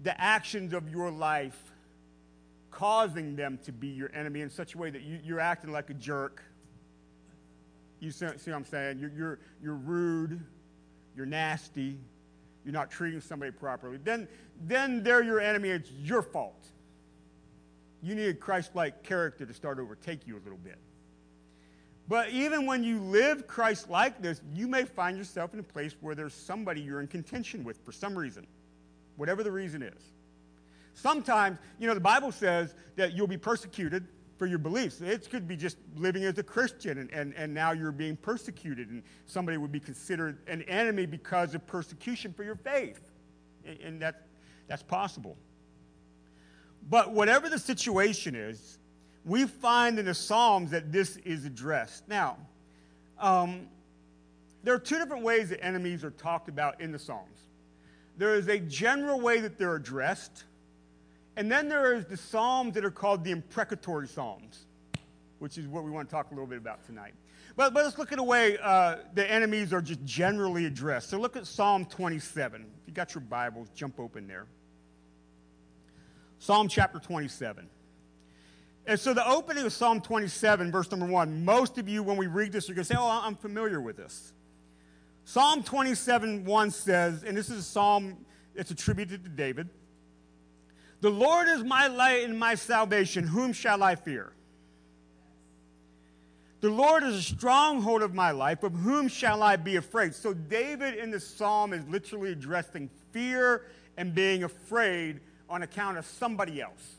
the 0.03 0.19
actions 0.19 0.73
of 0.73 0.89
your 0.89 1.11
life 1.11 1.57
causing 2.71 3.35
them 3.35 3.57
to 3.63 3.71
be 3.71 3.87
your 3.87 4.11
enemy 4.13 4.41
in 4.41 4.49
such 4.49 4.75
a 4.75 4.77
way 4.77 4.89
that 4.89 5.01
you, 5.01 5.19
you're 5.23 5.39
acting 5.39 5.71
like 5.71 5.89
a 5.89 5.93
jerk. 5.95 6.43
You 7.99 8.11
see, 8.11 8.27
see 8.37 8.51
what 8.51 8.57
I'm 8.57 8.65
saying? 8.65 8.99
You're, 8.99 9.11
you're, 9.15 9.39
you're 9.63 9.75
rude, 9.75 10.39
you're 11.15 11.25
nasty, 11.25 11.97
you're 12.67 12.73
not 12.73 12.91
treating 12.91 13.21
somebody 13.21 13.53
properly. 13.53 13.95
Then, 13.95 14.27
then 14.61 15.01
they're 15.01 15.23
your 15.23 15.39
enemy. 15.39 15.69
It's 15.69 15.89
your 15.89 16.21
fault. 16.21 16.67
You 18.03 18.13
need 18.13 18.27
a 18.27 18.33
Christ 18.33 18.75
like 18.75 19.03
character 19.03 19.45
to 19.45 19.53
start 19.53 19.79
overtake 19.79 20.27
you 20.27 20.35
a 20.35 20.43
little 20.43 20.59
bit. 20.61 20.77
But 22.09 22.31
even 22.31 22.65
when 22.65 22.83
you 22.83 22.99
live 22.99 23.47
Christ 23.47 23.89
like 23.89 24.21
this, 24.21 24.41
you 24.53 24.67
may 24.67 24.83
find 24.83 25.17
yourself 25.17 25.53
in 25.53 25.61
a 25.61 25.63
place 25.63 25.95
where 26.01 26.13
there's 26.13 26.33
somebody 26.33 26.81
you're 26.81 26.99
in 26.99 27.07
contention 27.07 27.63
with 27.63 27.77
for 27.85 27.93
some 27.93 28.17
reason, 28.17 28.45
whatever 29.15 29.43
the 29.43 29.51
reason 29.51 29.81
is. 29.81 30.03
Sometimes, 30.93 31.59
you 31.79 31.87
know, 31.87 31.93
the 31.93 32.01
Bible 32.01 32.33
says 32.33 32.75
that 32.97 33.13
you'll 33.13 33.27
be 33.27 33.37
persecuted 33.37 34.05
for 34.37 34.45
your 34.45 34.59
beliefs. 34.59 35.01
It 35.01 35.29
could 35.29 35.47
be 35.47 35.55
just 35.55 35.77
living 35.95 36.23
as 36.23 36.37
a 36.37 36.43
Christian 36.43 36.99
and, 36.99 37.11
and, 37.11 37.33
and 37.35 37.53
now 37.53 37.71
you're 37.71 37.91
being 37.91 38.15
persecuted, 38.15 38.89
and 38.89 39.03
somebody 39.25 39.57
would 39.57 39.71
be 39.71 39.79
considered 39.79 40.37
an 40.47 40.61
enemy 40.63 41.05
because 41.05 41.55
of 41.55 41.65
persecution 41.67 42.33
for 42.33 42.43
your 42.43 42.55
faith. 42.55 42.99
And, 43.65 43.79
and 43.79 44.01
that, 44.01 44.27
that's 44.67 44.83
possible. 44.83 45.37
But 46.89 47.11
whatever 47.11 47.49
the 47.49 47.59
situation 47.59 48.35
is, 48.35 48.77
we 49.25 49.45
find 49.45 49.99
in 49.99 50.05
the 50.05 50.13
Psalms 50.13 50.71
that 50.71 50.91
this 50.91 51.17
is 51.17 51.43
addressed. 51.43 52.07
Now, 52.07 52.37
um, 53.19 53.67
there 54.63 54.73
are 54.73 54.79
two 54.79 54.97
different 54.97 55.23
ways 55.23 55.49
that 55.49 55.63
enemies 55.63 56.03
are 56.03 56.11
talked 56.11 56.47
about 56.47 56.79
in 56.79 56.91
the 56.91 56.99
Psalms. 56.99 57.39
There 58.17 58.35
is 58.35 58.47
a 58.47 58.59
general 58.59 59.19
way 59.19 59.41
that 59.41 59.57
they're 59.57 59.75
addressed, 59.75 60.45
and 61.37 61.51
then 61.51 61.69
there 61.69 61.93
is 61.93 62.05
the 62.05 62.17
Psalms 62.17 62.73
that 62.73 62.83
are 62.83 62.91
called 62.91 63.23
the 63.23 63.29
imprecatory 63.29 64.07
Psalms, 64.07 64.65
which 65.37 65.59
is 65.59 65.67
what 65.67 65.83
we 65.83 65.91
want 65.91 66.09
to 66.09 66.11
talk 66.11 66.31
a 66.31 66.33
little 66.33 66.47
bit 66.47 66.57
about 66.57 66.83
tonight. 66.83 67.13
But, 67.55 67.75
but 67.75 67.85
let's 67.85 67.95
look 67.99 68.11
at 68.11 68.17
the 68.17 68.23
way 68.23 68.57
uh, 68.57 68.97
the 69.13 69.29
enemies 69.31 69.71
are 69.71 69.81
just 69.81 70.03
generally 70.03 70.65
addressed. 70.65 71.11
So 71.11 71.19
look 71.19 71.37
at 71.37 71.45
Psalm 71.45 71.85
27. 71.85 72.61
If 72.61 72.87
you 72.87 72.93
got 72.93 73.13
your 73.13 73.21
Bibles, 73.21 73.69
jump 73.75 73.99
open 73.99 74.27
there. 74.27 74.47
Psalm 76.39 76.67
chapter 76.67 76.97
27. 76.97 77.69
And 78.87 78.99
so 78.99 79.13
the 79.13 79.27
opening 79.29 79.63
of 79.63 79.73
Psalm 79.73 80.01
27, 80.01 80.71
verse 80.71 80.89
number 80.89 81.05
one, 81.05 81.45
most 81.45 81.77
of 81.77 81.87
you, 81.87 82.01
when 82.01 82.17
we 82.17 82.25
read 82.25 82.51
this, 82.51 82.67
you're 82.67 82.75
going 82.75 82.85
to 82.85 82.91
say, 82.91 82.97
oh, 82.97 83.21
I'm 83.23 83.35
familiar 83.35 83.79
with 83.79 83.97
this. 83.97 84.33
Psalm 85.23 85.61
27, 85.61 86.45
1 86.45 86.71
says, 86.71 87.21
and 87.21 87.37
this 87.37 87.51
is 87.51 87.59
a 87.59 87.63
psalm 87.63 88.25
that's 88.55 88.71
attributed 88.71 89.23
to 89.23 89.29
David 89.29 89.69
The 91.01 91.09
Lord 91.09 91.47
is 91.47 91.63
my 91.63 91.87
light 91.87 92.23
and 92.23 92.37
my 92.37 92.55
salvation. 92.55 93.27
Whom 93.27 93.53
shall 93.53 93.83
I 93.83 93.95
fear? 93.95 94.31
The 96.59 96.69
Lord 96.69 97.03
is 97.03 97.15
a 97.15 97.21
stronghold 97.21 98.01
of 98.01 98.15
my 98.15 98.31
life. 98.31 98.63
Of 98.63 98.73
whom 98.73 99.07
shall 99.07 99.43
I 99.43 99.57
be 99.57 99.75
afraid? 99.75 100.15
So, 100.15 100.33
David 100.33 100.95
in 100.95 101.11
the 101.11 101.19
psalm 101.19 101.71
is 101.71 101.87
literally 101.87 102.31
addressing 102.31 102.89
fear 103.11 103.65
and 103.95 104.15
being 104.15 104.43
afraid 104.43 105.19
on 105.49 105.61
account 105.61 105.97
of 105.97 106.05
somebody 106.05 106.61
else. 106.61 106.95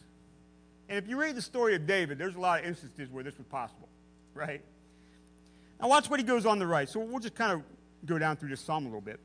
And 0.89 0.97
if 0.97 1.09
you 1.09 1.21
read 1.21 1.35
the 1.35 1.43
story 1.43 1.75
of 1.75 1.87
David, 1.87 2.19
there's 2.19 2.37
a 2.37 2.41
lot 2.41 2.61
of 2.61 2.67
instances 2.67 3.11
where 3.11 3.25
this 3.25 3.37
was 3.37 3.47
possible, 3.49 3.89
right? 4.33 4.63
Now, 5.81 5.89
watch 5.89 6.09
what 6.09 6.21
he 6.21 6.25
goes 6.25 6.47
on 6.47 6.61
the 6.61 6.67
right. 6.67 6.89
So, 6.89 7.01
we'll 7.01 7.19
just 7.19 7.35
kind 7.35 7.53
of 7.53 7.63
go 8.07 8.17
down 8.17 8.37
through 8.37 8.51
this 8.51 8.61
psalm 8.61 8.85
a 8.85 8.89
little 8.89 9.01
bit. 9.01 9.19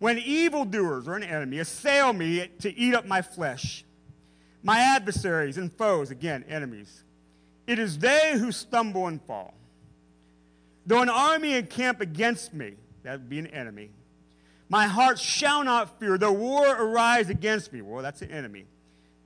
When 0.00 0.18
evildoers 0.18 1.06
or 1.06 1.14
an 1.14 1.22
enemy 1.22 1.58
assail 1.58 2.12
me 2.12 2.48
to 2.60 2.74
eat 2.74 2.94
up 2.94 3.06
my 3.06 3.20
flesh, 3.20 3.84
my 4.62 4.80
adversaries 4.80 5.58
and 5.58 5.70
foes, 5.70 6.10
again, 6.10 6.44
enemies, 6.48 7.04
it 7.66 7.78
is 7.78 7.98
they 7.98 8.32
who 8.38 8.50
stumble 8.50 9.06
and 9.06 9.22
fall. 9.22 9.54
Though 10.86 11.02
an 11.02 11.10
army 11.10 11.54
encamp 11.54 12.00
against 12.00 12.54
me, 12.54 12.76
that 13.02 13.12
would 13.12 13.28
be 13.28 13.38
an 13.38 13.46
enemy, 13.48 13.90
my 14.70 14.86
heart 14.86 15.18
shall 15.18 15.62
not 15.64 16.00
fear. 16.00 16.16
Though 16.16 16.32
war 16.32 16.74
arise 16.74 17.28
against 17.28 17.70
me, 17.70 17.82
well, 17.82 18.02
that's 18.02 18.22
an 18.22 18.30
enemy. 18.30 18.64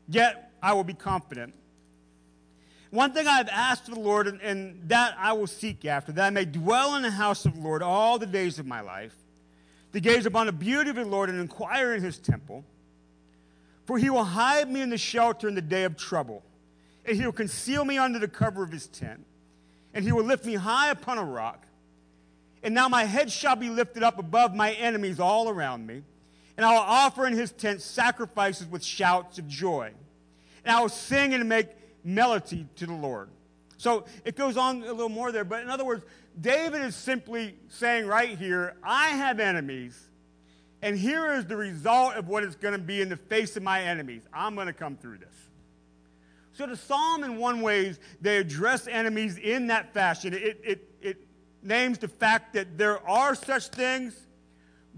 Yet 0.08 0.50
I 0.60 0.72
will 0.72 0.84
be 0.84 0.94
confident. 0.94 1.54
One 2.90 3.12
thing 3.12 3.28
I've 3.28 3.48
asked 3.48 3.88
of 3.88 3.94
the 3.94 4.00
Lord, 4.00 4.26
and, 4.26 4.40
and, 4.40 4.88
that 4.88 5.14
I 5.18 5.34
will 5.34 5.46
seek 5.46 5.84
after, 5.84 6.10
that 6.12 6.26
I 6.26 6.30
may 6.30 6.44
dwell 6.44 6.96
in 6.96 7.02
the 7.02 7.10
house 7.10 7.44
of 7.44 7.54
the 7.54 7.60
Lord 7.60 7.82
all 7.82 8.18
the 8.18 8.26
days 8.26 8.58
of 8.58 8.66
my 8.66 8.80
life, 8.80 9.14
to 9.94 10.00
gaze 10.00 10.26
upon 10.26 10.46
the 10.46 10.52
beauty 10.52 10.90
of 10.90 10.96
the 10.96 11.04
Lord 11.04 11.30
and 11.30 11.40
inquire 11.40 11.94
in 11.94 12.02
his 12.02 12.18
temple. 12.18 12.64
For 13.86 13.96
he 13.96 14.10
will 14.10 14.24
hide 14.24 14.68
me 14.68 14.80
in 14.80 14.90
the 14.90 14.98
shelter 14.98 15.46
in 15.48 15.54
the 15.54 15.62
day 15.62 15.84
of 15.84 15.96
trouble, 15.96 16.42
and 17.06 17.16
he 17.16 17.24
will 17.24 17.32
conceal 17.32 17.84
me 17.84 17.96
under 17.96 18.18
the 18.18 18.28
cover 18.28 18.64
of 18.64 18.72
his 18.72 18.88
tent, 18.88 19.24
and 19.92 20.04
he 20.04 20.10
will 20.10 20.24
lift 20.24 20.44
me 20.44 20.54
high 20.54 20.90
upon 20.90 21.18
a 21.18 21.24
rock. 21.24 21.64
And 22.62 22.74
now 22.74 22.88
my 22.88 23.04
head 23.04 23.30
shall 23.30 23.56
be 23.56 23.68
lifted 23.68 24.02
up 24.02 24.18
above 24.18 24.54
my 24.54 24.72
enemies 24.72 25.20
all 25.20 25.48
around 25.48 25.86
me, 25.86 26.02
and 26.56 26.66
I 26.66 26.72
will 26.72 26.80
offer 26.80 27.26
in 27.26 27.34
his 27.34 27.52
tent 27.52 27.80
sacrifices 27.80 28.66
with 28.66 28.82
shouts 28.82 29.38
of 29.38 29.46
joy. 29.46 29.92
And 30.64 30.74
I 30.76 30.80
will 30.80 30.88
sing 30.88 31.34
and 31.34 31.48
make 31.48 31.68
melody 32.02 32.66
to 32.76 32.86
the 32.86 32.94
Lord. 32.94 33.28
So 33.76 34.06
it 34.24 34.34
goes 34.34 34.56
on 34.56 34.82
a 34.82 34.92
little 34.92 35.08
more 35.08 35.30
there, 35.30 35.44
but 35.44 35.62
in 35.62 35.68
other 35.68 35.84
words, 35.84 36.04
David 36.40 36.82
is 36.82 36.96
simply 36.96 37.56
saying 37.68 38.06
right 38.06 38.36
here, 38.36 38.76
I 38.82 39.10
have 39.10 39.38
enemies, 39.38 39.98
and 40.82 40.98
here 40.98 41.32
is 41.34 41.46
the 41.46 41.56
result 41.56 42.14
of 42.14 42.28
what 42.28 42.42
is 42.42 42.56
going 42.56 42.72
to 42.72 42.80
be 42.80 43.00
in 43.00 43.08
the 43.08 43.16
face 43.16 43.56
of 43.56 43.62
my 43.62 43.82
enemies. 43.82 44.22
I'm 44.32 44.54
going 44.54 44.66
to 44.66 44.72
come 44.72 44.96
through 44.96 45.18
this. 45.18 45.34
So 46.52 46.66
the 46.66 46.76
psalm, 46.76 47.24
in 47.24 47.36
one 47.36 47.62
ways, 47.62 47.98
they 48.20 48.36
address 48.36 48.86
enemies 48.86 49.38
in 49.38 49.68
that 49.68 49.92
fashion. 49.92 50.34
It, 50.34 50.60
it, 50.64 50.88
it 51.00 51.16
names 51.62 51.98
the 51.98 52.08
fact 52.08 52.54
that 52.54 52.78
there 52.78 53.06
are 53.08 53.34
such 53.34 53.68
things, 53.68 54.14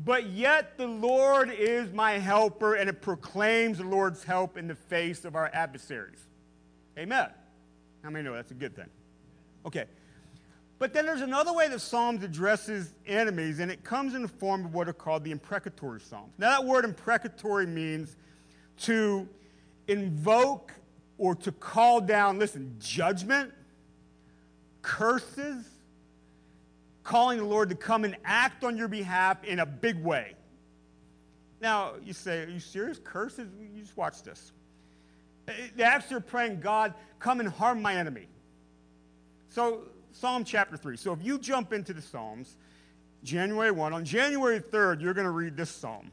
but 0.05 0.27
yet 0.27 0.77
the 0.77 0.87
Lord 0.87 1.51
is 1.51 1.93
my 1.93 2.13
helper, 2.13 2.75
and 2.75 2.91
it 2.91 3.01
proclaims 3.01 3.79
the 3.79 3.85
Lord's 3.85 4.23
help 4.25 4.57
in 4.57 4.69
the 4.69 4.75
face 4.75 5.25
of 5.25 5.35
our 5.35 5.51
adversaries. 5.53 6.27
Amen. 6.99 7.29
How 8.03 8.11
many 8.11 8.25
know 8.25 8.35
that's 8.35 8.51
a 8.51 8.55
good 8.55 8.77
thing? 8.77 8.89
Okay. 9.65 9.87
But 10.79 10.93
then 10.93 11.07
there's 11.07 11.23
another 11.23 11.55
way 11.55 11.69
that 11.69 11.81
Psalms 11.81 12.23
addresses 12.23 12.93
enemies, 13.07 13.61
and 13.61 13.71
it 13.71 13.83
comes 13.83 14.15
in 14.15 14.23
the 14.23 14.29
form 14.29 14.67
of 14.67 14.75
what 14.75 14.89
are 14.89 14.93
called 14.93 15.25
the 15.25 15.31
imprecatory 15.31 16.01
Psalms. 16.01 16.33
Now, 16.37 16.51
that 16.51 16.65
word 16.65 16.85
imprecatory 16.85 17.67
means 17.67 18.17
to 18.81 19.27
invoke 19.89 20.73
or 21.17 21.35
to 21.35 21.53
call 21.53 22.01
down, 22.03 22.39
listen, 22.39 22.77
judgment, 22.79 23.53
curses, 24.83 25.65
calling 27.05 27.39
the 27.39 27.45
Lord 27.45 27.71
to 27.71 27.75
come 27.75 28.05
and 28.05 28.17
act 28.25 28.63
on 28.63 28.77
your 28.77 28.89
behalf 28.89 29.43
in 29.45 29.61
a 29.61 29.67
big 29.67 30.03
way. 30.03 30.35
Now, 31.61 31.93
you 32.05 32.13
say, 32.13 32.43
Are 32.43 32.49
you 32.49 32.61
serious? 32.61 33.01
Curses? 33.03 33.49
You 33.59 33.81
just 33.81 33.97
watch 33.97 34.23
this. 34.23 34.53
Uh, 35.49 35.53
they 35.75 35.85
actually 35.85 36.17
are 36.17 36.21
praying, 36.21 36.61
God, 36.61 36.93
come 37.19 37.41
and 37.41 37.49
harm 37.49 37.81
my 37.81 37.95
enemy. 37.95 38.27
So, 39.49 39.85
Psalm 40.19 40.45
chapter 40.45 40.77
3. 40.77 40.97
So, 40.97 41.13
if 41.13 41.23
you 41.23 41.39
jump 41.39 41.73
into 41.73 41.93
the 41.93 42.01
Psalms, 42.01 42.57
January 43.23 43.71
1, 43.71 43.93
on 43.93 44.05
January 44.05 44.61
3rd, 44.61 45.03
you're 45.03 45.15
going 45.15 45.27
to 45.27 45.31
read 45.31 45.57
this 45.57 45.71
psalm. 45.71 46.11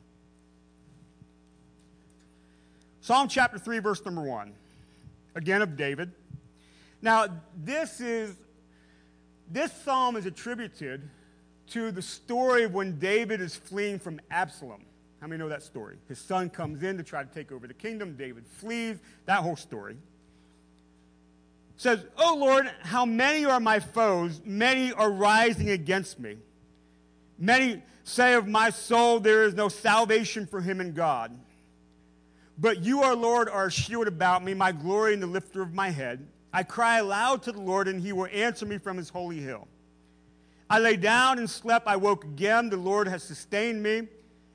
Psalm 3.02 3.28
chapter 3.28 3.58
3, 3.58 3.80
verse 3.80 4.04
number 4.06 4.22
1. 4.22 4.54
Again 5.36 5.62
of 5.62 5.78
David. 5.78 6.12
Now, 7.02 7.28
this 7.64 8.02
is 8.02 8.36
this 9.50 9.72
psalm 9.84 10.16
is 10.16 10.26
attributed 10.26 11.10
to 11.68 11.92
the 11.92 12.02
story 12.02 12.64
of 12.64 12.74
when 12.74 12.98
David 13.00 13.42
is 13.42 13.56
fleeing 13.56 14.00
from 14.00 14.20
Absalom. 14.32 14.86
How 15.22 15.28
many 15.28 15.40
know 15.40 15.50
that 15.50 15.64
story? 15.64 15.98
His 16.08 16.20
son 16.20 16.50
comes 16.50 16.84
in 16.84 16.98
to 16.98 17.04
try 17.04 17.24
to 17.24 17.34
take 17.34 17.52
over 17.52 17.68
the 17.68 17.74
kingdom. 17.74 18.16
David 18.16 18.46
flees. 18.46 18.98
That 19.26 19.40
whole 19.40 19.56
story. 19.56 19.98
Says, 21.78 22.06
Oh 22.18 22.36
Lord, 22.38 22.70
how 22.82 23.06
many 23.06 23.46
are 23.46 23.60
my 23.60 23.80
foes? 23.80 24.42
Many 24.46 24.92
are 24.94 25.12
rising 25.12 25.70
against 25.70 26.20
me. 26.20 26.38
Many 27.38 27.82
say 28.04 28.34
of 28.34 28.48
my 28.48 28.70
soul, 28.70 29.20
there 29.20 29.44
is 29.44 29.54
no 29.54 29.70
salvation 29.70 30.46
for 30.46 30.62
him 30.62 30.80
in 30.80 30.94
God. 30.94 31.38
But 32.58 32.84
you, 32.84 33.02
our 33.02 33.16
Lord, 33.16 33.50
are 33.50 33.68
a 33.68 33.72
shield 33.72 34.08
about 34.08 34.44
me, 34.44 34.54
my 34.54 34.72
glory 34.72 35.14
and 35.14 35.24
the 35.24 35.28
lifter 35.28 35.62
of 35.62 35.74
my 35.74 35.90
head. 35.90 36.28
I 36.52 36.64
cry 36.64 37.00
aloud 37.00 37.42
to 37.44 37.52
the 37.52 37.60
Lord, 37.60 37.88
and 37.88 38.00
he 38.00 38.14
will 38.14 38.28
answer 38.32 38.66
me 38.66 38.78
from 38.78 38.98
his 38.98 39.10
holy 39.10 39.40
hill. 39.40 39.68
I 40.70 40.80
lay 40.80 40.96
down 40.96 41.40
and 41.40 41.50
slept. 41.50 41.88
I 41.88 41.96
woke 41.96 42.24
again. 42.24 42.70
The 42.70 42.78
Lord 42.78 43.08
has 43.08 43.24
sustained 43.24 43.82
me. 43.82 44.08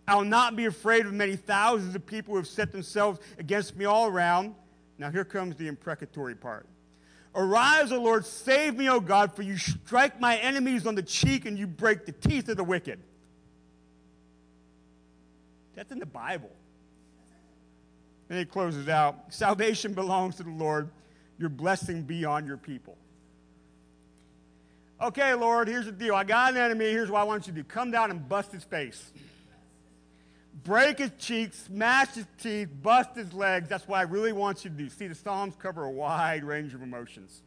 I 0.07 0.15
will 0.15 0.25
not 0.25 0.57
be 0.57 0.67
afraid 0.67 1.07
of 1.07 1.13
many 1.13 1.37
thousands 1.37 1.95
of 1.95 2.07
people 2.07 2.33
who 2.33 2.39
have 2.39 2.47
set 2.47 2.73
themselves 2.73 3.21
against 3.39 3.77
me 3.77 3.85
all 3.85 4.07
around. 4.07 4.55
Now, 4.97 5.11
here 5.11 5.25
comes 5.25 5.57
the 5.57 5.67
imprecatory 5.67 6.35
part. 6.35 6.67
Arise, 7.39 7.93
O 7.93 8.03
Lord, 8.03 8.27
save 8.27 8.77
me, 8.77 8.91
O 8.91 8.99
God, 8.99 9.33
for 9.37 9.43
you 9.43 9.57
strike 9.57 10.21
my 10.21 10.39
enemies 10.39 10.89
on 10.89 10.97
the 10.97 11.05
cheek 11.05 11.47
and 11.47 11.57
you 11.57 11.69
break 11.69 12.05
the 12.05 12.11
teeth 12.11 12.49
of 12.49 12.57
the 12.57 12.65
wicked. 12.65 12.99
That's 15.77 15.93
in 15.93 16.01
the 16.01 16.07
Bible. 16.07 16.51
And 18.29 18.41
he 18.41 18.45
closes 18.45 18.89
out 18.89 19.33
Salvation 19.33 19.95
belongs 19.95 20.35
to 20.37 20.43
the 20.43 20.51
Lord. 20.51 20.91
Your 21.39 21.49
blessing 21.49 22.03
be 22.03 22.25
on 22.25 22.45
your 22.45 22.57
people. 22.57 22.99
Okay, 25.01 25.33
Lord, 25.35 25.69
here's 25.69 25.87
the 25.87 25.93
deal. 25.93 26.17
I 26.17 26.25
got 26.25 26.55
an 26.55 26.59
enemy. 26.59 26.87
Here's 26.87 27.09
what 27.09 27.21
I 27.21 27.25
want 27.25 27.47
you 27.47 27.53
to 27.53 27.59
do 27.61 27.63
come 27.63 27.93
down 27.93 28.11
and 28.11 28.29
bust 28.29 28.51
his 28.51 28.65
face. 28.65 29.13
Break 30.65 30.99
his 30.99 31.11
cheeks, 31.19 31.65
smash 31.65 32.15
his 32.15 32.27
teeth, 32.43 32.69
bust 32.83 33.15
his 33.15 33.33
legs. 33.33 33.69
That's 33.69 33.87
what 33.87 33.99
I 33.99 34.03
really 34.03 34.33
want 34.33 34.65
you 34.65 34.71
to 34.71 34.77
do. 34.77 34.89
See, 34.89 35.07
the 35.07 35.15
Psalms 35.15 35.55
cover 35.59 35.85
a 35.85 35.91
wide 35.91 36.45
range 36.45 36.75
of 36.75 36.83
emotions. 36.83 37.43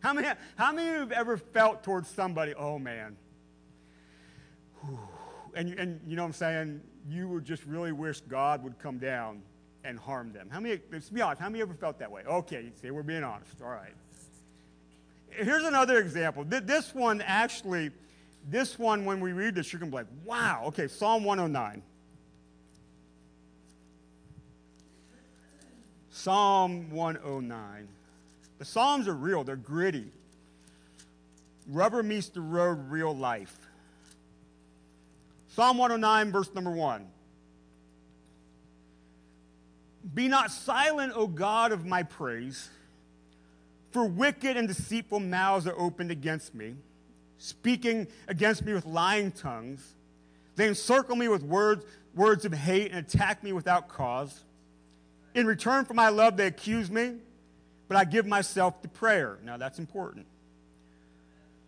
How 0.00 0.12
many, 0.12 0.28
how 0.56 0.72
many 0.72 0.88
of 0.88 0.94
you 0.94 1.00
have 1.00 1.12
ever 1.12 1.36
felt 1.36 1.82
towards 1.82 2.08
somebody, 2.08 2.54
oh 2.54 2.78
man? 2.78 3.16
And, 5.54 5.74
and 5.74 6.00
you 6.06 6.16
know 6.16 6.22
what 6.22 6.28
I'm 6.28 6.32
saying? 6.34 6.80
You 7.08 7.28
would 7.28 7.44
just 7.44 7.64
really 7.64 7.92
wish 7.92 8.20
God 8.22 8.62
would 8.62 8.78
come 8.78 8.98
down 8.98 9.42
and 9.84 9.98
harm 9.98 10.32
them. 10.32 10.48
How 10.50 10.60
many, 10.60 10.80
let's 10.92 11.10
be 11.10 11.20
honest, 11.20 11.40
how 11.40 11.48
many 11.48 11.62
ever 11.62 11.74
felt 11.74 11.98
that 11.98 12.10
way? 12.10 12.22
Okay, 12.26 12.70
see, 12.80 12.90
we're 12.90 13.02
being 13.02 13.24
honest. 13.24 13.60
All 13.62 13.70
right. 13.70 13.94
Here's 15.30 15.64
another 15.64 15.98
example. 15.98 16.44
This 16.44 16.94
one 16.94 17.22
actually, 17.22 17.90
this 18.48 18.78
one, 18.78 19.04
when 19.04 19.20
we 19.20 19.32
read 19.32 19.54
this, 19.54 19.72
you're 19.72 19.80
going 19.80 19.90
to 19.90 19.96
be 19.96 20.02
like, 20.02 20.12
wow. 20.24 20.64
Okay, 20.66 20.88
Psalm 20.88 21.24
109. 21.24 21.82
Psalm 26.18 26.90
109. 26.90 27.88
The 28.58 28.64
Psalms 28.64 29.06
are 29.06 29.14
real, 29.14 29.44
they're 29.44 29.54
gritty. 29.54 30.10
Rubber 31.68 32.02
meets 32.02 32.28
the 32.28 32.40
road, 32.40 32.90
real 32.90 33.16
life. 33.16 33.56
Psalm 35.54 35.78
109, 35.78 36.32
verse 36.32 36.52
number 36.52 36.72
1. 36.72 37.06
Be 40.12 40.26
not 40.26 40.50
silent, 40.50 41.12
O 41.14 41.28
God 41.28 41.70
of 41.70 41.86
my 41.86 42.02
praise, 42.02 42.68
for 43.92 44.04
wicked 44.04 44.56
and 44.56 44.66
deceitful 44.66 45.20
mouths 45.20 45.68
are 45.68 45.78
opened 45.78 46.10
against 46.10 46.52
me, 46.52 46.74
speaking 47.38 48.08
against 48.26 48.64
me 48.64 48.72
with 48.72 48.86
lying 48.86 49.30
tongues. 49.30 49.94
They 50.56 50.66
encircle 50.66 51.14
me 51.14 51.28
with 51.28 51.44
words, 51.44 51.84
words 52.16 52.44
of 52.44 52.54
hate 52.54 52.90
and 52.90 53.06
attack 53.06 53.44
me 53.44 53.52
without 53.52 53.86
cause. 53.88 54.42
In 55.34 55.46
return 55.46 55.84
for 55.84 55.94
my 55.94 56.08
love, 56.08 56.36
they 56.36 56.46
accuse 56.46 56.90
me, 56.90 57.16
but 57.86 57.96
I 57.96 58.04
give 58.04 58.26
myself 58.26 58.80
to 58.82 58.88
prayer. 58.88 59.38
Now, 59.44 59.56
that's 59.56 59.78
important. 59.78 60.26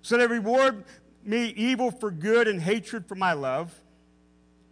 So 0.03 0.17
they 0.17 0.27
reward 0.27 0.85
me 1.25 1.49
evil 1.57 1.91
for 1.91 2.11
good 2.11 2.49
and 2.49 2.61
hatred 2.61 3.07
for 3.07 3.15
my 3.15 3.33
love. 3.33 3.75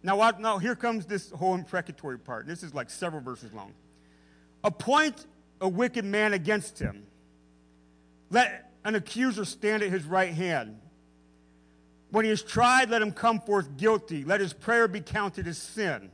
Now, 0.01 0.17
what, 0.17 0.39
now 0.39 0.57
here 0.57 0.75
comes 0.75 1.05
this 1.05 1.29
whole 1.31 1.55
imprecatory 1.55 2.17
part. 2.17 2.47
This 2.47 2.63
is 2.63 2.73
like 2.73 2.89
several 2.89 3.21
verses 3.21 3.53
long. 3.53 3.73
Appoint 4.63 5.25
a 5.61 5.67
wicked 5.67 6.05
man 6.05 6.33
against 6.33 6.79
him. 6.79 7.05
Let 8.29 8.71
an 8.83 8.95
accuser 8.95 9.45
stand 9.45 9.83
at 9.83 9.89
his 9.89 10.05
right 10.05 10.33
hand. 10.33 10.79
When 12.11 12.25
he 12.25 12.31
is 12.31 12.41
tried, 12.41 12.89
let 12.89 13.01
him 13.01 13.11
come 13.11 13.39
forth 13.39 13.77
guilty. 13.77 14.23
Let 14.23 14.39
his 14.39 14.53
prayer 14.53 14.87
be 14.87 15.01
counted 15.01 15.47
as 15.47 15.57
sin. 15.57 16.09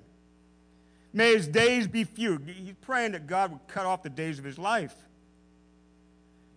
May 1.15 1.33
his 1.33 1.47
days 1.47 1.87
be 1.87 2.03
few. 2.03 2.37
He's 2.45 2.75
praying 2.81 3.13
that 3.13 3.25
God 3.25 3.49
would 3.53 3.65
cut 3.69 3.85
off 3.85 4.03
the 4.03 4.09
days 4.09 4.37
of 4.37 4.43
his 4.43 4.59
life. 4.59 4.93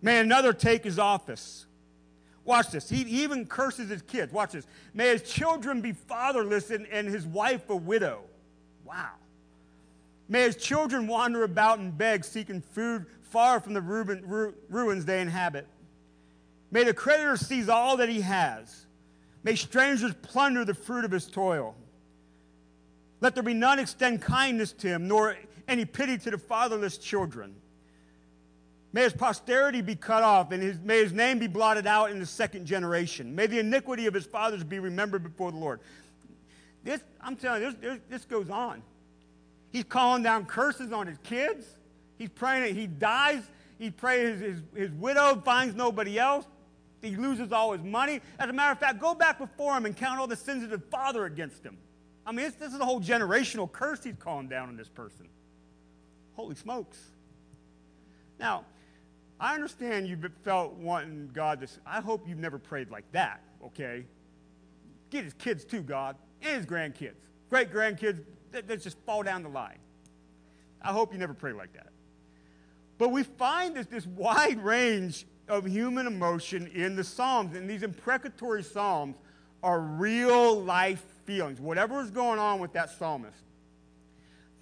May 0.01 0.19
another 0.19 0.51
take 0.51 0.83
his 0.83 0.99
office. 0.99 1.65
Watch 2.43 2.71
this. 2.71 2.89
He, 2.89 3.03
even 3.23 3.45
curses 3.45 3.89
his 3.89 4.01
kids. 4.01 4.33
Watch 4.33 4.51
this. 4.51 4.67
May 4.93 5.13
his 5.13 5.21
children 5.21 5.79
be 5.79 5.93
fatherless 5.93 6.71
and, 6.71 6.87
and 6.87 7.07
his 7.07 7.25
wife 7.25 7.69
a 7.69 7.75
widow. 7.75 8.19
Wow. 8.83 9.11
May 10.27 10.41
his 10.41 10.57
children 10.57 11.07
wander 11.07 11.43
about 11.43 11.79
and 11.79 11.97
beg, 11.97 12.25
seeking 12.25 12.59
food 12.59 13.05
far 13.21 13.61
from 13.61 13.73
the 13.73 13.81
ruins 13.81 15.05
they 15.05 15.21
inhabit. 15.21 15.67
May 16.69 16.83
the 16.83 16.93
creditor 16.93 17.37
seize 17.37 17.69
all 17.69 17.95
that 17.95 18.09
he 18.09 18.19
has. 18.19 18.87
May 19.41 19.55
strangers 19.55 20.13
plunder 20.21 20.65
the 20.65 20.73
fruit 20.73 21.05
of 21.05 21.11
his 21.11 21.27
toil. 21.27 21.75
Let 23.21 23.33
there 23.33 23.43
be 23.43 23.53
none 23.53 23.79
extend 23.79 24.21
kindness 24.21 24.71
to 24.73 24.87
him, 24.87 25.07
nor 25.07 25.35
any 25.67 25.85
pity 25.85 26.17
to 26.17 26.31
the 26.31 26.37
fatherless 26.37 26.97
children. 26.97 27.55
May 28.91 29.03
his 29.03 29.13
posterity 29.13 29.81
be 29.81 29.95
cut 29.95 30.23
off, 30.23 30.51
and 30.51 30.63
his, 30.63 30.79
may 30.79 31.03
his 31.03 31.13
name 31.13 31.37
be 31.37 31.47
blotted 31.47 31.85
out 31.85 32.09
in 32.09 32.19
the 32.19 32.25
second 32.25 32.65
generation. 32.65 33.35
May 33.35 33.45
the 33.45 33.59
iniquity 33.59 34.07
of 34.07 34.13
his 34.13 34.25
fathers 34.25 34.63
be 34.63 34.79
remembered 34.79 35.23
before 35.23 35.51
the 35.51 35.57
Lord. 35.57 35.79
This, 36.83 37.01
I'm 37.21 37.35
telling 37.35 37.61
you, 37.61 37.75
this, 37.79 37.99
this 38.09 38.25
goes 38.25 38.49
on. 38.49 38.81
He's 39.71 39.83
calling 39.83 40.23
down 40.23 40.45
curses 40.45 40.91
on 40.91 41.05
his 41.05 41.17
kids. 41.19 41.65
He's 42.17 42.29
praying 42.29 42.63
that 42.63 42.79
he 42.79 42.87
dies. 42.87 43.43
He 43.77 43.91
prays 43.91 44.39
his, 44.39 44.41
his, 44.41 44.61
his 44.75 44.91
widow 44.91 45.41
finds 45.45 45.75
nobody 45.75 46.17
else. 46.17 46.45
He 47.01 47.15
loses 47.15 47.51
all 47.51 47.73
his 47.73 47.83
money. 47.83 48.21
As 48.39 48.49
a 48.49 48.53
matter 48.53 48.71
of 48.71 48.79
fact, 48.79 48.99
go 48.99 49.13
back 49.13 49.37
before 49.37 49.77
him 49.77 49.85
and 49.85 49.95
count 49.95 50.19
all 50.19 50.27
the 50.27 50.35
sins 50.35 50.63
of 50.63 50.71
his 50.71 50.81
father 50.89 51.25
against 51.25 51.63
him. 51.63 51.77
I 52.29 52.31
mean, 52.31 52.53
this 52.59 52.73
is 52.73 52.79
a 52.79 52.85
whole 52.85 53.01
generational 53.01 53.69
curse 53.71 54.03
he's 54.03 54.13
calling 54.19 54.47
down 54.47 54.69
on 54.69 54.77
this 54.77 54.87
person. 54.87 55.27
Holy 56.35 56.53
smokes. 56.53 56.99
Now, 58.39 58.65
I 59.39 59.55
understand 59.55 60.07
you've 60.07 60.23
felt 60.43 60.73
wanting 60.73 61.31
God 61.33 61.59
to. 61.61 61.67
I 61.87 62.01
hope 62.01 62.29
you've 62.29 62.37
never 62.37 62.59
prayed 62.59 62.91
like 62.91 63.11
that, 63.13 63.41
okay? 63.65 64.05
Get 65.09 65.23
his 65.23 65.33
kids 65.33 65.65
too, 65.65 65.81
God, 65.81 66.17
and 66.43 66.57
his 66.57 66.67
grandkids. 66.67 67.15
Great 67.49 67.73
grandkids 67.73 68.23
that 68.51 68.67
just 68.79 68.99
fall 69.07 69.23
down 69.23 69.41
the 69.41 69.49
line. 69.49 69.79
I 70.83 70.91
hope 70.91 71.11
you 71.11 71.17
never 71.17 71.33
pray 71.33 71.53
like 71.53 71.73
that. 71.73 71.89
But 72.99 73.09
we 73.09 73.23
find 73.23 73.75
this, 73.75 73.87
this 73.87 74.05
wide 74.05 74.63
range 74.63 75.25
of 75.47 75.65
human 75.65 76.05
emotion 76.05 76.67
in 76.75 76.95
the 76.95 77.03
Psalms, 77.03 77.55
and 77.55 77.67
these 77.67 77.81
imprecatory 77.81 78.61
Psalms 78.61 79.17
are 79.63 79.79
real 79.79 80.61
life 80.61 81.03
feelings. 81.29 81.61
Whatever 81.61 81.97
was 81.97 82.09
going 82.09 82.39
on 82.39 82.59
with 82.59 82.73
that 82.73 82.89
psalmist, 82.89 83.43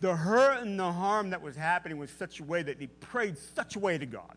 the 0.01 0.13
hurt 0.13 0.63
and 0.63 0.78
the 0.78 0.91
harm 0.91 1.30
that 1.30 1.41
was 1.41 1.55
happening 1.55 1.97
was 1.97 2.11
such 2.11 2.41
a 2.41 2.43
way 2.43 2.61
that 2.61 2.78
he 2.78 2.88
prayed 2.88 3.38
such 3.38 3.78
a 3.78 3.80
way 3.80 3.97
to 3.97 4.05
God. 4.05 4.36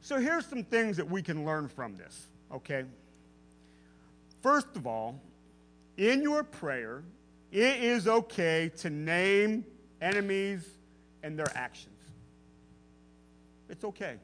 So 0.00 0.18
here's 0.18 0.46
some 0.46 0.64
things 0.64 0.96
that 0.96 1.10
we 1.10 1.20
can 1.20 1.44
learn 1.44 1.68
from 1.68 1.96
this, 1.96 2.28
okay? 2.50 2.84
First 4.40 4.68
of 4.76 4.86
all, 4.86 5.20
in 5.98 6.22
your 6.22 6.42
prayer, 6.42 7.02
it 7.52 7.82
is 7.82 8.08
okay 8.08 8.70
to 8.78 8.88
name 8.88 9.66
enemies 10.00 10.66
and 11.22 11.38
their 11.38 11.52
actions. 11.54 12.00
It's 13.68 13.84
okay. 13.84 14.16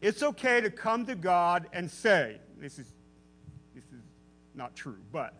It's 0.00 0.24
okay 0.24 0.60
to 0.60 0.70
come 0.70 1.06
to 1.06 1.14
God 1.14 1.68
and 1.72 1.88
say, 1.88 2.40
this 2.58 2.80
is 2.80 2.86
not 4.54 4.74
true, 4.74 4.98
but 5.12 5.34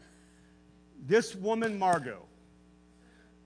this 1.07 1.35
woman, 1.35 1.79
Margot, 1.79 2.23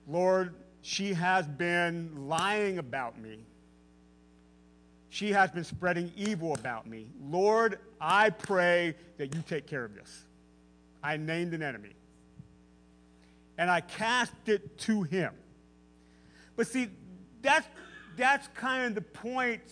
Lord, 0.07 0.53
she 0.81 1.13
has 1.13 1.45
been 1.47 2.27
lying 2.27 2.77
about 2.77 3.19
me. 3.19 3.39
She 5.09 5.31
has 5.31 5.51
been 5.51 5.63
spreading 5.63 6.11
evil 6.15 6.53
about 6.53 6.87
me. 6.87 7.07
Lord, 7.21 7.79
I 7.99 8.29
pray 8.29 8.95
that 9.17 9.33
you 9.33 9.43
take 9.47 9.65
care 9.67 9.83
of 9.83 9.95
this. 9.95 10.23
I 11.03 11.17
named 11.17 11.53
an 11.53 11.63
enemy. 11.63 11.95
And 13.57 13.71
I 13.71 13.81
cast 13.81 14.33
it 14.45 14.77
to 14.79 15.03
him. 15.03 15.33
But 16.55 16.67
see, 16.67 16.89
that's, 17.41 17.67
that's 18.15 18.47
kind 18.49 18.85
of 18.85 18.95
the 18.95 19.01
point 19.01 19.63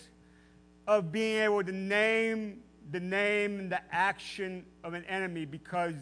of 0.86 1.12
being 1.12 1.42
able 1.42 1.62
to 1.62 1.72
name 1.72 2.62
the 2.90 3.00
name 3.00 3.58
and 3.58 3.72
the 3.72 3.80
action 3.92 4.64
of 4.84 4.94
an 4.94 5.04
enemy 5.04 5.44
because 5.44 5.94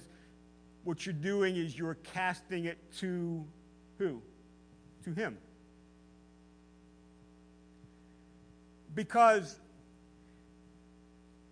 what 0.85 1.07
you're 1.07 1.15
doing 1.15 1.57
is 1.57 1.79
you're 1.79 1.97
casting 2.13 2.67
it 2.67 2.79
to 2.99 3.45
who? 3.99 4.21
To 5.05 5.13
him. 5.13 5.39
Because 8.95 9.59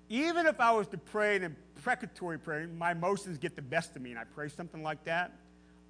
even 0.08 0.46
if 0.46 0.60
I 0.60 0.72
was 0.72 0.86
to 0.88 0.98
pray 0.98 1.36
an 1.36 1.56
imprecatory 1.76 2.38
prayer, 2.38 2.68
my 2.68 2.92
emotions 2.92 3.38
get 3.38 3.56
the 3.56 3.62
best 3.62 3.96
of 3.96 4.02
me 4.02 4.10
and 4.10 4.18
I 4.18 4.24
pray 4.24 4.48
something 4.48 4.82
like 4.82 5.04
that, 5.04 5.32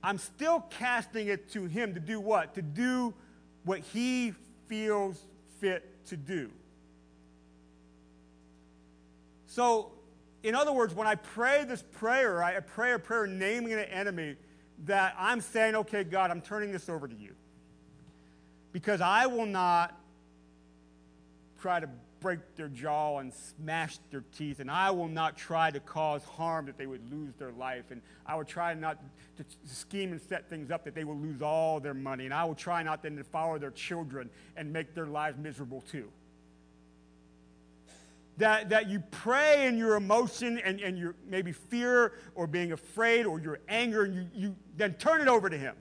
I'm 0.02 0.18
still 0.18 0.64
casting 0.70 1.28
it 1.28 1.50
to 1.52 1.66
him 1.66 1.94
to 1.94 2.00
do 2.00 2.20
what? 2.20 2.54
To 2.54 2.62
do 2.62 3.12
what 3.64 3.80
he 3.80 4.32
feels 4.68 5.20
fit 5.60 6.06
to 6.06 6.16
do. 6.16 6.50
So, 9.54 9.92
in 10.42 10.54
other 10.54 10.72
words, 10.72 10.94
when 10.94 11.06
I 11.06 11.14
pray 11.14 11.64
this 11.64 11.82
prayer, 11.82 12.42
I 12.42 12.58
pray 12.60 12.94
a 12.94 12.98
prayer 12.98 13.26
naming 13.26 13.74
an 13.74 13.80
enemy 13.80 14.36
that 14.86 15.14
I'm 15.18 15.42
saying, 15.42 15.74
okay, 15.74 16.04
God, 16.04 16.30
I'm 16.30 16.40
turning 16.40 16.72
this 16.72 16.88
over 16.88 17.06
to 17.06 17.14
you. 17.14 17.34
Because 18.72 19.02
I 19.02 19.26
will 19.26 19.44
not 19.44 19.94
try 21.60 21.80
to 21.80 21.88
break 22.20 22.38
their 22.56 22.68
jaw 22.68 23.18
and 23.18 23.30
smash 23.34 23.98
their 24.10 24.24
teeth, 24.38 24.58
and 24.58 24.70
I 24.70 24.90
will 24.90 25.08
not 25.08 25.36
try 25.36 25.70
to 25.70 25.80
cause 25.80 26.24
harm 26.24 26.64
that 26.64 26.78
they 26.78 26.86
would 26.86 27.12
lose 27.12 27.34
their 27.34 27.52
life, 27.52 27.90
and 27.90 28.00
I 28.24 28.36
will 28.36 28.46
try 28.46 28.72
not 28.72 28.96
to 29.36 29.44
scheme 29.66 30.12
and 30.12 30.20
set 30.22 30.48
things 30.48 30.70
up 30.70 30.82
that 30.84 30.94
they 30.94 31.04
will 31.04 31.18
lose 31.18 31.42
all 31.42 31.78
their 31.78 31.92
money, 31.92 32.24
and 32.24 32.32
I 32.32 32.44
will 32.44 32.54
try 32.54 32.82
not 32.82 33.02
then 33.02 33.16
to 33.16 33.24
follow 33.24 33.58
their 33.58 33.70
children 33.70 34.30
and 34.56 34.72
make 34.72 34.94
their 34.94 35.06
lives 35.06 35.36
miserable 35.36 35.82
too. 35.82 36.08
That, 38.38 38.70
that 38.70 38.88
you 38.88 39.00
pray 39.10 39.66
in 39.66 39.76
your 39.76 39.94
emotion 39.94 40.58
and, 40.58 40.80
and 40.80 40.96
your 40.98 41.14
maybe 41.28 41.52
fear 41.52 42.14
or 42.34 42.46
being 42.46 42.72
afraid 42.72 43.26
or 43.26 43.38
your 43.38 43.60
anger, 43.68 44.04
and 44.04 44.14
you, 44.14 44.26
you 44.34 44.56
then 44.76 44.94
turn 44.94 45.20
it 45.20 45.28
over 45.28 45.50
to 45.50 45.56
Him. 45.56 45.76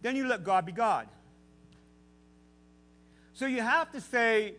Then 0.00 0.16
you 0.16 0.26
let 0.26 0.44
God 0.44 0.64
be 0.64 0.72
God. 0.72 1.08
So 3.34 3.44
you 3.44 3.60
have 3.60 3.92
to 3.92 4.00
say 4.00 4.54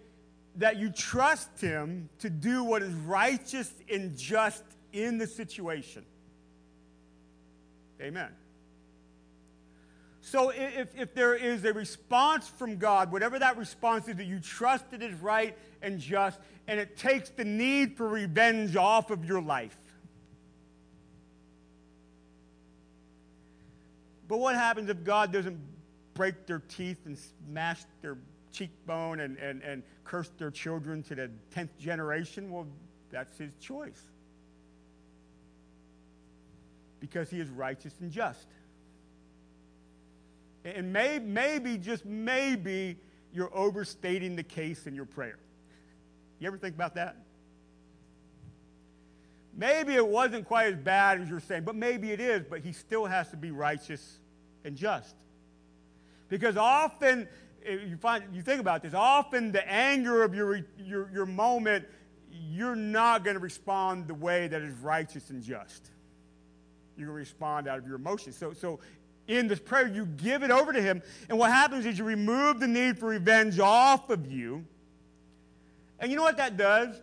that 0.57 0.77
you 0.77 0.91
trust 0.91 1.59
Him 1.59 2.09
to 2.19 2.29
do 2.29 2.63
what 2.63 2.83
is 2.83 2.93
righteous 2.93 3.71
and 3.91 4.15
just 4.15 4.63
in 4.93 5.17
the 5.17 5.25
situation. 5.25 6.05
Amen. 7.99 8.29
So 10.29 10.49
if, 10.49 10.89
if 10.93 11.13
there 11.15 11.35
is 11.35 11.63
a 11.63 11.71
response 11.71 12.49
from 12.49 12.75
God, 12.75 13.13
whatever 13.13 13.39
that 13.39 13.55
response 13.55 14.09
is, 14.09 14.17
that 14.17 14.25
you 14.25 14.41
trust 14.41 14.83
it 14.91 15.01
is 15.01 15.17
right 15.21 15.57
and 15.81 16.01
just, 16.01 16.37
and 16.67 16.81
it 16.81 16.97
takes 16.97 17.29
the 17.29 17.45
need 17.45 17.95
for 17.95 18.09
revenge 18.09 18.75
off 18.75 19.09
of 19.09 19.23
your 19.23 19.41
life. 19.41 19.77
But 24.27 24.39
what 24.39 24.55
happens 24.55 24.89
if 24.89 25.01
God 25.05 25.31
doesn't 25.31 25.57
break 26.13 26.45
their 26.45 26.59
teeth 26.59 27.05
and 27.05 27.17
smash 27.17 27.79
their 28.01 28.17
cheekbone 28.51 29.21
and, 29.21 29.37
and, 29.37 29.61
and 29.61 29.81
curse 30.03 30.29
their 30.37 30.51
children 30.51 31.03
to 31.03 31.15
the 31.15 31.31
10th 31.55 31.77
generation? 31.79 32.51
Well, 32.51 32.67
that's 33.11 33.37
his 33.37 33.53
choice. 33.61 34.01
Because 36.99 37.29
he 37.29 37.39
is 37.39 37.47
righteous 37.47 37.93
and 38.01 38.11
just. 38.11 38.45
And 40.75 40.91
may, 40.91 41.19
maybe, 41.19 41.77
just 41.77 42.05
maybe, 42.05 42.97
you're 43.33 43.55
overstating 43.55 44.35
the 44.35 44.43
case 44.43 44.87
in 44.87 44.95
your 44.95 45.05
prayer. 45.05 45.37
You 46.39 46.47
ever 46.47 46.57
think 46.57 46.75
about 46.75 46.95
that? 46.95 47.17
Maybe 49.55 49.95
it 49.95 50.07
wasn't 50.07 50.45
quite 50.45 50.67
as 50.67 50.75
bad 50.75 51.21
as 51.21 51.29
you're 51.29 51.39
saying, 51.39 51.63
but 51.63 51.75
maybe 51.75 52.11
it 52.11 52.19
is, 52.19 52.45
but 52.47 52.61
he 52.61 52.71
still 52.71 53.05
has 53.05 53.29
to 53.29 53.37
be 53.37 53.51
righteous 53.51 54.19
and 54.63 54.75
just. 54.75 55.15
Because 56.29 56.57
often 56.57 57.27
you 57.67 57.97
find 57.97 58.23
you 58.33 58.41
think 58.41 58.61
about 58.61 58.81
this 58.81 58.93
often 58.93 59.51
the 59.51 59.67
anger 59.69 60.23
of 60.23 60.33
your, 60.33 60.61
your, 60.77 61.09
your 61.11 61.25
moment 61.25 61.85
you're 62.31 62.75
not 62.75 63.23
going 63.23 63.33
to 63.33 63.41
respond 63.41 64.07
the 64.07 64.13
way 64.13 64.47
that 64.47 64.61
is 64.61 64.73
righteous 64.75 65.29
and 65.31 65.43
just 65.43 65.89
you're 66.95 67.07
going 67.07 67.15
to 67.15 67.19
respond 67.19 67.67
out 67.67 67.77
of 67.77 67.85
your 67.85 67.95
emotions 67.95 68.37
so, 68.37 68.53
so 68.53 68.79
in 69.27 69.47
this 69.47 69.59
prayer 69.59 69.87
you 69.87 70.05
give 70.05 70.43
it 70.43 70.51
over 70.51 70.73
to 70.73 70.81
him 70.81 71.01
and 71.29 71.37
what 71.37 71.51
happens 71.51 71.85
is 71.85 71.97
you 71.97 72.05
remove 72.05 72.59
the 72.59 72.67
need 72.67 72.97
for 72.97 73.07
revenge 73.07 73.59
off 73.59 74.09
of 74.09 74.31
you 74.31 74.65
and 75.99 76.11
you 76.11 76.17
know 76.17 76.23
what 76.23 76.37
that 76.37 76.57
does 76.57 76.95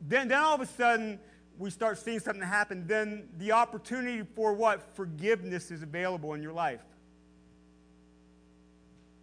then, 0.00 0.28
then 0.28 0.38
all 0.38 0.54
of 0.54 0.60
a 0.60 0.66
sudden 0.66 1.18
we 1.58 1.70
start 1.70 1.98
seeing 1.98 2.20
something 2.20 2.42
happen 2.42 2.86
then 2.86 3.28
the 3.38 3.52
opportunity 3.52 4.22
for 4.34 4.52
what 4.52 4.94
forgiveness 4.94 5.70
is 5.70 5.82
available 5.82 6.34
in 6.34 6.42
your 6.42 6.52
life 6.52 6.80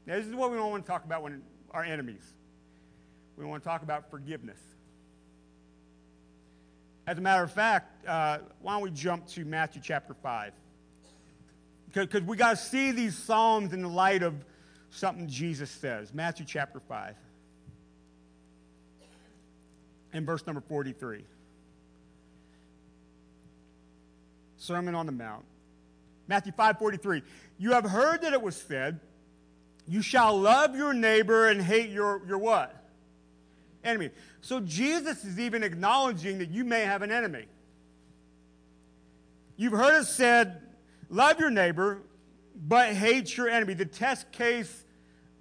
now, 0.06 0.16
this 0.16 0.28
is 0.28 0.36
what 0.36 0.52
we 0.52 0.58
don't 0.58 0.70
want 0.70 0.86
to 0.86 0.92
talk 0.92 1.04
about 1.04 1.24
when 1.24 1.42
our 1.72 1.84
enemies. 1.84 2.34
We 3.38 3.46
want 3.46 3.64
to 3.64 3.68
talk 3.68 3.82
about 3.82 4.10
forgiveness. 4.10 4.60
As 7.08 7.18
a 7.18 7.22
matter 7.22 7.44
of 7.44 7.52
fact, 7.52 8.08
uh, 8.08 8.40
why 8.62 8.74
don't 8.74 8.84
we 8.84 8.92
jump 8.92 9.28
to 9.30 9.46
Matthew 9.46 9.82
chapter 9.84 10.14
5? 10.14 10.54
Because 12.04 12.24
we 12.24 12.36
got 12.36 12.52
to 12.52 12.56
see 12.58 12.92
these 12.92 13.18
Psalms 13.18 13.72
in 13.72 13.82
the 13.82 13.88
light 13.88 14.22
of 14.22 14.34
something 14.90 15.28
Jesus 15.28 15.72
says. 15.72 16.14
Matthew 16.14 16.46
chapter 16.46 16.80
5. 16.80 17.16
And 20.12 20.26
verse 20.26 20.46
number 20.46 20.62
43. 20.62 21.24
Sermon 24.58 24.94
on 24.94 25.06
the 25.06 25.12
Mount. 25.12 25.46
Matthew 26.28 26.52
5 26.52 26.80
43. 26.80 27.22
You 27.58 27.72
have 27.72 27.86
heard 27.86 28.22
that 28.24 28.34
it 28.34 28.42
was 28.42 28.56
said, 28.56 29.00
you 29.88 30.02
shall 30.02 30.38
love 30.40 30.76
your 30.76 30.94
neighbor 30.94 31.48
and 31.48 31.62
hate 31.62 31.92
your, 31.92 32.22
your 32.28 32.40
what? 32.40 32.84
Enemy. 33.84 34.10
So 34.42 34.60
Jesus 34.60 35.24
is 35.24 35.40
even 35.40 35.64
acknowledging 35.64 36.40
that 36.40 36.50
you 36.50 36.66
may 36.66 36.82
have 36.82 37.04
an 37.04 37.12
enemy. 37.12 37.46
You've 39.58 39.74
heard 39.74 40.02
it 40.02 40.06
said, 40.06 40.62
love 41.10 41.40
your 41.40 41.50
neighbor, 41.50 42.02
but 42.56 42.94
hate 42.94 43.36
your 43.36 43.50
enemy. 43.50 43.74
The 43.74 43.86
test 43.86 44.32
case 44.32 44.86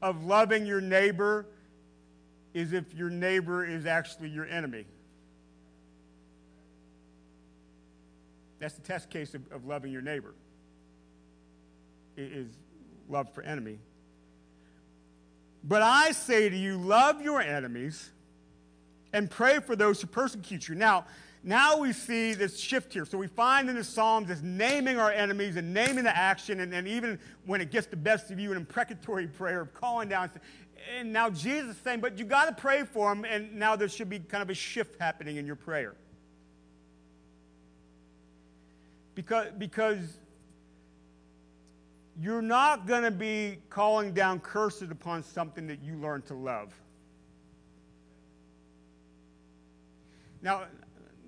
of 0.02 0.24
loving 0.24 0.66
your 0.66 0.80
neighbor 0.80 1.46
is 2.52 2.72
if 2.72 2.94
your 2.94 3.10
neighbor 3.10 3.64
is 3.64 3.86
actually 3.86 4.28
your 4.28 4.46
enemy. 4.46 4.86
That's 8.60 8.74
the 8.74 8.82
test 8.82 9.10
case 9.10 9.34
of, 9.34 9.42
of 9.52 9.66
loving 9.66 9.92
your 9.92 10.02
neighbor. 10.02 10.34
It 12.16 12.32
is 12.32 12.48
love 13.08 13.32
for 13.34 13.42
enemy. 13.42 13.78
But 15.62 15.82
I 15.82 16.12
say 16.12 16.48
to 16.48 16.56
you, 16.56 16.76
love 16.76 17.22
your 17.22 17.40
enemies 17.40 18.10
and 19.12 19.30
pray 19.30 19.60
for 19.60 19.74
those 19.76 20.00
who 20.00 20.06
persecute 20.06 20.68
you. 20.68 20.74
Now, 20.74 21.06
now 21.46 21.76
we 21.76 21.92
see 21.92 22.32
this 22.32 22.58
shift 22.58 22.94
here. 22.94 23.04
So 23.04 23.18
we 23.18 23.26
find 23.26 23.68
in 23.68 23.76
the 23.76 23.84
Psalms 23.84 24.28
this 24.28 24.40
naming 24.40 24.96
our 24.98 25.12
enemies 25.12 25.56
and 25.56 25.74
naming 25.74 26.04
the 26.04 26.16
action, 26.16 26.60
and, 26.60 26.72
and 26.72 26.88
even 26.88 27.18
when 27.44 27.60
it 27.60 27.70
gets 27.70 27.86
the 27.86 27.98
best 27.98 28.30
of 28.30 28.40
you, 28.40 28.50
an 28.50 28.56
imprecatory 28.56 29.26
prayer 29.38 29.60
of 29.60 29.74
calling 29.74 30.08
down. 30.08 30.30
And 30.98 31.12
now 31.12 31.28
Jesus 31.28 31.76
is 31.76 31.82
saying, 31.82 32.00
but 32.00 32.18
you 32.18 32.24
got 32.24 32.46
to 32.46 32.60
pray 32.60 32.84
for 32.84 33.14
them, 33.14 33.26
and 33.26 33.54
now 33.54 33.76
there 33.76 33.90
should 33.90 34.08
be 34.08 34.20
kind 34.20 34.42
of 34.42 34.48
a 34.48 34.54
shift 34.54 34.98
happening 34.98 35.36
in 35.36 35.46
your 35.46 35.56
prayer. 35.56 35.94
Because, 39.14 39.48
because 39.58 39.98
you're 42.18 42.42
not 42.42 42.86
going 42.86 43.02
to 43.02 43.10
be 43.10 43.58
calling 43.68 44.14
down 44.14 44.40
curses 44.40 44.90
upon 44.90 45.22
something 45.22 45.66
that 45.66 45.82
you 45.82 45.96
learn 45.96 46.22
to 46.22 46.34
love. 46.34 46.72
Now, 50.40 50.64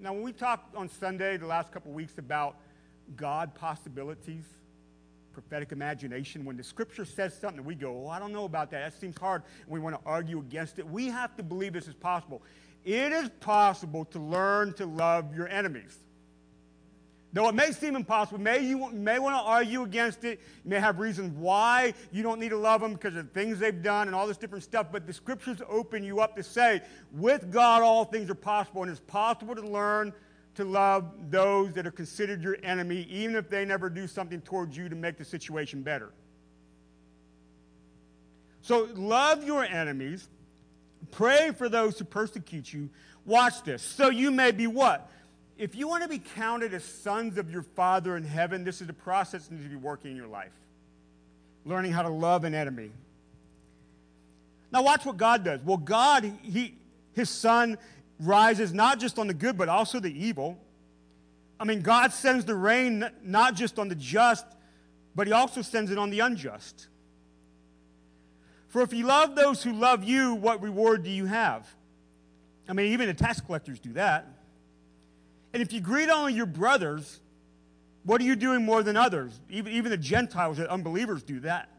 now 0.00 0.12
when 0.12 0.22
we 0.22 0.32
talked 0.32 0.74
on 0.74 0.88
Sunday, 0.88 1.36
the 1.36 1.46
last 1.46 1.72
couple 1.72 1.90
of 1.90 1.94
weeks, 1.94 2.18
about 2.18 2.56
God 3.14 3.54
possibilities, 3.54 4.44
prophetic 5.32 5.72
imagination, 5.72 6.44
when 6.44 6.56
the 6.56 6.64
scripture 6.64 7.04
says 7.04 7.36
something, 7.38 7.64
we 7.64 7.74
go, 7.74 8.04
oh, 8.06 8.08
I 8.08 8.18
don't 8.18 8.32
know 8.32 8.44
about 8.44 8.70
that. 8.70 8.82
That 8.82 9.00
seems 9.00 9.18
hard. 9.18 9.42
And 9.62 9.70
we 9.70 9.80
want 9.80 9.94
to 9.94 10.00
argue 10.06 10.38
against 10.38 10.78
it. 10.78 10.86
We 10.86 11.06
have 11.08 11.36
to 11.36 11.42
believe 11.42 11.72
this 11.72 11.88
is 11.88 11.94
possible. 11.94 12.42
It 12.84 13.12
is 13.12 13.28
possible 13.40 14.04
to 14.06 14.18
learn 14.18 14.72
to 14.74 14.86
love 14.86 15.34
your 15.34 15.48
enemies. 15.48 15.98
Though 17.32 17.48
it 17.48 17.54
may 17.54 17.72
seem 17.72 17.96
impossible, 17.96 18.40
may 18.40 18.60
you 18.60 18.90
may 18.92 19.18
want 19.18 19.34
to 19.34 19.40
argue 19.40 19.82
against 19.82 20.24
it. 20.24 20.40
You 20.64 20.70
may 20.70 20.80
have 20.80 20.98
reasons 20.98 21.36
why 21.36 21.92
you 22.10 22.22
don't 22.22 22.40
need 22.40 22.48
to 22.50 22.56
love 22.56 22.80
them 22.80 22.94
because 22.94 23.14
of 23.14 23.26
the 23.26 23.40
things 23.40 23.58
they've 23.58 23.82
done 23.82 24.06
and 24.06 24.14
all 24.14 24.26
this 24.26 24.38
different 24.38 24.64
stuff. 24.64 24.86
But 24.90 25.06
the 25.06 25.12
scriptures 25.12 25.58
open 25.68 26.02
you 26.02 26.20
up 26.20 26.36
to 26.36 26.42
say, 26.42 26.80
with 27.12 27.50
God, 27.50 27.82
all 27.82 28.04
things 28.04 28.30
are 28.30 28.34
possible, 28.34 28.82
and 28.82 28.90
it's 28.90 29.00
possible 29.00 29.54
to 29.54 29.60
learn 29.60 30.14
to 30.54 30.64
love 30.64 31.04
those 31.30 31.74
that 31.74 31.86
are 31.86 31.90
considered 31.90 32.42
your 32.42 32.56
enemy, 32.62 33.06
even 33.10 33.36
if 33.36 33.50
they 33.50 33.66
never 33.66 33.90
do 33.90 34.06
something 34.06 34.40
towards 34.40 34.74
you 34.74 34.88
to 34.88 34.96
make 34.96 35.18
the 35.18 35.24
situation 35.24 35.82
better. 35.82 36.12
So 38.62 38.88
love 38.94 39.44
your 39.44 39.62
enemies, 39.62 40.28
pray 41.10 41.52
for 41.52 41.68
those 41.68 41.98
who 41.98 42.04
persecute 42.04 42.72
you. 42.72 42.88
Watch 43.26 43.62
this. 43.64 43.82
So 43.82 44.08
you 44.08 44.30
may 44.30 44.52
be 44.52 44.66
what? 44.66 45.10
If 45.58 45.74
you 45.74 45.88
want 45.88 46.02
to 46.02 46.08
be 46.08 46.18
counted 46.18 46.74
as 46.74 46.84
sons 46.84 47.38
of 47.38 47.50
your 47.50 47.62
Father 47.62 48.16
in 48.16 48.24
heaven, 48.24 48.62
this 48.62 48.82
is 48.82 48.88
a 48.88 48.92
process 48.92 49.46
that 49.46 49.54
needs 49.54 49.64
to 49.64 49.70
be 49.70 49.76
working 49.76 50.10
in 50.10 50.16
your 50.16 50.26
life. 50.26 50.52
Learning 51.64 51.92
how 51.92 52.02
to 52.02 52.10
love 52.10 52.44
an 52.44 52.54
enemy. 52.54 52.90
Now, 54.70 54.82
watch 54.82 55.06
what 55.06 55.16
God 55.16 55.44
does. 55.44 55.60
Well, 55.64 55.78
God, 55.78 56.30
he, 56.42 56.74
His 57.14 57.30
sun 57.30 57.78
rises 58.20 58.74
not 58.74 59.00
just 59.00 59.18
on 59.18 59.26
the 59.26 59.34
good, 59.34 59.56
but 59.56 59.68
also 59.68 59.98
the 59.98 60.12
evil. 60.12 60.58
I 61.58 61.64
mean, 61.64 61.80
God 61.80 62.12
sends 62.12 62.44
the 62.44 62.54
rain 62.54 63.08
not 63.22 63.54
just 63.54 63.78
on 63.78 63.88
the 63.88 63.94
just, 63.94 64.44
but 65.14 65.26
He 65.26 65.32
also 65.32 65.62
sends 65.62 65.90
it 65.90 65.96
on 65.96 66.10
the 66.10 66.20
unjust. 66.20 66.88
For 68.68 68.82
if 68.82 68.92
you 68.92 69.06
love 69.06 69.34
those 69.34 69.62
who 69.62 69.72
love 69.72 70.04
you, 70.04 70.34
what 70.34 70.62
reward 70.62 71.02
do 71.02 71.10
you 71.10 71.24
have? 71.24 71.66
I 72.68 72.74
mean, 72.74 72.92
even 72.92 73.06
the 73.06 73.14
tax 73.14 73.40
collectors 73.40 73.78
do 73.78 73.94
that. 73.94 74.26
And 75.56 75.62
if 75.62 75.72
you 75.72 75.80
greet 75.80 76.10
only 76.10 76.34
your 76.34 76.44
brothers, 76.44 77.18
what 78.04 78.20
are 78.20 78.24
you 78.24 78.36
doing 78.36 78.62
more 78.62 78.82
than 78.82 78.94
others? 78.94 79.40
Even, 79.48 79.72
even 79.72 79.90
the 79.90 79.96
Gentiles, 79.96 80.58
the 80.58 80.70
unbelievers, 80.70 81.22
do 81.22 81.40
that. 81.40 81.70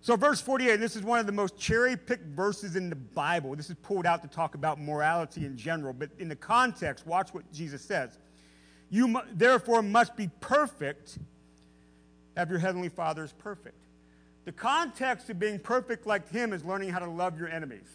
So, 0.00 0.16
verse 0.16 0.40
48, 0.40 0.76
this 0.76 0.96
is 0.96 1.02
one 1.02 1.18
of 1.18 1.26
the 1.26 1.32
most 1.32 1.58
cherry 1.58 1.98
picked 1.98 2.24
verses 2.28 2.76
in 2.76 2.88
the 2.88 2.96
Bible. 2.96 3.54
This 3.56 3.68
is 3.68 3.76
pulled 3.82 4.06
out 4.06 4.22
to 4.22 4.28
talk 4.28 4.54
about 4.54 4.80
morality 4.80 5.44
in 5.44 5.58
general, 5.58 5.92
but 5.92 6.08
in 6.18 6.30
the 6.30 6.34
context, 6.34 7.06
watch 7.06 7.34
what 7.34 7.52
Jesus 7.52 7.82
says. 7.82 8.18
You 8.88 9.20
therefore 9.34 9.82
must 9.82 10.16
be 10.16 10.30
perfect, 10.40 11.18
as 12.38 12.48
your 12.48 12.58
heavenly 12.58 12.88
Father 12.88 13.22
is 13.22 13.34
perfect. 13.34 13.84
The 14.46 14.52
context 14.52 15.28
of 15.28 15.38
being 15.38 15.58
perfect 15.58 16.06
like 16.06 16.30
Him 16.30 16.54
is 16.54 16.64
learning 16.64 16.88
how 16.88 17.00
to 17.00 17.10
love 17.10 17.38
your 17.38 17.50
enemies. 17.50 17.90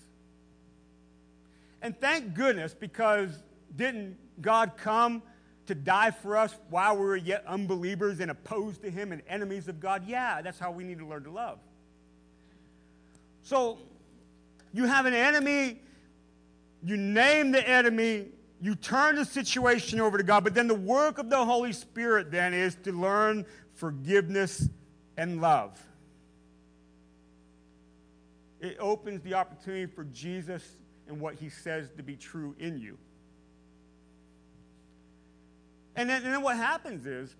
And 1.82 2.00
thank 2.00 2.36
goodness, 2.36 2.76
because 2.76 3.32
didn't 3.76 4.18
God 4.42 4.74
come 4.78 5.22
to 5.68 5.76
die 5.76 6.12
for 6.12 6.38
us 6.38 6.56
while 6.70 6.96
we 6.96 7.06
were 7.06 7.18
yet 7.18 7.44
unbelievers 7.46 8.20
and 8.20 8.32
opposed 8.32 8.82
to 8.84 8.90
Him 8.90 9.12
and 9.12 9.22
enemies 9.28 9.68
of 9.68 9.80
God? 9.80 10.04
Yeah, 10.08 10.42
that's 10.42 10.60
how 10.60 10.72
we 10.72 10.84
need 10.84 11.00
to 11.00 11.06
learn 11.06 11.24
to 11.24 11.32
love. 11.32 11.60
So 13.44 13.80
you 14.74 14.86
have 14.86 15.06
an 15.06 15.14
enemy, 15.14 15.80
you 16.84 16.98
name 16.98 17.52
the 17.52 17.68
enemy, 17.68 18.28
you 18.62 18.76
turn 18.76 19.16
the 19.16 19.26
situation 19.26 20.00
over 20.00 20.18
to 20.18 20.24
God, 20.24 20.44
but 20.44 20.54
then 20.54 20.68
the 20.68 20.76
work 20.76 21.18
of 21.18 21.30
the 21.30 21.44
Holy 21.44 21.74
Spirit 21.74 22.32
then 22.32 22.54
is 22.54 22.76
to 22.84 22.92
learn 22.92 23.46
forgiveness 23.76 24.68
and 25.16 25.42
love. 25.42 25.80
It 28.60 28.78
opens 28.80 29.22
the 29.22 29.36
opportunity 29.36 29.86
for 29.86 30.04
Jesus 30.06 30.64
and 31.08 31.20
what 31.20 31.36
he 31.36 31.50
says 31.50 31.90
to 31.98 32.04
be 32.04 32.16
true 32.16 32.56
in 32.60 32.78
you. 32.80 32.98
And 35.98 36.08
then, 36.08 36.24
and 36.24 36.32
then 36.32 36.44
what 36.44 36.56
happens 36.56 37.08
is 37.08 37.36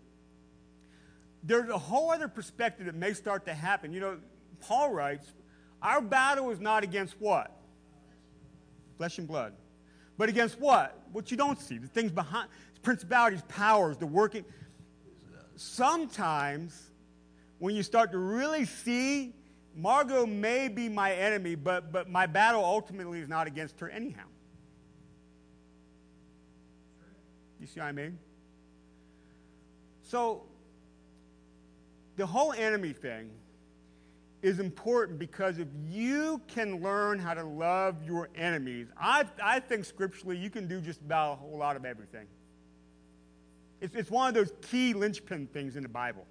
there's 1.44 1.70
a 1.70 1.78
whole 1.78 2.12
other 2.12 2.28
perspective 2.28 2.88
that 2.88 2.96
may 2.96 3.14
start 3.14 3.46
to 3.46 3.54
happen. 3.54 3.94
You 3.94 4.00
know, 4.00 4.18
Paul 4.60 4.92
writes, 4.92 5.32
our 5.82 6.02
battle 6.02 6.50
is 6.50 6.60
not 6.60 6.84
against 6.84 7.16
what? 7.20 7.56
Flesh 8.98 9.20
and 9.20 9.28
blood. 9.28 9.54
But 10.18 10.30
against 10.30 10.60
what? 10.60 11.00
What 11.12 11.30
you 11.30 11.38
don't 11.38 11.62
see. 11.62 11.78
The 11.78 11.88
things 11.88 12.12
behind, 12.12 12.50
principalities, 12.82 13.44
powers, 13.48 13.98
the 13.98 14.08
working. 14.08 14.44
Sometimes, 15.56 16.90
when 17.60 17.76
you 17.76 17.84
start 17.84 18.12
to 18.12 18.18
really 18.18 18.66
see, 18.66 19.36
Margot 19.76 20.26
may 20.26 20.68
be 20.68 20.90
my 20.90 21.14
enemy, 21.14 21.54
but, 21.54 21.92
but 21.92 22.10
my 22.10 22.26
battle 22.26 22.66
ultimately 22.66 23.20
is 23.20 23.30
not 23.30 23.46
against 23.46 23.80
her 23.82 23.90
anyhow. 23.90 24.26
You 27.60 27.68
see 27.68 27.80
what 27.80 27.86
I 27.86 27.92
mean? 27.92 28.18
So, 30.08 30.44
the 32.16 32.26
whole 32.26 32.54
enemy 32.54 32.94
thing 32.94 33.30
is 34.42 34.60
important 34.60 35.20
because 35.20 35.58
if 35.58 35.68
you 35.90 36.42
can 36.48 36.82
learn 36.82 37.20
how 37.20 37.34
to 37.34 37.44
love 37.44 38.02
your 38.06 38.30
enemies, 38.36 38.88
I, 38.98 39.26
I 39.44 39.60
think 39.60 39.84
scripturally 39.84 40.38
you 40.38 40.50
can 40.50 40.68
do 40.68 40.80
just 40.80 41.02
about 41.02 41.34
a 41.34 41.36
whole 41.36 41.58
lot 41.58 41.76
of 41.76 41.84
everything. 41.84 42.26
It's, 43.82 43.96
it's 43.96 44.10
one 44.10 44.30
of 44.30 44.34
those 44.34 44.54
key 44.70 44.94
linchpin 44.94 45.48
things 45.48 45.76
in 45.76 45.84
the 45.84 45.90
Bible. 45.90 46.26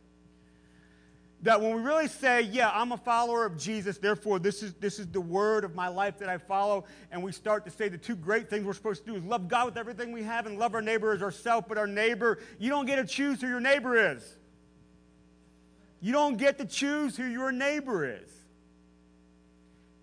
That 1.46 1.62
when 1.62 1.76
we 1.76 1.80
really 1.80 2.08
say, 2.08 2.42
yeah, 2.42 2.72
I'm 2.74 2.90
a 2.90 2.96
follower 2.96 3.46
of 3.46 3.56
Jesus, 3.56 3.98
therefore 3.98 4.40
this 4.40 4.64
is, 4.64 4.74
this 4.74 4.98
is 4.98 5.06
the 5.06 5.20
word 5.20 5.62
of 5.62 5.76
my 5.76 5.86
life 5.86 6.18
that 6.18 6.28
I 6.28 6.38
follow, 6.38 6.86
and 7.12 7.22
we 7.22 7.30
start 7.30 7.64
to 7.66 7.70
say 7.70 7.88
the 7.88 7.96
two 7.96 8.16
great 8.16 8.50
things 8.50 8.64
we're 8.64 8.72
supposed 8.72 9.04
to 9.04 9.12
do 9.12 9.16
is 9.16 9.22
love 9.22 9.46
God 9.46 9.66
with 9.66 9.76
everything 9.76 10.10
we 10.10 10.24
have 10.24 10.46
and 10.46 10.58
love 10.58 10.74
our 10.74 10.82
neighbor 10.82 11.12
as 11.12 11.22
ourselves, 11.22 11.66
but 11.68 11.78
our 11.78 11.86
neighbor, 11.86 12.40
you 12.58 12.68
don't 12.68 12.84
get 12.84 12.96
to 12.96 13.04
choose 13.04 13.40
who 13.40 13.46
your 13.46 13.60
neighbor 13.60 14.12
is. 14.12 14.38
You 16.00 16.12
don't 16.12 16.36
get 16.36 16.58
to 16.58 16.64
choose 16.64 17.16
who 17.16 17.26
your 17.26 17.52
neighbor 17.52 18.04
is. 18.04 18.28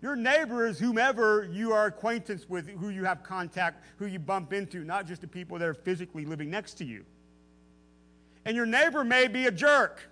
Your 0.00 0.16
neighbor 0.16 0.66
is 0.66 0.78
whomever 0.78 1.46
you 1.52 1.74
are 1.74 1.84
acquaintance 1.84 2.48
with, 2.48 2.70
who 2.70 2.88
you 2.88 3.04
have 3.04 3.22
contact, 3.22 3.84
who 3.98 4.06
you 4.06 4.18
bump 4.18 4.54
into, 4.54 4.82
not 4.82 5.06
just 5.06 5.20
the 5.20 5.28
people 5.28 5.58
that 5.58 5.68
are 5.68 5.74
physically 5.74 6.24
living 6.24 6.48
next 6.48 6.78
to 6.78 6.86
you. 6.86 7.04
And 8.46 8.56
your 8.56 8.64
neighbor 8.64 9.04
may 9.04 9.28
be 9.28 9.44
a 9.44 9.50
jerk. 9.50 10.08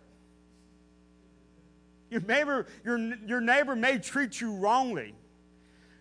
Your 2.12 2.20
neighbor, 2.20 2.66
your, 2.84 2.98
your 3.26 3.40
neighbor 3.40 3.74
may 3.74 3.98
treat 3.98 4.38
you 4.38 4.54
wrongly. 4.54 5.14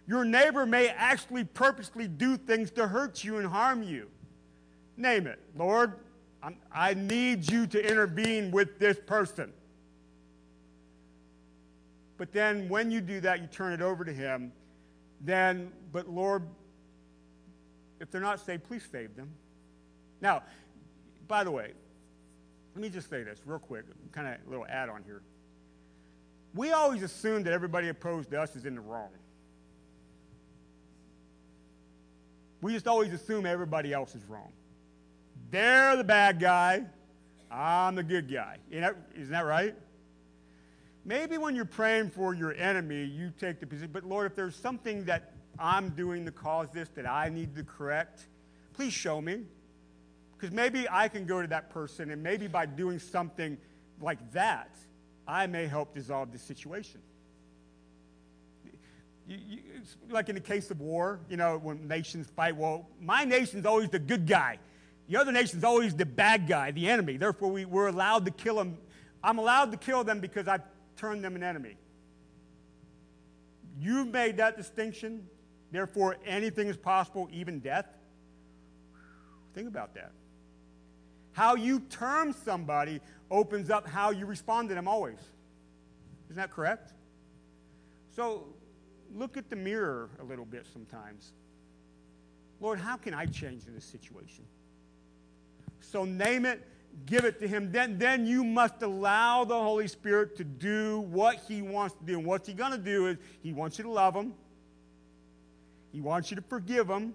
Your 0.06 0.26
neighbor 0.26 0.66
may 0.66 0.90
actually 0.90 1.46
purposely 1.46 2.06
do 2.06 2.36
things 2.36 2.70
to 2.72 2.86
hurt 2.86 3.24
you 3.24 3.38
and 3.38 3.48
harm 3.48 3.82
you. 3.82 4.10
Name 4.98 5.26
it. 5.26 5.40
Lord, 5.56 5.94
I'm, 6.44 6.58
I 6.70 6.96
need 6.96 7.50
you 7.50 7.66
to 7.68 7.90
intervene 7.90 8.52
with 8.52 8.78
this 8.78 8.98
person. 9.00 9.54
But 12.18 12.34
then 12.34 12.68
when 12.68 12.92
you 12.92 13.00
do 13.00 13.22
that, 13.22 13.40
you 13.40 13.48
turn 13.48 13.72
it 13.72 13.82
over 13.82 14.04
to 14.04 14.12
Him. 14.12 14.52
Then, 15.22 15.72
but 15.94 16.10
Lord, 16.10 16.44
if 18.02 18.12
they're 18.12 18.20
not 18.20 18.42
saved, 18.42 18.66
please 18.66 18.84
save 18.92 19.16
them. 19.16 19.30
Now, 20.20 20.44
by 21.30 21.46
the 21.46 21.52
way, 21.52 21.72
let 22.76 22.82
me 22.82 22.90
just 22.90 23.10
say 23.10 23.24
this 23.24 23.40
real 23.46 23.60
quick, 23.60 23.86
kind 24.12 24.28
of 24.28 24.34
a 24.46 24.50
little 24.50 24.66
add 24.68 24.90
on 24.90 25.04
here. 25.06 25.22
We 26.54 26.72
always 26.72 27.02
assume 27.02 27.44
that 27.44 27.54
everybody 27.54 27.90
opposed 27.90 28.30
to 28.32 28.42
us 28.42 28.56
is 28.56 28.66
in 28.66 28.76
the 28.76 28.82
wrong. 28.82 29.10
We 32.62 32.74
just 32.74 32.88
always 32.88 33.12
assume 33.14 33.46
everybody 33.46 33.94
else 33.94 34.14
is 34.16 34.24
wrong. 34.26 34.52
They're 35.50 35.96
the 35.96 36.04
bad 36.04 36.40
guy, 36.40 36.84
I'm 37.50 37.96
the 37.96 38.04
good 38.04 38.32
guy. 38.32 38.58
Isn't 38.70 39.32
that 39.32 39.46
right? 39.46 39.76
Maybe 41.04 41.38
when 41.38 41.56
you're 41.56 41.66
praying 41.66 42.12
for 42.12 42.34
your 42.34 42.54
enemy, 42.54 43.04
you 43.04 43.34
take 43.40 43.60
the 43.60 43.66
position, 43.66 43.90
but 43.92 44.04
Lord, 44.04 44.28
if 44.28 44.36
there's 44.36 44.56
something 44.56 45.04
that 45.06 45.34
I'm 45.58 45.90
doing 45.90 46.26
to 46.26 46.32
cause 46.32 46.70
this 46.72 46.90
that 46.90 47.10
I 47.10 47.30
need 47.30 47.56
to 47.56 47.64
correct, 47.64 48.28
please 48.74 48.94
show 48.94 49.20
me. 49.20 49.42
Because 50.38 50.54
maybe 50.54 50.88
I 50.90 51.08
can 51.08 51.26
go 51.26 51.42
to 51.42 51.48
that 51.48 51.70
person, 51.70 52.12
and 52.12 52.22
maybe 52.22 52.48
by 52.48 52.66
doing 52.66 53.00
something 53.00 53.58
like 54.00 54.32
that, 54.32 54.76
I 55.28 55.48
may 55.48 55.68
help 55.68 55.94
dissolve 55.94 56.32
the 56.32 56.40
situation. 56.40 57.02
You, 59.28 59.38
you, 59.48 59.60
like 60.10 60.30
in 60.30 60.36
the 60.36 60.42
case 60.42 60.72
of 60.72 60.82
war, 60.82 61.20
you 61.30 61.38
know, 61.38 61.58
when 61.58 61.88
nations 61.88 62.28
fight, 62.36 62.56
well, 62.56 62.90
my 63.00 63.24
nation's 63.24 63.66
always 63.66 63.90
the 63.90 64.00
good 64.00 64.28
guy. 64.28 64.60
The 65.08 65.18
other 65.18 65.32
nation's 65.32 65.64
always 65.64 65.94
the 65.94 66.06
bad 66.06 66.48
guy, 66.48 66.72
the 66.72 66.90
enemy. 66.90 67.18
Therefore, 67.18 67.52
we, 67.52 67.66
we're 67.66 67.88
allowed 67.88 68.26
to 68.26 68.32
kill 68.32 68.56
them. 68.56 68.78
I'm 69.24 69.38
allowed 69.38 69.72
to 69.72 69.78
kill 69.78 70.04
them 70.04 70.20
because 70.20 70.48
I've 70.48 70.64
turned 70.98 71.24
them 71.24 71.36
an 71.36 71.44
enemy. 71.44 71.78
You've 73.80 74.08
made 74.08 74.38
that 74.38 74.58
distinction. 74.58 75.28
Therefore, 75.72 76.18
anything 76.26 76.68
is 76.68 76.78
possible, 76.78 77.30
even 77.32 77.60
death. 77.60 77.88
Think 79.54 79.68
about 79.68 79.96
that. 79.96 80.12
How 81.34 81.56
you 81.56 81.80
term 81.82 82.34
somebody 82.34 83.00
opens 83.30 83.70
up 83.70 83.88
how 83.88 84.12
you 84.12 84.26
respond 84.26 84.70
to 84.70 84.76
them 84.76 84.88
always. 84.88 85.20
Isn't 86.26 86.36
that 86.38 86.52
correct? 86.52 86.94
So 88.16 88.46
look 89.16 89.38
at 89.38 89.50
the 89.50 89.56
mirror 89.56 90.10
a 90.20 90.24
little 90.24 90.46
bit 90.46 90.66
sometimes. 90.72 91.32
Lord, 92.60 92.80
how 92.80 92.98
can 92.98 93.14
I 93.14 93.26
change 93.26 93.66
in 93.68 93.74
this 93.74 93.86
situation? 93.86 94.46
So 95.80 96.06
name 96.06 96.46
it, 96.46 96.62
give 97.06 97.26
it 97.26 97.40
to 97.40 97.48
Him. 97.48 97.72
Then, 97.72 97.98
then 97.98 98.26
you 98.26 98.44
must 98.44 98.82
allow 98.82 99.44
the 99.46 99.60
Holy 99.60 99.88
Spirit 99.88 100.36
to 100.38 100.44
do 100.44 101.02
what 101.02 101.42
He 101.48 101.62
wants 101.62 101.96
to 101.96 102.06
do. 102.06 102.18
And 102.20 102.26
what's 102.26 102.48
He 102.48 102.54
going 102.54 102.72
to 102.72 102.78
do 102.78 103.08
is 103.08 103.18
He 103.42 103.52
wants 103.52 103.78
you 103.78 103.84
to 103.86 103.90
love 103.90 104.16
Him, 104.16 104.34
He 105.92 106.02
wants 106.02 106.30
you 106.30 106.36
to 106.36 106.44
forgive 106.44 106.90
Him. 106.90 107.14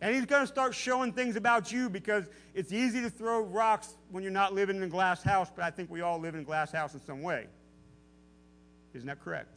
And 0.00 0.14
he's 0.14 0.26
going 0.26 0.42
to 0.42 0.46
start 0.46 0.74
showing 0.74 1.12
things 1.12 1.36
about 1.36 1.72
you 1.72 1.90
because 1.90 2.26
it's 2.54 2.72
easy 2.72 3.00
to 3.00 3.10
throw 3.10 3.40
rocks 3.40 3.94
when 4.10 4.22
you're 4.22 4.32
not 4.32 4.54
living 4.54 4.76
in 4.76 4.82
a 4.84 4.88
glass 4.88 5.22
house, 5.22 5.50
but 5.54 5.64
I 5.64 5.70
think 5.70 5.90
we 5.90 6.02
all 6.02 6.20
live 6.20 6.34
in 6.34 6.40
a 6.42 6.44
glass 6.44 6.70
house 6.70 6.94
in 6.94 7.00
some 7.00 7.22
way. 7.22 7.46
Isn't 8.94 9.08
that 9.08 9.20
correct? 9.20 9.48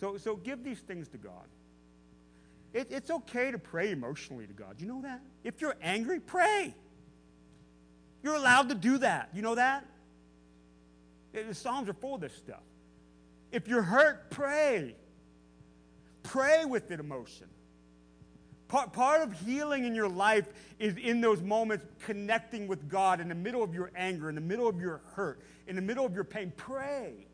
So, 0.00 0.16
so 0.18 0.36
give 0.36 0.64
these 0.64 0.80
things 0.80 1.08
to 1.08 1.18
God. 1.18 1.46
It, 2.74 2.88
it's 2.90 3.10
okay 3.10 3.50
to 3.50 3.58
pray 3.58 3.92
emotionally 3.92 4.46
to 4.46 4.52
God. 4.52 4.76
You 4.78 4.86
know 4.86 5.02
that? 5.02 5.22
If 5.44 5.60
you're 5.60 5.76
angry, 5.80 6.20
pray. 6.20 6.74
You're 8.22 8.34
allowed 8.34 8.68
to 8.70 8.74
do 8.74 8.98
that. 8.98 9.30
You 9.32 9.42
know 9.42 9.54
that? 9.54 9.86
The 11.32 11.54
Psalms 11.54 11.88
are 11.88 11.94
full 11.94 12.16
of 12.16 12.20
this 12.20 12.34
stuff. 12.34 12.62
If 13.52 13.68
you're 13.68 13.82
hurt, 13.82 14.30
pray. 14.30 14.96
Pray 16.26 16.64
with 16.64 16.88
that 16.88 17.00
emotion. 17.00 17.46
Part, 18.68 18.92
part 18.92 19.22
of 19.22 19.32
healing 19.32 19.84
in 19.84 19.94
your 19.94 20.08
life 20.08 20.48
is 20.78 20.96
in 20.96 21.20
those 21.20 21.40
moments 21.40 21.86
connecting 22.04 22.66
with 22.66 22.88
God 22.88 23.20
in 23.20 23.28
the 23.28 23.34
middle 23.34 23.62
of 23.62 23.74
your 23.74 23.92
anger, 23.94 24.28
in 24.28 24.34
the 24.34 24.40
middle 24.40 24.68
of 24.68 24.80
your 24.80 25.02
hurt, 25.14 25.40
in 25.68 25.76
the 25.76 25.82
middle 25.82 26.04
of 26.04 26.14
your 26.14 26.24
pain. 26.24 26.52
Pray. 26.56 27.26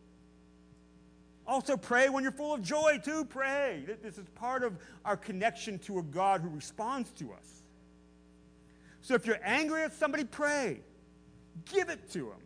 Also, 1.46 1.76
pray 1.76 2.08
when 2.08 2.22
you're 2.22 2.32
full 2.32 2.54
of 2.54 2.62
joy, 2.62 3.00
too. 3.02 3.24
Pray. 3.24 3.84
This 4.02 4.18
is 4.18 4.26
part 4.34 4.62
of 4.62 4.76
our 5.04 5.16
connection 5.16 5.78
to 5.80 5.98
a 5.98 6.02
God 6.02 6.42
who 6.42 6.50
responds 6.50 7.10
to 7.12 7.32
us. 7.32 7.62
So 9.00 9.14
if 9.14 9.26
you're 9.26 9.40
angry 9.42 9.82
at 9.82 9.94
somebody, 9.94 10.24
pray. 10.24 10.80
Give 11.72 11.88
it 11.88 12.10
to 12.12 12.18
them. 12.18 12.40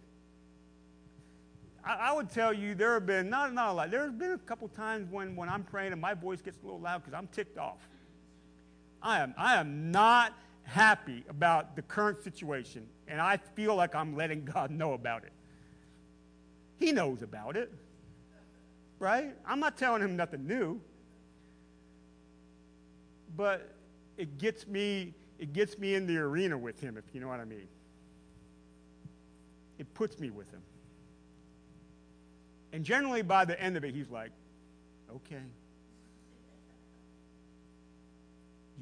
I, 1.87 1.95
I 1.95 2.13
would 2.13 2.29
tell 2.29 2.53
you 2.53 2.75
there 2.75 2.95
have 2.95 3.07
been, 3.07 3.31
not, 3.31 3.55
not 3.55 3.71
a 3.71 3.73
lot, 3.73 3.91
there's 3.91 4.13
been 4.13 4.33
a 4.33 4.39
couple 4.39 4.69
times 4.69 5.09
when, 5.11 5.37
when 5.37 5.49
I'm 5.49 5.63
praying 5.63 5.93
and 5.93 6.01
my 6.01 6.15
voice 6.15 6.43
gets 6.43 6.59
a 6.63 6.65
little 6.65 6.81
loud 6.81 7.05
because 7.05 7.15
I'm 7.17 7.29
ticked 7.29 7.57
off. 7.57 7.89
I 9.03 9.21
am, 9.21 9.35
I 9.39 9.55
am 9.55 9.93
not 9.93 10.35
happy 10.65 11.25
about 11.29 11.77
the 11.77 11.83
current 11.83 12.23
situation, 12.23 12.89
and 13.07 13.21
I 13.21 13.37
feel 13.37 13.77
like 13.77 13.95
I'm 13.95 14.17
letting 14.17 14.45
God 14.53 14.71
know 14.71 14.95
about 14.95 15.23
it. 15.23 15.33
He 16.79 16.93
knows 16.93 17.23
about 17.23 17.57
it, 17.57 17.73
right? 18.99 19.35
I'm 19.47 19.61
not 19.61 19.79
telling 19.79 20.03
him 20.03 20.17
nothing 20.17 20.47
new, 20.47 20.81
but 23.37 23.75
it 24.17 24.39
gets 24.39 24.67
me, 24.67 25.15
it 25.39 25.53
gets 25.53 25.79
me 25.79 25.95
in 25.95 26.07
the 26.07 26.19
arena 26.19 26.59
with 26.59 26.81
him, 26.81 26.97
if 26.97 27.05
you 27.15 27.21
know 27.21 27.29
what 27.29 27.39
I 27.39 27.45
mean. 27.45 27.69
It 29.79 29.93
puts 29.95 30.19
me 30.19 30.31
with 30.31 30.51
him. 30.51 30.63
And 32.77 32.85
generally, 32.85 33.23
by 33.23 33.47
the 33.47 33.59
end 33.59 33.79
of 33.79 33.85
it, 33.85 33.95
he's 33.95 34.11
like, 34.11 34.33
okay. 35.11 35.41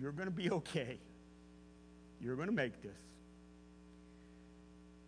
You're 0.00 0.10
going 0.10 0.26
to 0.26 0.34
be 0.34 0.50
okay. 0.50 0.98
You're 2.20 2.34
going 2.34 2.48
to 2.48 2.54
make 2.54 2.82
this. 2.82 2.98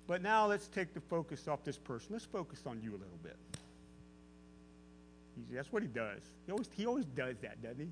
But 0.07 0.23
now 0.23 0.47
let's 0.47 0.69
take 0.69 0.95
the 0.95 1.01
focus 1.01 1.49
off 1.49 1.65
this 1.65 1.79
person. 1.79 2.11
Let's 2.13 2.27
focus 2.27 2.63
on 2.65 2.81
you 2.81 2.91
a 2.91 2.93
little 2.93 3.19
bit. 3.25 3.37
That's 5.51 5.73
what 5.73 5.83
he 5.83 5.89
does. 5.89 6.23
He 6.47 6.53
always, 6.53 6.69
he 6.77 6.87
always 6.87 7.07
does 7.07 7.35
that, 7.43 7.61
doesn't 7.61 7.81
he? 7.81 7.91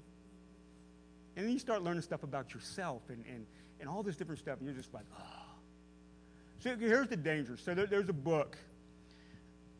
And 1.34 1.44
then 1.44 1.50
you 1.50 1.58
start 1.58 1.82
learning 1.82 2.02
stuff 2.02 2.22
about 2.22 2.54
yourself 2.54 3.02
and, 3.08 3.24
and, 3.28 3.44
and 3.80 3.88
all 3.88 4.04
this 4.04 4.14
different 4.14 4.38
stuff, 4.38 4.58
and 4.58 4.68
you're 4.68 4.76
just 4.76 4.94
like, 4.94 5.06
oh. 5.18 5.56
So 6.60 6.76
here's 6.76 7.08
the 7.08 7.16
danger. 7.16 7.56
So 7.56 7.74
there, 7.74 7.86
there's 7.86 8.08
a 8.08 8.12
book 8.12 8.56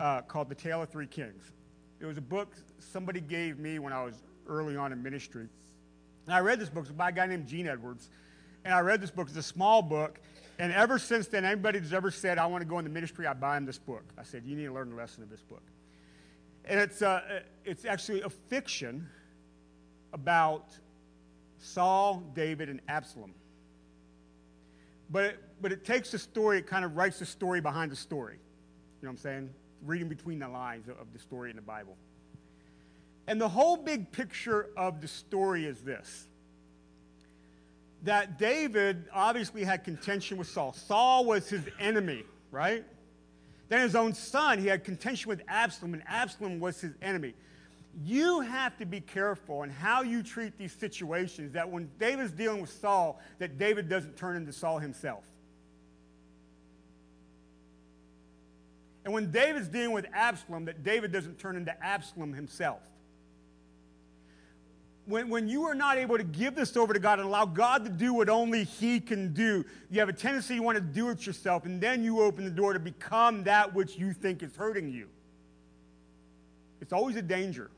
uh, 0.01 0.23
called 0.23 0.49
The 0.49 0.55
Tale 0.55 0.83
of 0.83 0.89
Three 0.89 1.07
Kings. 1.07 1.53
It 2.01 2.07
was 2.07 2.19
a 2.19 2.23
book 2.23 2.55
somebody 2.79 3.21
gave 3.21 3.59
me 3.59 3.79
when 3.79 3.93
I 3.93 4.05
was 4.05 4.23
early 4.47 4.77
on 4.77 4.93
in 4.93 5.03
ministry. 5.03 5.49
And 6.27 6.35
I 6.35 6.41
read 6.41 6.59
this 6.59 6.69
book. 6.69 6.85
It's 6.85 6.93
by 6.93 7.11
a 7.11 7.13
guy 7.13 7.27
named 7.27 7.47
Gene 7.47 7.67
Edwards. 7.67 8.11
And 8.65 8.75
I 8.75 8.81
read 8.81 9.01
this 9.01 9.11
book. 9.11 9.29
It's 9.29 9.37
a 9.37 9.43
small 9.43 9.83
book. 9.83 10.21
And 10.59 10.73
ever 10.73 10.99
since 10.99 11.27
then, 11.27 11.45
anybody 11.45 11.79
that's 11.81 11.93
ever 11.93 12.11
said, 12.11 12.39
I 12.39 12.47
want 12.47 12.63
to 12.63 12.69
go 12.69 12.79
into 12.79 12.91
ministry, 12.91 13.27
I 13.27 13.35
buy 13.35 13.57
him 13.57 13.67
this 13.67 13.79
book. 13.79 14.05
I 14.17 14.23
said, 14.23 14.45
You 14.45 14.57
need 14.57 14.67
to 14.67 14.73
learn 14.73 14.91
the 14.91 14.97
lesson 14.97 15.23
of 15.23 15.31
this 15.31 15.43
book. 15.43 15.63
And 16.65 16.81
it's, 16.81 17.03
uh, 17.03 17.41
it's 17.65 17.85
actually 17.85 18.23
a 18.23 18.31
fiction 18.31 19.09
about 20.13 20.69
Saul, 21.59 22.23
David, 22.35 22.69
and 22.69 22.81
Absalom. 22.89 23.35
But 25.11 25.25
it, 25.25 25.39
but 25.61 25.73
it 25.73 25.85
takes 25.85 26.11
the 26.11 26.19
story, 26.19 26.59
it 26.59 26.67
kind 26.67 26.85
of 26.85 26.97
writes 26.97 27.19
the 27.19 27.27
story 27.27 27.61
behind 27.61 27.91
the 27.91 27.97
story. 27.97 28.35
You 28.35 29.07
know 29.07 29.11
what 29.11 29.13
I'm 29.13 29.17
saying? 29.19 29.51
Reading 29.85 30.09
between 30.09 30.39
the 30.39 30.49
lines 30.49 30.89
of 30.89 31.13
the 31.13 31.19
story 31.19 31.51
in 31.51 31.57
the 31.57 31.63
Bible. 31.63 31.97
And 33.27 33.41
the 33.41 33.49
whole 33.49 33.77
big 33.77 34.13
picture 34.13 34.69
of 34.77 35.01
the 35.01 35.09
story 35.09 35.65
is 35.67 35.81
this 35.81 36.27
that 38.05 38.39
David 38.39 39.07
obviously 39.15 39.65
had 39.65 39.83
contention 39.83 40.37
with 40.37 40.47
Saul. 40.47 40.75
Saul 40.75 41.25
was 41.25 41.49
his 41.49 41.63
enemy, 41.81 42.23
right? 42.51 42.85
Then 43.69 43.81
his 43.81 43.97
own 43.97 44.13
son, 44.13 44.59
he 44.59 44.67
had 44.67 44.85
contention 44.85 45.31
with 45.31 45.41
Absalom, 45.49 45.95
and 45.95 46.03
Absalom 46.07 46.61
was 46.61 46.81
his 46.81 46.93
enemy. 47.01 47.35
You 48.05 48.41
have 48.41 48.77
to 48.79 48.85
be 48.85 49.01
careful 49.01 49.63
in 49.63 49.71
how 49.71 50.03
you 50.03 50.23
treat 50.23 50.59
these 50.59 50.73
situations 50.73 51.53
that 51.53 51.71
when 51.71 51.91
David's 51.99 52.33
dealing 52.33 52.61
with 52.61 52.71
Saul, 52.71 53.21
that 53.39 53.57
David 53.59 53.89
doesn't 53.89 54.17
turn 54.17 54.37
into 54.37 54.53
Saul 54.53 54.79
himself. 54.79 55.25
And 59.05 59.13
when 59.13 59.31
David's 59.31 59.69
dealing 59.69 59.93
with 59.93 60.07
Absalom, 60.13 60.65
that 60.65 60.83
David 60.83 61.13
doesn't 61.13 61.39
turn 61.39 61.57
into 61.57 61.75
Absalom 61.85 62.33
himself 62.33 62.81
when, 65.07 65.29
when 65.29 65.49
you 65.49 65.65
are 65.65 65.75
not 65.75 65.99
able 65.99 66.17
to 66.17 66.25
give 66.25 66.55
this 66.55 66.77
over 66.77 66.95
to 66.95 66.99
God 66.99 67.19
and 67.19 67.29
allow 67.29 67.45
God 67.45 67.85
to 67.85 67.91
do 67.91 68.15
what 68.15 68.29
only 68.29 68.65
He 68.65 69.01
can 69.01 69.33
do, 69.33 69.65
you 69.91 70.01
have 70.01 70.09
a 70.09 70.15
tendency 70.15 70.55
you 70.55 70.63
want 70.63 70.77
to 70.77 70.83
do 70.83 71.11
it 71.11 71.27
yourself, 71.27 71.67
and 71.67 71.81
then 71.81 72.03
you 72.03 72.21
open 72.21 72.45
the 72.45 72.51
door 72.51 72.73
to 72.73 72.79
become 72.79 73.45
that 73.45 73.75
which 73.75 73.97
you 73.97 74.13
think 74.13 74.43
is 74.43 74.57
hurting 74.57 74.91
you. 74.91 75.09
It's 76.81 76.93
always 76.93 77.17
a 77.17 77.23
danger. 77.23 77.71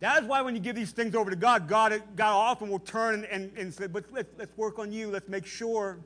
That 0.00 0.22
is 0.22 0.28
why 0.28 0.42
when 0.42 0.54
you 0.54 0.60
give 0.60 0.76
these 0.76 0.92
things 0.92 1.14
over 1.14 1.28
to 1.28 1.36
God, 1.36 1.68
God, 1.68 2.00
God 2.14 2.32
often 2.32 2.70
will 2.70 2.78
turn 2.78 3.26
and, 3.30 3.50
and, 3.56 3.74
say, 3.74 3.88
but 3.88 4.04
let's, 4.12 4.28
let's 4.38 4.56
work 4.56 4.78
on 4.78 4.92
you. 4.92 5.10
Let's 5.10 5.28
make 5.28 5.44
sure 5.44 5.98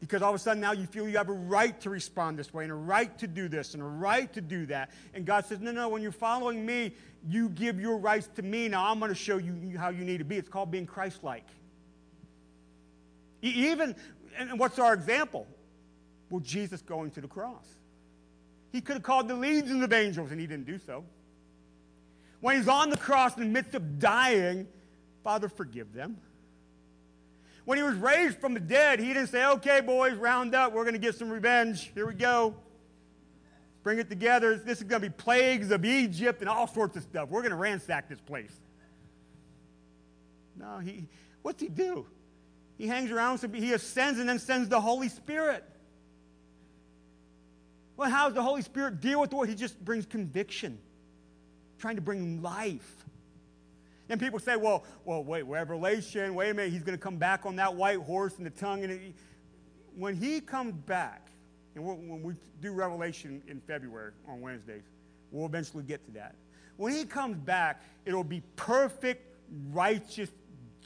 because 0.00 0.22
all 0.22 0.30
of 0.30 0.36
a 0.36 0.38
sudden 0.38 0.60
now 0.60 0.72
you 0.72 0.86
feel 0.86 1.08
you 1.08 1.16
have 1.16 1.28
a 1.28 1.32
right 1.32 1.80
to 1.80 1.90
respond 1.90 2.38
this 2.38 2.52
way 2.52 2.64
and 2.64 2.72
a 2.72 2.76
right 2.76 3.16
to 3.18 3.26
do 3.26 3.48
this 3.48 3.74
and 3.74 3.82
a 3.82 3.86
right 3.86 4.30
to 4.34 4.40
do 4.40 4.66
that. 4.66 4.90
And 5.14 5.24
God 5.24 5.46
says, 5.46 5.60
No, 5.60 5.72
no, 5.72 5.88
when 5.88 6.02
you're 6.02 6.12
following 6.12 6.64
me, 6.64 6.92
you 7.28 7.48
give 7.48 7.80
your 7.80 7.98
rights 7.98 8.28
to 8.36 8.42
me. 8.42 8.68
Now 8.68 8.90
I'm 8.90 8.98
going 8.98 9.08
to 9.08 9.14
show 9.14 9.38
you 9.38 9.76
how 9.78 9.88
you 9.88 10.04
need 10.04 10.18
to 10.18 10.24
be. 10.24 10.36
It's 10.36 10.48
called 10.48 10.70
being 10.70 10.86
Christ 10.86 11.24
like. 11.24 11.46
Even, 13.42 13.94
and 14.38 14.58
what's 14.58 14.78
our 14.78 14.94
example? 14.94 15.46
Well, 16.30 16.40
Jesus 16.40 16.82
going 16.82 17.10
to 17.12 17.20
the 17.20 17.28
cross. 17.28 17.66
He 18.72 18.80
could 18.80 18.94
have 18.94 19.02
called 19.02 19.28
the 19.28 19.34
legions 19.34 19.82
of 19.82 19.92
angels, 19.92 20.30
and 20.30 20.40
he 20.40 20.46
didn't 20.46 20.66
do 20.66 20.78
so. 20.78 21.04
When 22.40 22.56
he's 22.56 22.68
on 22.68 22.90
the 22.90 22.96
cross 22.96 23.36
in 23.36 23.44
the 23.44 23.48
midst 23.48 23.74
of 23.74 23.98
dying, 23.98 24.66
Father, 25.24 25.48
forgive 25.48 25.92
them. 25.92 26.18
When 27.66 27.78
he 27.78 27.84
was 27.84 27.96
raised 27.96 28.38
from 28.38 28.54
the 28.54 28.60
dead, 28.60 29.00
he 29.00 29.08
didn't 29.08 29.26
say, 29.26 29.44
okay, 29.44 29.80
boys, 29.80 30.14
round 30.14 30.54
up. 30.54 30.72
We're 30.72 30.84
going 30.84 30.94
to 30.94 31.00
get 31.00 31.16
some 31.16 31.28
revenge. 31.28 31.90
Here 31.94 32.06
we 32.06 32.14
go. 32.14 32.54
Bring 33.82 33.98
it 33.98 34.08
together. 34.08 34.56
This 34.56 34.78
is 34.78 34.84
going 34.84 35.02
to 35.02 35.10
be 35.10 35.12
plagues 35.12 35.72
of 35.72 35.84
Egypt 35.84 36.40
and 36.40 36.48
all 36.48 36.68
sorts 36.68 36.96
of 36.96 37.02
stuff. 37.02 37.28
We're 37.28 37.42
going 37.42 37.50
to 37.50 37.56
ransack 37.56 38.08
this 38.08 38.20
place. 38.20 38.52
No, 40.56 40.78
he, 40.78 41.08
what's 41.42 41.60
he 41.60 41.68
do? 41.68 42.06
He 42.78 42.86
hangs 42.86 43.10
around, 43.10 43.40
he 43.54 43.72
ascends 43.72 44.20
and 44.20 44.28
then 44.28 44.38
sends 44.38 44.68
the 44.68 44.80
Holy 44.80 45.08
Spirit. 45.08 45.64
Well, 47.96 48.08
how 48.10 48.26
does 48.26 48.34
the 48.34 48.42
Holy 48.42 48.62
Spirit 48.62 49.00
deal 49.00 49.20
with 49.20 49.32
what? 49.32 49.48
He 49.48 49.54
just 49.56 49.82
brings 49.84 50.06
conviction, 50.06 50.78
trying 51.78 51.96
to 51.96 52.02
bring 52.02 52.42
life. 52.42 53.05
And 54.08 54.20
people 54.20 54.38
say, 54.38 54.56
well, 54.56 54.84
well, 55.04 55.24
wait, 55.24 55.42
Revelation, 55.42 56.34
wait 56.34 56.50
a 56.50 56.54
minute, 56.54 56.72
he's 56.72 56.82
going 56.82 56.96
to 56.96 57.02
come 57.02 57.16
back 57.16 57.44
on 57.44 57.56
that 57.56 57.74
white 57.74 57.98
horse 57.98 58.36
and 58.36 58.46
the 58.46 58.50
tongue. 58.50 58.84
And 58.84 58.92
it, 58.92 59.14
when 59.96 60.14
he 60.14 60.40
comes 60.40 60.74
back, 60.74 61.28
and 61.74 61.84
when 61.84 62.22
we 62.22 62.34
do 62.60 62.72
Revelation 62.72 63.42
in 63.48 63.60
February 63.60 64.12
on 64.28 64.40
Wednesdays, 64.40 64.84
we'll 65.30 65.46
eventually 65.46 65.82
get 65.82 66.04
to 66.06 66.12
that. 66.12 66.34
When 66.76 66.92
he 66.92 67.04
comes 67.04 67.36
back, 67.36 67.82
it'll 68.04 68.24
be 68.24 68.42
perfect, 68.54 69.22
righteous 69.72 70.30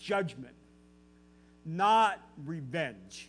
judgment, 0.00 0.54
not 1.64 2.20
revenge. 2.44 3.28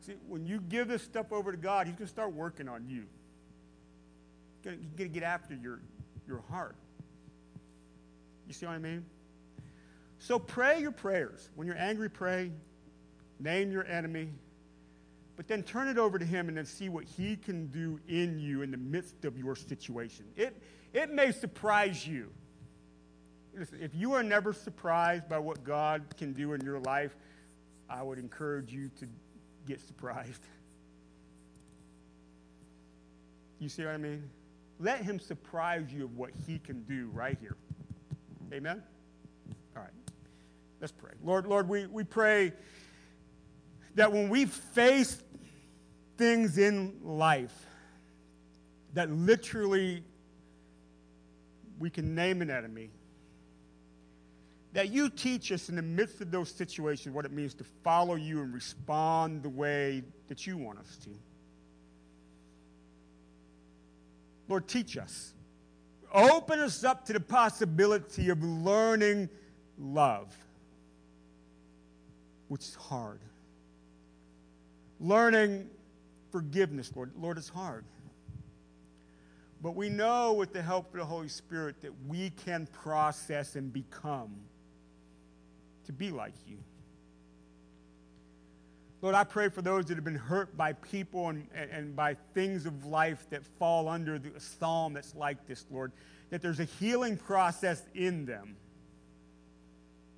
See, 0.00 0.14
when 0.26 0.46
you 0.46 0.60
give 0.60 0.88
this 0.88 1.02
stuff 1.02 1.32
over 1.32 1.52
to 1.52 1.58
God, 1.58 1.86
He's 1.86 1.94
going 1.94 2.06
to 2.06 2.12
start 2.12 2.32
working 2.32 2.68
on 2.68 2.86
you. 2.88 3.04
He's 4.62 4.72
going 4.96 4.96
to 4.96 5.08
get 5.08 5.22
after 5.22 5.54
your, 5.54 5.80
your 6.26 6.42
heart. 6.50 6.76
You 8.46 8.54
see 8.54 8.66
what 8.66 8.72
I 8.72 8.78
mean? 8.78 9.04
So 10.18 10.38
pray 10.38 10.80
your 10.80 10.92
prayers. 10.92 11.48
When 11.54 11.66
you're 11.66 11.78
angry, 11.78 12.08
pray. 12.08 12.52
Name 13.40 13.72
your 13.72 13.84
enemy. 13.86 14.28
But 15.36 15.48
then 15.48 15.62
turn 15.62 15.88
it 15.88 15.98
over 15.98 16.18
to 16.18 16.24
him 16.24 16.48
and 16.48 16.56
then 16.56 16.66
see 16.66 16.88
what 16.88 17.04
he 17.04 17.36
can 17.36 17.66
do 17.68 17.98
in 18.06 18.38
you 18.38 18.62
in 18.62 18.70
the 18.70 18.76
midst 18.76 19.24
of 19.24 19.36
your 19.36 19.56
situation. 19.56 20.26
It, 20.36 20.56
it 20.92 21.10
may 21.10 21.32
surprise 21.32 22.06
you. 22.06 22.30
Listen, 23.56 23.78
if 23.82 23.94
you 23.94 24.12
are 24.12 24.22
never 24.22 24.52
surprised 24.52 25.28
by 25.28 25.38
what 25.38 25.64
God 25.64 26.02
can 26.16 26.32
do 26.32 26.52
in 26.52 26.60
your 26.62 26.78
life, 26.80 27.14
I 27.88 28.02
would 28.02 28.18
encourage 28.18 28.72
you 28.72 28.90
to 29.00 29.08
get 29.66 29.80
surprised. 29.80 30.42
You 33.58 33.68
see 33.68 33.84
what 33.84 33.94
I 33.94 33.98
mean? 33.98 34.28
Let 34.82 35.02
him 35.02 35.20
surprise 35.20 35.92
you 35.92 36.04
of 36.04 36.16
what 36.16 36.30
he 36.44 36.58
can 36.58 36.82
do 36.82 37.08
right 37.12 37.38
here. 37.40 37.56
Amen? 38.52 38.82
All 39.76 39.82
right. 39.82 39.92
Let's 40.80 40.90
pray. 40.90 41.12
Lord, 41.22 41.46
Lord, 41.46 41.68
we, 41.68 41.86
we 41.86 42.02
pray 42.02 42.52
that 43.94 44.10
when 44.10 44.28
we 44.28 44.46
face 44.46 45.22
things 46.18 46.58
in 46.58 46.98
life 47.04 47.66
that 48.94 49.08
literally 49.08 50.02
we 51.78 51.88
can 51.88 52.16
name 52.16 52.42
an 52.42 52.50
enemy, 52.50 52.90
that 54.72 54.90
you 54.90 55.08
teach 55.08 55.52
us 55.52 55.68
in 55.68 55.76
the 55.76 55.82
midst 55.82 56.20
of 56.20 56.32
those 56.32 56.50
situations 56.50 57.14
what 57.14 57.24
it 57.24 57.30
means 57.32 57.54
to 57.54 57.64
follow 57.84 58.16
you 58.16 58.40
and 58.42 58.52
respond 58.52 59.44
the 59.44 59.48
way 59.48 60.02
that 60.26 60.44
you 60.44 60.56
want 60.56 60.80
us 60.80 60.96
to. 61.04 61.10
Lord, 64.48 64.68
teach 64.68 64.96
us. 64.96 65.34
Open 66.12 66.60
us 66.60 66.84
up 66.84 67.06
to 67.06 67.12
the 67.12 67.20
possibility 67.20 68.28
of 68.28 68.42
learning 68.42 69.28
love, 69.78 70.36
which 72.48 72.62
is 72.62 72.74
hard. 72.74 73.20
Learning 75.00 75.68
forgiveness, 76.30 76.92
Lord. 76.94 77.12
Lord, 77.18 77.38
it's 77.38 77.48
hard. 77.48 77.84
But 79.62 79.76
we 79.76 79.88
know 79.88 80.32
with 80.32 80.52
the 80.52 80.60
help 80.60 80.92
of 80.92 80.98
the 80.98 81.04
Holy 81.04 81.28
Spirit 81.28 81.80
that 81.82 81.92
we 82.06 82.30
can 82.30 82.66
process 82.66 83.54
and 83.54 83.72
become 83.72 84.34
to 85.86 85.92
be 85.92 86.10
like 86.10 86.34
you. 86.46 86.58
Lord, 89.02 89.16
I 89.16 89.24
pray 89.24 89.48
for 89.48 89.62
those 89.62 89.86
that 89.86 89.96
have 89.96 90.04
been 90.04 90.14
hurt 90.14 90.56
by 90.56 90.74
people 90.74 91.28
and, 91.28 91.48
and 91.52 91.96
by 91.96 92.14
things 92.34 92.66
of 92.66 92.84
life 92.86 93.26
that 93.30 93.44
fall 93.58 93.88
under 93.88 94.16
the 94.16 94.38
psalm 94.38 94.92
that's 94.92 95.16
like 95.16 95.44
this, 95.48 95.66
Lord, 95.72 95.90
that 96.30 96.40
there's 96.40 96.60
a 96.60 96.64
healing 96.64 97.16
process 97.16 97.82
in 97.94 98.24
them. 98.24 98.56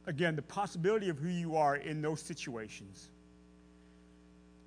Again, 0.07 0.37
the 0.37 0.43
possibility 0.43 1.09
of 1.09 1.19
who 1.19 1.31
you 1.31 1.57
are 1.57 1.77
in 1.77 2.03
those 2.03 2.21
situations. 2.21 3.09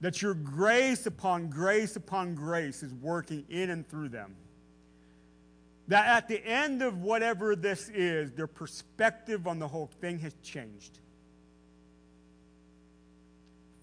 That 0.02 0.19
your 0.19 0.34
grace 0.34 1.06
upon 1.06 1.52
grace 1.52 1.95
upon 1.95 2.34
grace 2.34 2.81
is 2.81 2.95
working 2.95 3.45
in 3.49 3.69
and 3.69 3.88
through 3.88 4.10
them. 4.10 4.35
That 5.89 6.07
at 6.07 6.27
the 6.27 6.44
end 6.44 6.81
of 6.81 7.03
whatever 7.03 7.56
this 7.56 7.88
is, 7.89 8.31
their 8.31 8.48
perspective 8.48 9.45
on 9.45 9.60
the 9.60 9.68
whole 9.68 9.91
thing 10.02 10.18
has 10.19 10.34
changed 10.41 11.02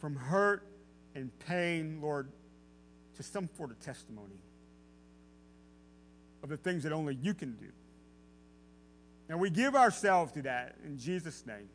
from 0.04 0.16
hurt 0.16 0.66
and 1.14 1.30
pain, 1.46 1.98
Lord, 2.02 2.30
to 3.16 3.22
some 3.22 3.48
sort 3.56 3.70
of 3.70 3.80
testimony 3.80 4.42
of 6.42 6.50
the 6.50 6.58
things 6.58 6.82
that 6.82 6.92
only 6.92 7.14
you 7.22 7.32
can 7.32 7.52
do. 7.52 7.68
And 9.30 9.40
we 9.40 9.48
give 9.48 9.74
ourselves 9.74 10.30
to 10.32 10.42
that 10.42 10.76
in 10.84 10.98
Jesus' 10.98 11.46
name. 11.46 11.70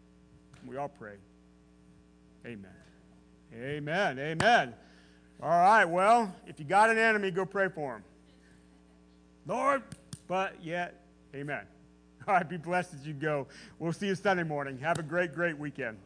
We 0.63 0.77
all 0.77 0.89
pray. 0.89 1.15
Amen. 2.45 2.69
Amen. 3.51 4.19
Amen. 4.19 4.75
All 5.41 5.49
right, 5.49 5.85
well, 5.85 6.31
if 6.45 6.59
you 6.59 6.65
got 6.65 6.91
an 6.91 6.99
enemy, 6.99 7.31
go 7.31 7.47
pray 7.47 7.67
for 7.67 7.95
him. 7.95 8.03
Lord, 9.47 9.81
but 10.27 10.53
yet, 10.61 11.01
amen. 11.33 11.63
All 12.27 12.35
right, 12.35 12.47
be 12.47 12.57
blessed 12.57 12.93
as 12.93 13.07
you 13.07 13.13
go. 13.13 13.47
We'll 13.79 13.91
see 13.91 14.05
you 14.05 14.13
Sunday 14.13 14.43
morning. 14.43 14.77
Have 14.77 14.99
a 14.99 15.03
great, 15.03 15.33
great 15.33 15.57
weekend. 15.57 15.97